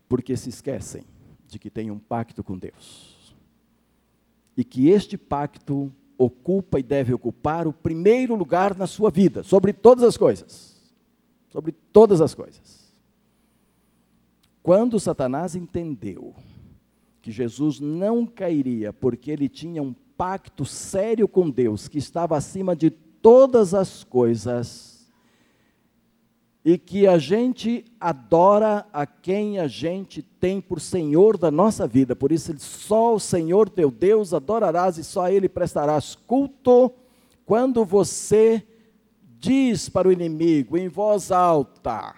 Porque 0.08 0.36
se 0.36 0.50
esquecem 0.50 1.02
de 1.48 1.58
que 1.58 1.68
tem 1.68 1.90
um 1.90 1.98
pacto 1.98 2.44
com 2.44 2.56
Deus. 2.56 3.34
E 4.56 4.62
que 4.62 4.88
este 4.88 5.18
pacto 5.18 5.92
ocupa 6.16 6.78
e 6.78 6.82
deve 6.84 7.12
ocupar 7.12 7.66
o 7.66 7.72
primeiro 7.72 8.36
lugar 8.36 8.76
na 8.76 8.86
sua 8.86 9.10
vida, 9.10 9.42
sobre 9.42 9.72
todas 9.72 10.04
as 10.04 10.16
coisas. 10.16 10.75
Sobre 11.48 11.72
todas 11.72 12.20
as 12.20 12.34
coisas. 12.34 12.94
Quando 14.62 14.98
Satanás 14.98 15.54
entendeu 15.54 16.34
que 17.22 17.30
Jesus 17.30 17.80
não 17.80 18.26
cairia, 18.26 18.92
porque 18.92 19.30
ele 19.30 19.48
tinha 19.48 19.82
um 19.82 19.94
pacto 20.16 20.64
sério 20.64 21.28
com 21.28 21.48
Deus, 21.50 21.88
que 21.88 21.98
estava 21.98 22.36
acima 22.36 22.74
de 22.74 22.90
todas 22.90 23.74
as 23.74 24.02
coisas, 24.04 24.96
e 26.64 26.76
que 26.76 27.06
a 27.06 27.16
gente 27.16 27.84
adora 28.00 28.84
a 28.92 29.06
quem 29.06 29.60
a 29.60 29.68
gente 29.68 30.20
tem 30.20 30.60
por 30.60 30.80
Senhor 30.80 31.38
da 31.38 31.48
nossa 31.48 31.86
vida. 31.86 32.16
Por 32.16 32.32
isso, 32.32 32.52
só 32.58 33.14
o 33.14 33.20
Senhor 33.20 33.68
teu 33.70 33.88
Deus 33.88 34.34
adorarás 34.34 34.98
e 34.98 35.04
só 35.04 35.26
a 35.26 35.32
Ele 35.32 35.48
prestarás 35.48 36.16
culto. 36.16 36.90
Quando 37.44 37.84
você 37.84 38.66
diz 39.38 39.88
para 39.88 40.08
o 40.08 40.12
inimigo 40.12 40.76
em 40.76 40.88
voz 40.88 41.30
alta, 41.30 42.14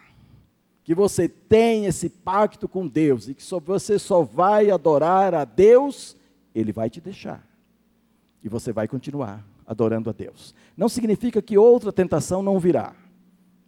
que 0.84 0.94
você 0.94 1.28
tem 1.28 1.86
esse 1.86 2.08
pacto 2.08 2.68
com 2.68 2.86
Deus 2.86 3.28
e 3.28 3.34
que 3.34 3.42
só, 3.42 3.60
você 3.60 3.98
só 3.98 4.22
vai 4.22 4.70
adorar 4.70 5.34
a 5.34 5.44
Deus, 5.44 6.16
Ele 6.54 6.72
vai 6.72 6.88
te 6.88 7.00
deixar. 7.00 7.46
E 8.42 8.48
você 8.48 8.72
vai 8.72 8.88
continuar 8.88 9.46
adorando 9.66 10.08
a 10.08 10.12
Deus. 10.12 10.54
Não 10.76 10.88
significa 10.88 11.42
que 11.42 11.58
outra 11.58 11.92
tentação 11.92 12.42
não 12.42 12.58
virá, 12.58 12.94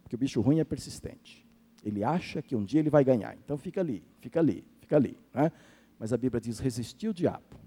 porque 0.01 0.15
o 0.15 0.19
bicho 0.19 0.41
ruim 0.41 0.59
é 0.59 0.63
persistente. 0.63 1.47
Ele 1.83 2.03
acha 2.03 2.41
que 2.41 2.55
um 2.55 2.63
dia 2.63 2.79
ele 2.79 2.89
vai 2.89 3.03
ganhar. 3.03 3.35
Então 3.43 3.57
fica 3.57 3.81
ali, 3.81 4.03
fica 4.19 4.39
ali, 4.39 4.63
fica 4.79 4.95
ali. 4.95 5.17
Né? 5.33 5.51
Mas 5.99 6.13
a 6.13 6.17
Bíblia 6.17 6.41
diz: 6.41 6.59
resistir 6.59 7.07
o 7.07 7.13
diabo, 7.13 7.59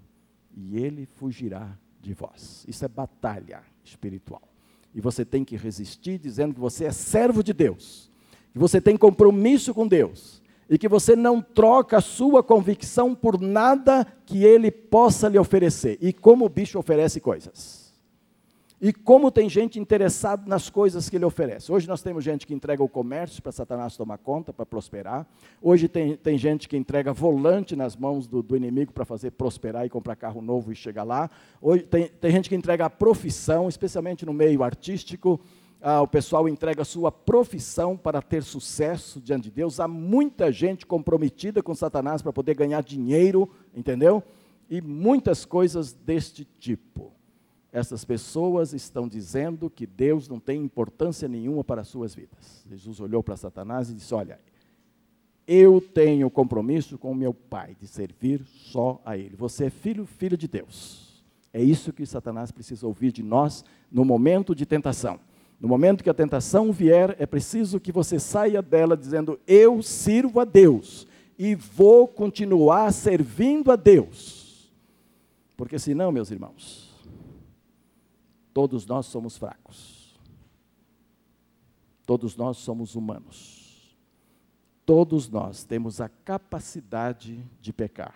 e 0.55 0.77
ele 0.77 1.05
fugirá 1.05 1.77
de 2.01 2.13
vós. 2.13 2.65
Isso 2.67 2.83
é 2.83 2.87
batalha 2.87 3.63
espiritual. 3.83 4.54
E 4.95 5.01
você 5.01 5.23
tem 5.23 5.43
que 5.43 5.55
resistir 5.55 6.17
dizendo 6.17 6.55
que 6.55 6.59
você 6.59 6.85
é 6.85 6.91
servo 6.91 7.43
de 7.43 7.53
Deus 7.53 8.09
que 8.55 8.59
você 8.59 8.79
tem 8.79 8.95
compromisso 8.95 9.73
com 9.73 9.85
Deus 9.85 10.41
e 10.69 10.77
que 10.77 10.87
você 10.87 11.13
não 11.13 11.41
troca 11.41 11.97
a 11.97 12.01
sua 12.01 12.41
convicção 12.41 13.13
por 13.13 13.37
nada 13.37 14.07
que 14.25 14.45
ele 14.45 14.71
possa 14.71 15.27
lhe 15.27 15.37
oferecer. 15.37 15.97
E 15.99 16.13
como 16.13 16.45
o 16.45 16.49
bicho 16.49 16.79
oferece 16.79 17.19
coisas. 17.19 17.84
E 18.85 18.93
como 18.93 19.31
tem 19.31 19.49
gente 19.49 19.79
interessada 19.79 20.43
nas 20.45 20.69
coisas 20.69 21.09
que 21.09 21.15
ele 21.15 21.25
oferece. 21.25 21.71
Hoje 21.71 21.87
nós 21.87 22.03
temos 22.03 22.23
gente 22.23 22.45
que 22.45 22.53
entrega 22.53 22.83
o 22.83 22.87
comércio 22.87 23.41
para 23.41 23.51
Satanás 23.51 23.97
tomar 23.97 24.19
conta, 24.19 24.53
para 24.53 24.63
prosperar. 24.63 25.25
Hoje 25.59 25.87
tem, 25.87 26.15
tem 26.15 26.37
gente 26.37 26.69
que 26.69 26.77
entrega 26.77 27.11
volante 27.11 27.75
nas 27.75 27.95
mãos 27.95 28.27
do, 28.27 28.43
do 28.43 28.55
inimigo 28.55 28.93
para 28.93 29.03
fazer 29.03 29.31
prosperar 29.31 29.87
e 29.87 29.89
comprar 29.89 30.15
carro 30.15 30.39
novo 30.39 30.71
e 30.71 30.75
chegar 30.75 31.01
lá. 31.01 31.31
Hoje 31.59 31.81
tem, 31.81 32.09
tem 32.09 32.29
gente 32.29 32.47
que 32.47 32.53
entrega 32.53 32.85
a 32.85 32.89
profissão, 32.91 33.67
especialmente 33.67 34.23
no 34.23 34.31
meio 34.31 34.61
artístico 34.61 35.41
ah, 35.81 36.03
o 36.03 36.07
pessoal 36.07 36.47
entrega 36.47 36.83
a 36.83 36.85
sua 36.85 37.11
profissão 37.11 37.97
para 37.97 38.21
ter 38.21 38.43
sucesso 38.43 39.19
diante 39.19 39.45
de 39.45 39.51
Deus. 39.51 39.79
Há 39.79 39.87
muita 39.87 40.51
gente 40.51 40.85
comprometida 40.85 41.63
com 41.63 41.73
Satanás 41.73 42.21
para 42.21 42.31
poder 42.31 42.53
ganhar 42.53 42.83
dinheiro, 42.83 43.49
entendeu? 43.73 44.21
E 44.69 44.79
muitas 44.79 45.43
coisas 45.43 45.91
deste 45.91 46.45
tipo. 46.59 47.14
Essas 47.75 48.05
pessoas 48.05 48.71
estão 48.71 49.05
dizendo 49.05 49.69
que 49.69 49.85
Deus 49.85 50.29
não 50.29 50.39
tem 50.39 50.63
importância 50.63 51.27
nenhuma 51.27 51.61
para 51.61 51.81
as 51.81 51.89
suas 51.89 52.15
vidas. 52.15 52.63
Jesus 52.69 53.01
olhou 53.01 53.21
para 53.21 53.35
Satanás 53.35 53.89
e 53.89 53.93
disse: 53.93 54.13
Olha, 54.13 54.39
eu 55.45 55.81
tenho 55.81 56.29
compromisso 56.29 56.97
com 56.97 57.13
meu 57.13 57.33
Pai 57.33 57.75
de 57.77 57.85
servir 57.85 58.45
só 58.45 59.01
a 59.03 59.17
Ele. 59.17 59.35
Você 59.35 59.65
é 59.65 59.69
filho, 59.69 60.05
filho 60.05 60.37
de 60.37 60.47
Deus. 60.47 61.21
É 61.51 61.61
isso 61.61 61.91
que 61.91 62.05
Satanás 62.05 62.49
precisa 62.49 62.87
ouvir 62.87 63.11
de 63.11 63.21
nós 63.21 63.65
no 63.91 64.05
momento 64.05 64.55
de 64.55 64.65
tentação. 64.65 65.19
No 65.59 65.67
momento 65.67 66.01
que 66.01 66.09
a 66.09 66.13
tentação 66.13 66.71
vier, 66.71 67.13
é 67.19 67.25
preciso 67.25 67.77
que 67.77 67.91
você 67.91 68.17
saia 68.19 68.61
dela 68.61 68.95
dizendo: 68.95 69.37
Eu 69.45 69.81
sirvo 69.81 70.39
a 70.39 70.45
Deus 70.45 71.05
e 71.37 71.55
vou 71.55 72.07
continuar 72.07 72.93
servindo 72.93 73.69
a 73.69 73.75
Deus. 73.75 74.71
Porque 75.57 75.77
senão, 75.77 76.09
meus 76.09 76.31
irmãos, 76.31 76.84
todos 78.55 78.85
nós 78.85 79.07
somos 79.07 79.35
fracos. 79.35 80.17
Todos 82.05 82.37
nós 82.37 82.55
somos 82.55 82.95
humanos. 82.95 83.97
Todos 84.85 85.27
nós 85.27 85.65
temos 85.65 85.99
a 85.99 86.07
capacidade 86.07 87.45
de 87.59 87.73
pecar, 87.73 88.15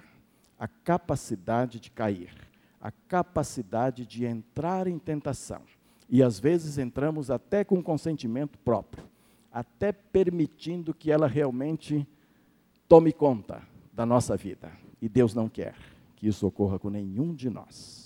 a 0.57 0.65
capacidade 0.65 1.77
de 1.77 1.91
cair, 1.91 2.33
a 2.79 2.89
capacidade 2.89 4.05
de 4.05 4.23
entrar 4.23 4.87
em 4.87 4.97
tentação. 4.97 5.61
E 6.07 6.23
às 6.23 6.39
vezes 6.39 6.77
entramos 6.77 7.29
até 7.29 7.65
com 7.65 7.83
consentimento 7.83 8.57
próprio, 8.59 9.03
até 9.51 9.91
permitindo 9.91 10.93
que 10.93 11.11
ela 11.11 11.27
realmente 11.27 12.07
tome 12.87 13.11
conta 13.11 13.61
da 13.91 14.05
nossa 14.05 14.37
vida. 14.37 14.71
E 15.01 15.09
Deus 15.09 15.33
não 15.33 15.49
quer 15.49 15.75
que 16.15 16.29
isso 16.29 16.47
ocorra 16.47 16.79
com 16.79 16.89
nenhum 16.89 17.35
de 17.35 17.49
nós. 17.49 17.99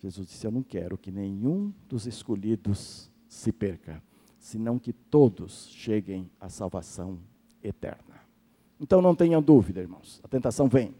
Jesus 0.00 0.26
disse: 0.26 0.46
Eu 0.46 0.50
não 0.50 0.62
quero 0.62 0.96
que 0.96 1.10
nenhum 1.10 1.72
dos 1.88 2.06
escolhidos 2.06 3.10
se 3.28 3.52
perca, 3.52 4.02
senão 4.38 4.78
que 4.78 4.92
todos 4.92 5.68
cheguem 5.68 6.30
à 6.40 6.48
salvação 6.48 7.18
eterna. 7.62 8.20
Então 8.80 9.02
não 9.02 9.14
tenham 9.14 9.42
dúvida, 9.42 9.80
irmãos, 9.80 10.20
a 10.22 10.28
tentação 10.28 10.68
vem. 10.68 10.94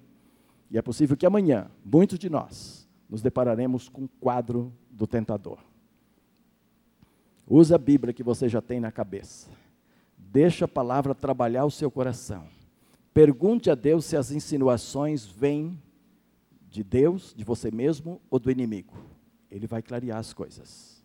E 0.70 0.76
é 0.76 0.82
possível 0.82 1.16
que 1.16 1.24
amanhã, 1.24 1.70
muitos 1.84 2.18
de 2.18 2.28
nós, 2.28 2.88
nos 3.08 3.22
depararemos 3.22 3.88
com 3.88 4.02
um 4.02 4.08
quadro 4.20 4.72
do 4.90 5.06
tentador. 5.06 5.58
Use 7.46 7.72
a 7.72 7.78
Bíblia 7.78 8.12
que 8.12 8.22
você 8.22 8.48
já 8.48 8.60
tem 8.60 8.78
na 8.78 8.92
cabeça. 8.92 9.48
Deixa 10.18 10.66
a 10.66 10.68
palavra 10.68 11.14
trabalhar 11.14 11.64
o 11.64 11.70
seu 11.70 11.90
coração. 11.90 12.46
Pergunte 13.14 13.70
a 13.70 13.74
Deus 13.74 14.04
se 14.04 14.16
as 14.16 14.30
insinuações 14.30 15.24
vêm 15.24 15.80
de 16.68 16.82
Deus, 16.82 17.34
de 17.36 17.44
você 17.44 17.70
mesmo 17.70 18.20
ou 18.30 18.38
do 18.38 18.50
inimigo. 18.50 18.94
Ele 19.50 19.66
vai 19.66 19.82
clarear 19.82 20.18
as 20.18 20.32
coisas. 20.32 21.04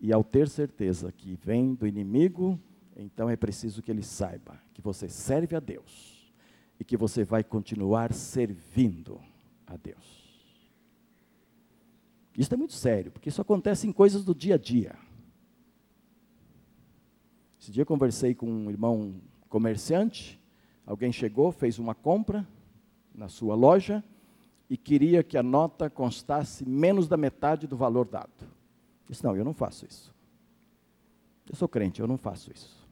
E 0.00 0.12
ao 0.12 0.22
ter 0.22 0.48
certeza 0.48 1.10
que 1.10 1.34
vem 1.34 1.74
do 1.74 1.86
inimigo, 1.86 2.60
então 2.96 3.28
é 3.28 3.36
preciso 3.36 3.82
que 3.82 3.90
ele 3.90 4.02
saiba 4.02 4.60
que 4.72 4.82
você 4.82 5.08
serve 5.08 5.56
a 5.56 5.60
Deus 5.60 6.32
e 6.78 6.84
que 6.84 6.96
você 6.96 7.24
vai 7.24 7.42
continuar 7.42 8.12
servindo 8.12 9.20
a 9.66 9.76
Deus. 9.76 10.24
Isso 12.36 12.52
é 12.52 12.56
muito 12.56 12.74
sério, 12.74 13.12
porque 13.12 13.28
isso 13.28 13.40
acontece 13.40 13.86
em 13.86 13.92
coisas 13.92 14.24
do 14.24 14.34
dia 14.34 14.56
a 14.56 14.58
dia. 14.58 14.96
Esse 17.60 17.70
dia 17.70 17.82
eu 17.82 17.86
conversei 17.86 18.34
com 18.34 18.46
um 18.46 18.68
irmão 18.68 19.14
comerciante, 19.48 20.38
alguém 20.84 21.12
chegou, 21.12 21.50
fez 21.52 21.78
uma 21.78 21.94
compra 21.94 22.46
na 23.14 23.28
sua 23.28 23.54
loja, 23.54 24.04
e 24.68 24.76
queria 24.76 25.22
que 25.22 25.36
a 25.36 25.42
nota 25.42 25.90
constasse 25.90 26.66
menos 26.68 27.06
da 27.06 27.16
metade 27.16 27.66
do 27.66 27.76
valor 27.76 28.06
dado. 28.06 28.30
Disse: 29.08 29.22
Não, 29.24 29.36
eu 29.36 29.44
não 29.44 29.54
faço 29.54 29.86
isso. 29.86 30.14
Eu 31.48 31.54
sou 31.54 31.68
crente, 31.68 32.00
eu 32.00 32.06
não 32.06 32.16
faço 32.16 32.50
isso. 32.52 32.84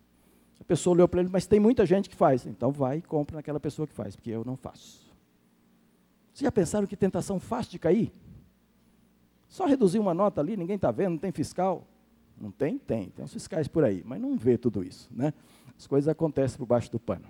A 0.60 0.64
pessoa 0.64 0.94
olhou 0.94 1.08
para 1.08 1.20
ele, 1.20 1.30
mas 1.30 1.46
tem 1.46 1.58
muita 1.58 1.84
gente 1.84 2.08
que 2.08 2.14
faz. 2.14 2.46
Então 2.46 2.70
vai 2.70 2.98
e 2.98 3.02
compra 3.02 3.36
naquela 3.36 3.58
pessoa 3.58 3.86
que 3.86 3.94
faz, 3.94 4.14
porque 4.14 4.30
eu 4.30 4.44
não 4.44 4.56
faço. 4.56 5.10
Vocês 6.32 6.44
já 6.44 6.52
pensaram 6.52 6.86
que 6.86 6.96
tentação 6.96 7.40
fácil 7.40 7.72
de 7.72 7.78
cair? 7.78 8.12
Só 9.48 9.66
reduzir 9.66 9.98
uma 9.98 10.14
nota 10.14 10.40
ali, 10.40 10.56
ninguém 10.56 10.76
está 10.76 10.90
vendo, 10.90 11.12
não 11.12 11.18
tem 11.18 11.32
fiscal. 11.32 11.86
Não 12.40 12.50
tem? 12.50 12.78
Tem. 12.78 13.10
Tem 13.10 13.24
uns 13.24 13.32
fiscais 13.32 13.68
por 13.68 13.84
aí, 13.84 14.02
mas 14.04 14.20
não 14.20 14.36
vê 14.36 14.56
tudo 14.56 14.82
isso. 14.82 15.08
Né? 15.12 15.34
As 15.76 15.86
coisas 15.86 16.08
acontecem 16.08 16.56
por 16.58 16.66
baixo 16.66 16.90
do 16.90 16.98
pano. 16.98 17.26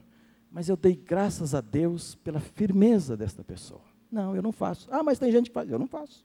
Mas 0.50 0.68
eu 0.68 0.76
dei 0.76 0.94
graças 0.94 1.54
a 1.54 1.60
Deus 1.60 2.14
pela 2.16 2.38
firmeza 2.38 3.16
desta 3.16 3.42
pessoa. 3.42 3.91
Não, 4.12 4.36
eu 4.36 4.42
não 4.42 4.52
faço. 4.52 4.86
Ah, 4.90 5.02
mas 5.02 5.18
tem 5.18 5.32
gente 5.32 5.48
que 5.48 5.54
faz. 5.54 5.70
Eu 5.70 5.78
não 5.78 5.86
faço. 5.86 6.22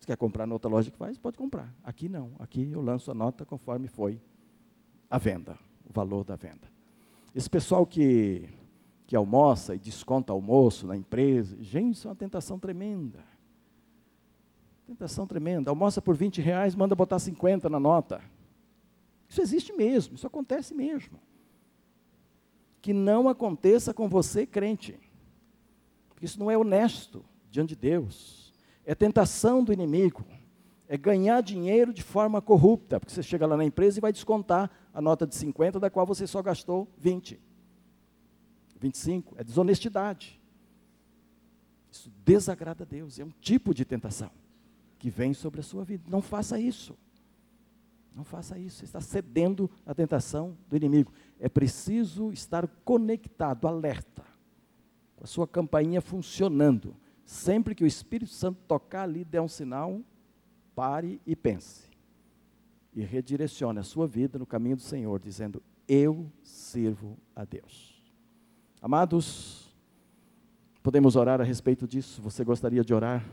Você 0.00 0.06
quer 0.06 0.16
comprar 0.16 0.48
na 0.48 0.54
outra 0.54 0.68
loja 0.68 0.90
que 0.90 0.96
faz? 0.96 1.16
Pode 1.16 1.38
comprar. 1.38 1.72
Aqui 1.84 2.08
não. 2.08 2.32
Aqui 2.40 2.72
eu 2.72 2.80
lanço 2.80 3.08
a 3.08 3.14
nota 3.14 3.46
conforme 3.46 3.86
foi 3.86 4.20
a 5.08 5.16
venda, 5.16 5.56
o 5.88 5.92
valor 5.92 6.24
da 6.24 6.34
venda. 6.34 6.68
Esse 7.32 7.48
pessoal 7.48 7.86
que, 7.86 8.48
que 9.06 9.14
almoça 9.14 9.76
e 9.76 9.78
desconta 9.78 10.32
almoço 10.32 10.88
na 10.88 10.96
empresa, 10.96 11.56
gente, 11.62 11.94
isso 11.94 12.08
é 12.08 12.10
uma 12.10 12.16
tentação 12.16 12.58
tremenda. 12.58 13.24
Tentação 14.88 15.28
tremenda. 15.28 15.70
Almoça 15.70 16.02
por 16.02 16.16
20 16.16 16.40
reais, 16.40 16.74
manda 16.74 16.96
botar 16.96 17.20
50 17.20 17.70
na 17.70 17.78
nota. 17.78 18.20
Isso 19.28 19.40
existe 19.40 19.72
mesmo, 19.72 20.16
isso 20.16 20.26
acontece 20.26 20.74
mesmo. 20.74 21.20
Que 22.82 22.92
não 22.92 23.28
aconteça 23.28 23.94
com 23.94 24.08
você, 24.08 24.44
crente. 24.44 24.98
Isso 26.20 26.38
não 26.38 26.50
é 26.50 26.56
honesto 26.56 27.24
diante 27.50 27.70
de 27.70 27.76
Deus. 27.76 28.52
É 28.84 28.94
tentação 28.94 29.64
do 29.64 29.72
inimigo. 29.72 30.24
É 30.88 30.96
ganhar 30.96 31.40
dinheiro 31.40 31.92
de 31.92 32.02
forma 32.02 32.42
corrupta, 32.42 32.98
porque 32.98 33.14
você 33.14 33.22
chega 33.22 33.46
lá 33.46 33.56
na 33.56 33.64
empresa 33.64 33.98
e 33.98 34.00
vai 34.00 34.12
descontar 34.12 34.70
a 34.92 35.00
nota 35.00 35.26
de 35.26 35.34
50, 35.36 35.78
da 35.78 35.88
qual 35.88 36.04
você 36.04 36.26
só 36.26 36.42
gastou 36.42 36.88
20. 36.98 37.40
25. 38.78 39.34
É 39.38 39.44
desonestidade. 39.44 40.40
Isso 41.90 42.10
desagrada 42.24 42.84
a 42.84 42.86
Deus. 42.86 43.18
É 43.18 43.24
um 43.24 43.32
tipo 43.40 43.72
de 43.72 43.84
tentação 43.84 44.30
que 44.98 45.10
vem 45.10 45.32
sobre 45.32 45.60
a 45.60 45.62
sua 45.62 45.84
vida. 45.84 46.04
Não 46.08 46.20
faça 46.20 46.58
isso. 46.58 46.96
Não 48.14 48.24
faça 48.24 48.58
isso. 48.58 48.78
Você 48.78 48.84
está 48.84 49.00
cedendo 49.00 49.70
à 49.86 49.94
tentação 49.94 50.56
do 50.68 50.76
inimigo. 50.76 51.12
É 51.38 51.48
preciso 51.48 52.32
estar 52.32 52.66
conectado, 52.84 53.68
alerta, 53.68 54.24
com 55.20 55.24
a 55.24 55.26
sua 55.26 55.46
campainha 55.46 56.00
funcionando. 56.00 56.96
Sempre 57.24 57.74
que 57.74 57.84
o 57.84 57.86
Espírito 57.86 58.32
Santo 58.32 58.58
tocar 58.66 59.02
ali, 59.02 59.22
dê 59.22 59.38
um 59.38 59.46
sinal, 59.46 60.00
pare 60.74 61.20
e 61.26 61.36
pense. 61.36 61.84
E 62.92 63.02
redirecione 63.02 63.78
a 63.78 63.84
sua 63.84 64.06
vida 64.06 64.38
no 64.38 64.46
caminho 64.46 64.76
do 64.76 64.82
Senhor, 64.82 65.20
dizendo: 65.20 65.62
Eu 65.86 66.32
sirvo 66.42 67.18
a 67.36 67.44
Deus. 67.44 68.02
Amados, 68.82 69.76
podemos 70.82 71.14
orar 71.14 71.40
a 71.40 71.44
respeito 71.44 71.86
disso? 71.86 72.20
Você 72.22 72.42
gostaria 72.42 72.82
de 72.82 72.92
orar? 72.92 73.24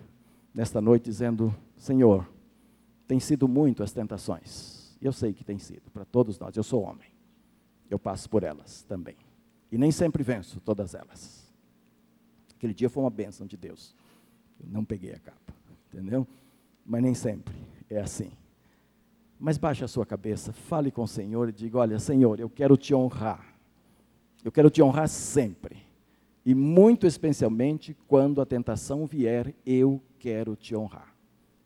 nesta 0.58 0.82
noite 0.82 1.04
dizendo: 1.04 1.56
Senhor, 1.78 2.28
tem 3.08 3.20
sido 3.20 3.48
muito 3.48 3.84
as 3.84 3.92
tentações. 3.92 4.98
Eu 5.00 5.14
sei 5.14 5.32
que 5.32 5.44
tem 5.44 5.60
sido 5.60 5.92
para 5.92 6.04
todos 6.04 6.40
nós. 6.40 6.58
Eu 6.58 6.64
sou 6.64 6.82
homem. 6.82 7.12
Eu 7.88 8.00
passo 8.00 8.28
por 8.28 8.42
elas 8.42 8.84
também. 8.84 9.16
E 9.72 9.78
nem 9.78 9.92
sempre 9.92 10.24
venço 10.24 10.60
todas 10.60 10.96
elas. 10.96 11.47
Aquele 12.58 12.74
dia 12.74 12.90
foi 12.90 13.04
uma 13.04 13.10
bênção 13.12 13.46
de 13.46 13.56
Deus. 13.56 13.96
Eu 14.60 14.68
não 14.72 14.84
peguei 14.84 15.14
a 15.14 15.20
capa, 15.20 15.54
entendeu? 15.94 16.28
Mas 16.84 17.04
nem 17.04 17.14
sempre 17.14 17.56
é 17.88 18.00
assim. 18.00 18.32
Mas 19.40 19.60
baixe 19.60 19.84
a 19.84 19.88
sua 19.88 20.08
cabeça, 20.08 20.52
fale 20.52 20.90
com 20.90 21.04
o 21.04 21.08
Senhor 21.08 21.50
e 21.50 21.52
diga: 21.52 21.78
Olha, 21.78 22.00
Senhor, 22.00 22.40
eu 22.40 22.50
quero 22.50 22.76
te 22.76 22.96
honrar. 22.96 23.46
Eu 24.44 24.52
quero 24.52 24.72
te 24.72 24.82
honrar 24.82 25.08
sempre. 25.08 25.78
E 26.44 26.56
muito 26.56 27.06
especialmente 27.06 27.96
quando 28.08 28.42
a 28.42 28.46
tentação 28.46 29.06
vier, 29.06 29.54
eu 29.64 30.02
quero 30.18 30.56
te 30.56 30.76
honrar. 30.76 31.14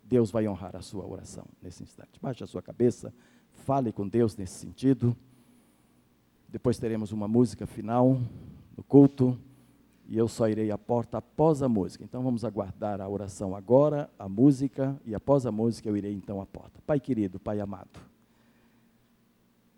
Deus 0.03 0.29
vai 0.29 0.45
honrar 0.45 0.75
a 0.75 0.81
sua 0.81 1.07
oração 1.07 1.45
nesse 1.61 1.83
instante. 1.83 2.19
Baixe 2.21 2.43
a 2.43 2.47
sua 2.47 2.61
cabeça, 2.61 3.13
fale 3.53 3.93
com 3.93 4.05
Deus 4.05 4.35
nesse 4.35 4.55
sentido. 4.55 5.15
Depois 6.49 6.77
teremos 6.77 7.13
uma 7.13 7.29
música 7.29 7.65
final 7.65 8.19
no 8.75 8.83
culto 8.83 9.39
e 10.11 10.17
eu 10.17 10.27
só 10.27 10.49
irei 10.49 10.69
à 10.71 10.77
porta 10.77 11.19
após 11.19 11.63
a 11.63 11.69
música. 11.69 12.03
Então 12.03 12.21
vamos 12.21 12.43
aguardar 12.43 12.99
a 12.99 13.07
oração 13.07 13.55
agora, 13.55 14.09
a 14.19 14.27
música 14.27 14.99
e 15.05 15.15
após 15.15 15.45
a 15.45 15.53
música 15.53 15.87
eu 15.87 15.95
irei 15.95 16.11
então 16.11 16.41
à 16.41 16.45
porta. 16.45 16.81
Pai 16.85 16.99
querido, 16.99 17.39
Pai 17.39 17.61
amado, 17.61 17.97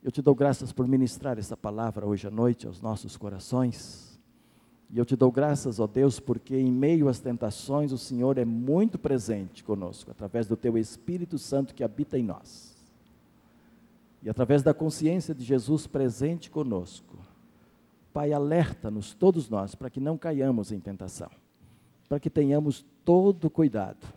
eu 0.01 0.11
te 0.11 0.23
dou 0.23 0.33
graças 0.33 0.73
por 0.73 0.87
ministrar 0.87 1.37
essa 1.37 1.55
palavra 1.55 2.07
hoje 2.07 2.27
à 2.27 2.31
noite 2.31 2.65
aos 2.65 2.81
nossos 2.81 3.15
corações. 3.15 4.19
E 4.89 4.97
eu 4.97 5.05
te 5.05 5.15
dou 5.15 5.31
graças, 5.31 5.79
ó 5.79 5.85
Deus, 5.85 6.19
porque 6.19 6.57
em 6.57 6.71
meio 6.71 7.09
às 7.09 7.19
tentações 7.19 7.91
o 7.91 7.97
Senhor 7.97 8.39
é 8.39 8.45
muito 8.45 8.97
presente 8.97 9.63
conosco, 9.63 10.09
através 10.09 10.47
do 10.47 10.57
teu 10.57 10.79
Espírito 10.79 11.37
Santo 11.37 11.75
que 11.75 11.83
habita 11.83 12.17
em 12.17 12.23
nós. 12.23 12.75
E 14.23 14.31
através 14.31 14.63
da 14.63 14.73
consciência 14.73 15.35
de 15.35 15.43
Jesus 15.43 15.85
presente 15.85 16.49
conosco. 16.49 17.32
Pai, 18.13 18.31
alerta-nos, 18.31 19.13
todos 19.13 19.49
nós, 19.49 19.73
para 19.73 19.89
que 19.89 19.99
não 19.99 20.17
caiamos 20.17 20.71
em 20.71 20.79
tentação, 20.79 21.29
para 22.07 22.19
que 22.19 22.29
tenhamos 22.29 22.85
todo 23.03 23.49
cuidado 23.49 24.07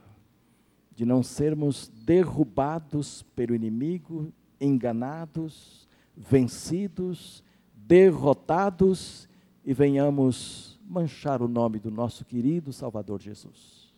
de 0.95 1.05
não 1.05 1.23
sermos 1.23 1.89
derrubados 2.05 3.23
pelo 3.35 3.55
inimigo, 3.55 4.33
enganados, 4.61 5.89
vencidos, 6.17 7.43
derrotados 7.75 9.29
e 9.65 9.75
venhamos 9.75 10.81
manchar 10.87 11.43
o 11.43 11.49
nome 11.49 11.79
do 11.79 11.91
nosso 11.91 12.25
querido 12.25 12.73
Salvador 12.73 13.21
Jesus. 13.21 13.93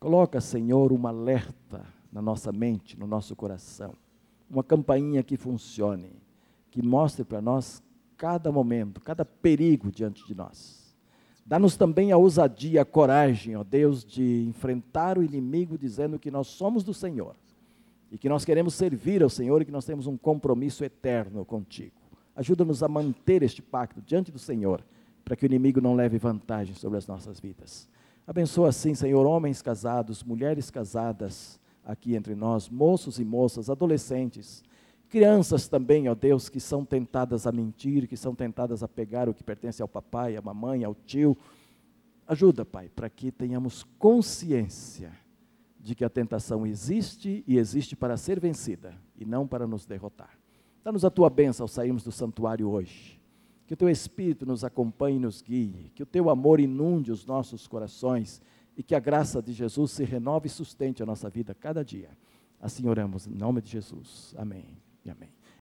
Coloca, 0.00 0.40
Senhor, 0.40 0.92
uma 0.92 1.10
alerta 1.10 1.86
na 2.12 2.22
nossa 2.22 2.52
mente, 2.52 2.98
no 2.98 3.06
nosso 3.06 3.34
coração, 3.34 3.94
uma 4.48 4.62
campainha 4.62 5.22
que 5.22 5.36
funcione, 5.36 6.12
que 6.70 6.82
mostre 6.82 7.24
para 7.24 7.40
nós 7.40 7.82
cada 8.16 8.50
momento, 8.50 9.00
cada 9.00 9.24
perigo 9.24 9.90
diante 9.90 10.26
de 10.26 10.34
nós. 10.34 10.84
Dá-nos 11.46 11.76
também 11.76 12.10
a 12.10 12.16
ousadia, 12.16 12.82
a 12.82 12.84
coragem, 12.84 13.54
ó 13.54 13.62
Deus, 13.62 14.04
de 14.04 14.46
enfrentar 14.48 15.18
o 15.18 15.22
inimigo 15.22 15.76
dizendo 15.76 16.18
que 16.18 16.30
nós 16.30 16.46
somos 16.46 16.82
do 16.82 16.94
Senhor 16.94 17.36
e 18.10 18.16
que 18.16 18.28
nós 18.28 18.44
queremos 18.44 18.74
servir 18.74 19.22
ao 19.22 19.28
Senhor 19.28 19.60
e 19.60 19.64
que 19.64 19.72
nós 19.72 19.84
temos 19.84 20.06
um 20.06 20.16
compromisso 20.16 20.84
eterno 20.84 21.44
contigo. 21.44 21.96
Ajuda-nos 22.34 22.82
a 22.82 22.88
manter 22.88 23.42
este 23.42 23.60
pacto 23.60 24.00
diante 24.00 24.32
do 24.32 24.38
Senhor, 24.38 24.82
para 25.24 25.36
que 25.36 25.44
o 25.44 25.46
inimigo 25.46 25.80
não 25.80 25.94
leve 25.94 26.18
vantagem 26.18 26.74
sobre 26.74 26.98
as 26.98 27.06
nossas 27.06 27.40
vidas. 27.40 27.88
Abençoa 28.26 28.70
assim, 28.70 28.94
Senhor, 28.94 29.26
homens 29.26 29.60
casados, 29.60 30.22
mulheres 30.22 30.70
casadas 30.70 31.60
aqui 31.84 32.14
entre 32.14 32.34
nós, 32.34 32.68
moços 32.68 33.18
e 33.18 33.24
moças, 33.24 33.68
adolescentes, 33.68 34.62
crianças 35.14 35.68
também, 35.68 36.08
ó 36.08 36.14
Deus, 36.16 36.48
que 36.48 36.58
são 36.58 36.84
tentadas 36.84 37.46
a 37.46 37.52
mentir, 37.52 38.08
que 38.08 38.16
são 38.16 38.34
tentadas 38.34 38.82
a 38.82 38.88
pegar 38.88 39.28
o 39.28 39.32
que 39.32 39.44
pertence 39.44 39.80
ao 39.80 39.86
papai, 39.86 40.36
à 40.36 40.42
mamãe, 40.42 40.82
ao 40.82 40.92
tio. 40.92 41.38
Ajuda, 42.26 42.64
Pai, 42.64 42.88
para 42.88 43.08
que 43.08 43.30
tenhamos 43.30 43.84
consciência 43.96 45.12
de 45.78 45.94
que 45.94 46.04
a 46.04 46.10
tentação 46.10 46.66
existe 46.66 47.44
e 47.46 47.58
existe 47.58 47.94
para 47.94 48.16
ser 48.16 48.40
vencida 48.40 48.92
e 49.16 49.24
não 49.24 49.46
para 49.46 49.68
nos 49.68 49.86
derrotar. 49.86 50.36
Dá-nos 50.82 51.04
a 51.04 51.10
tua 51.10 51.30
bênção 51.30 51.62
ao 51.62 51.68
sairmos 51.68 52.02
do 52.02 52.10
santuário 52.10 52.68
hoje. 52.68 53.20
Que 53.68 53.74
o 53.74 53.76
teu 53.76 53.88
Espírito 53.88 54.44
nos 54.44 54.64
acompanhe 54.64 55.18
e 55.18 55.20
nos 55.20 55.40
guie. 55.40 55.92
Que 55.94 56.02
o 56.02 56.06
teu 56.06 56.28
amor 56.28 56.58
inunde 56.58 57.12
os 57.12 57.24
nossos 57.24 57.68
corações. 57.68 58.42
E 58.76 58.82
que 58.82 58.96
a 58.96 59.00
graça 59.00 59.40
de 59.40 59.52
Jesus 59.52 59.92
se 59.92 60.02
renove 60.02 60.48
e 60.48 60.50
sustente 60.50 61.04
a 61.04 61.06
nossa 61.06 61.30
vida 61.30 61.54
cada 61.54 61.84
dia. 61.84 62.10
Assim 62.60 62.88
oramos, 62.88 63.28
em 63.28 63.34
nome 63.34 63.62
de 63.62 63.70
Jesus. 63.70 64.34
Amém 64.36 64.83
amém. 65.10 65.33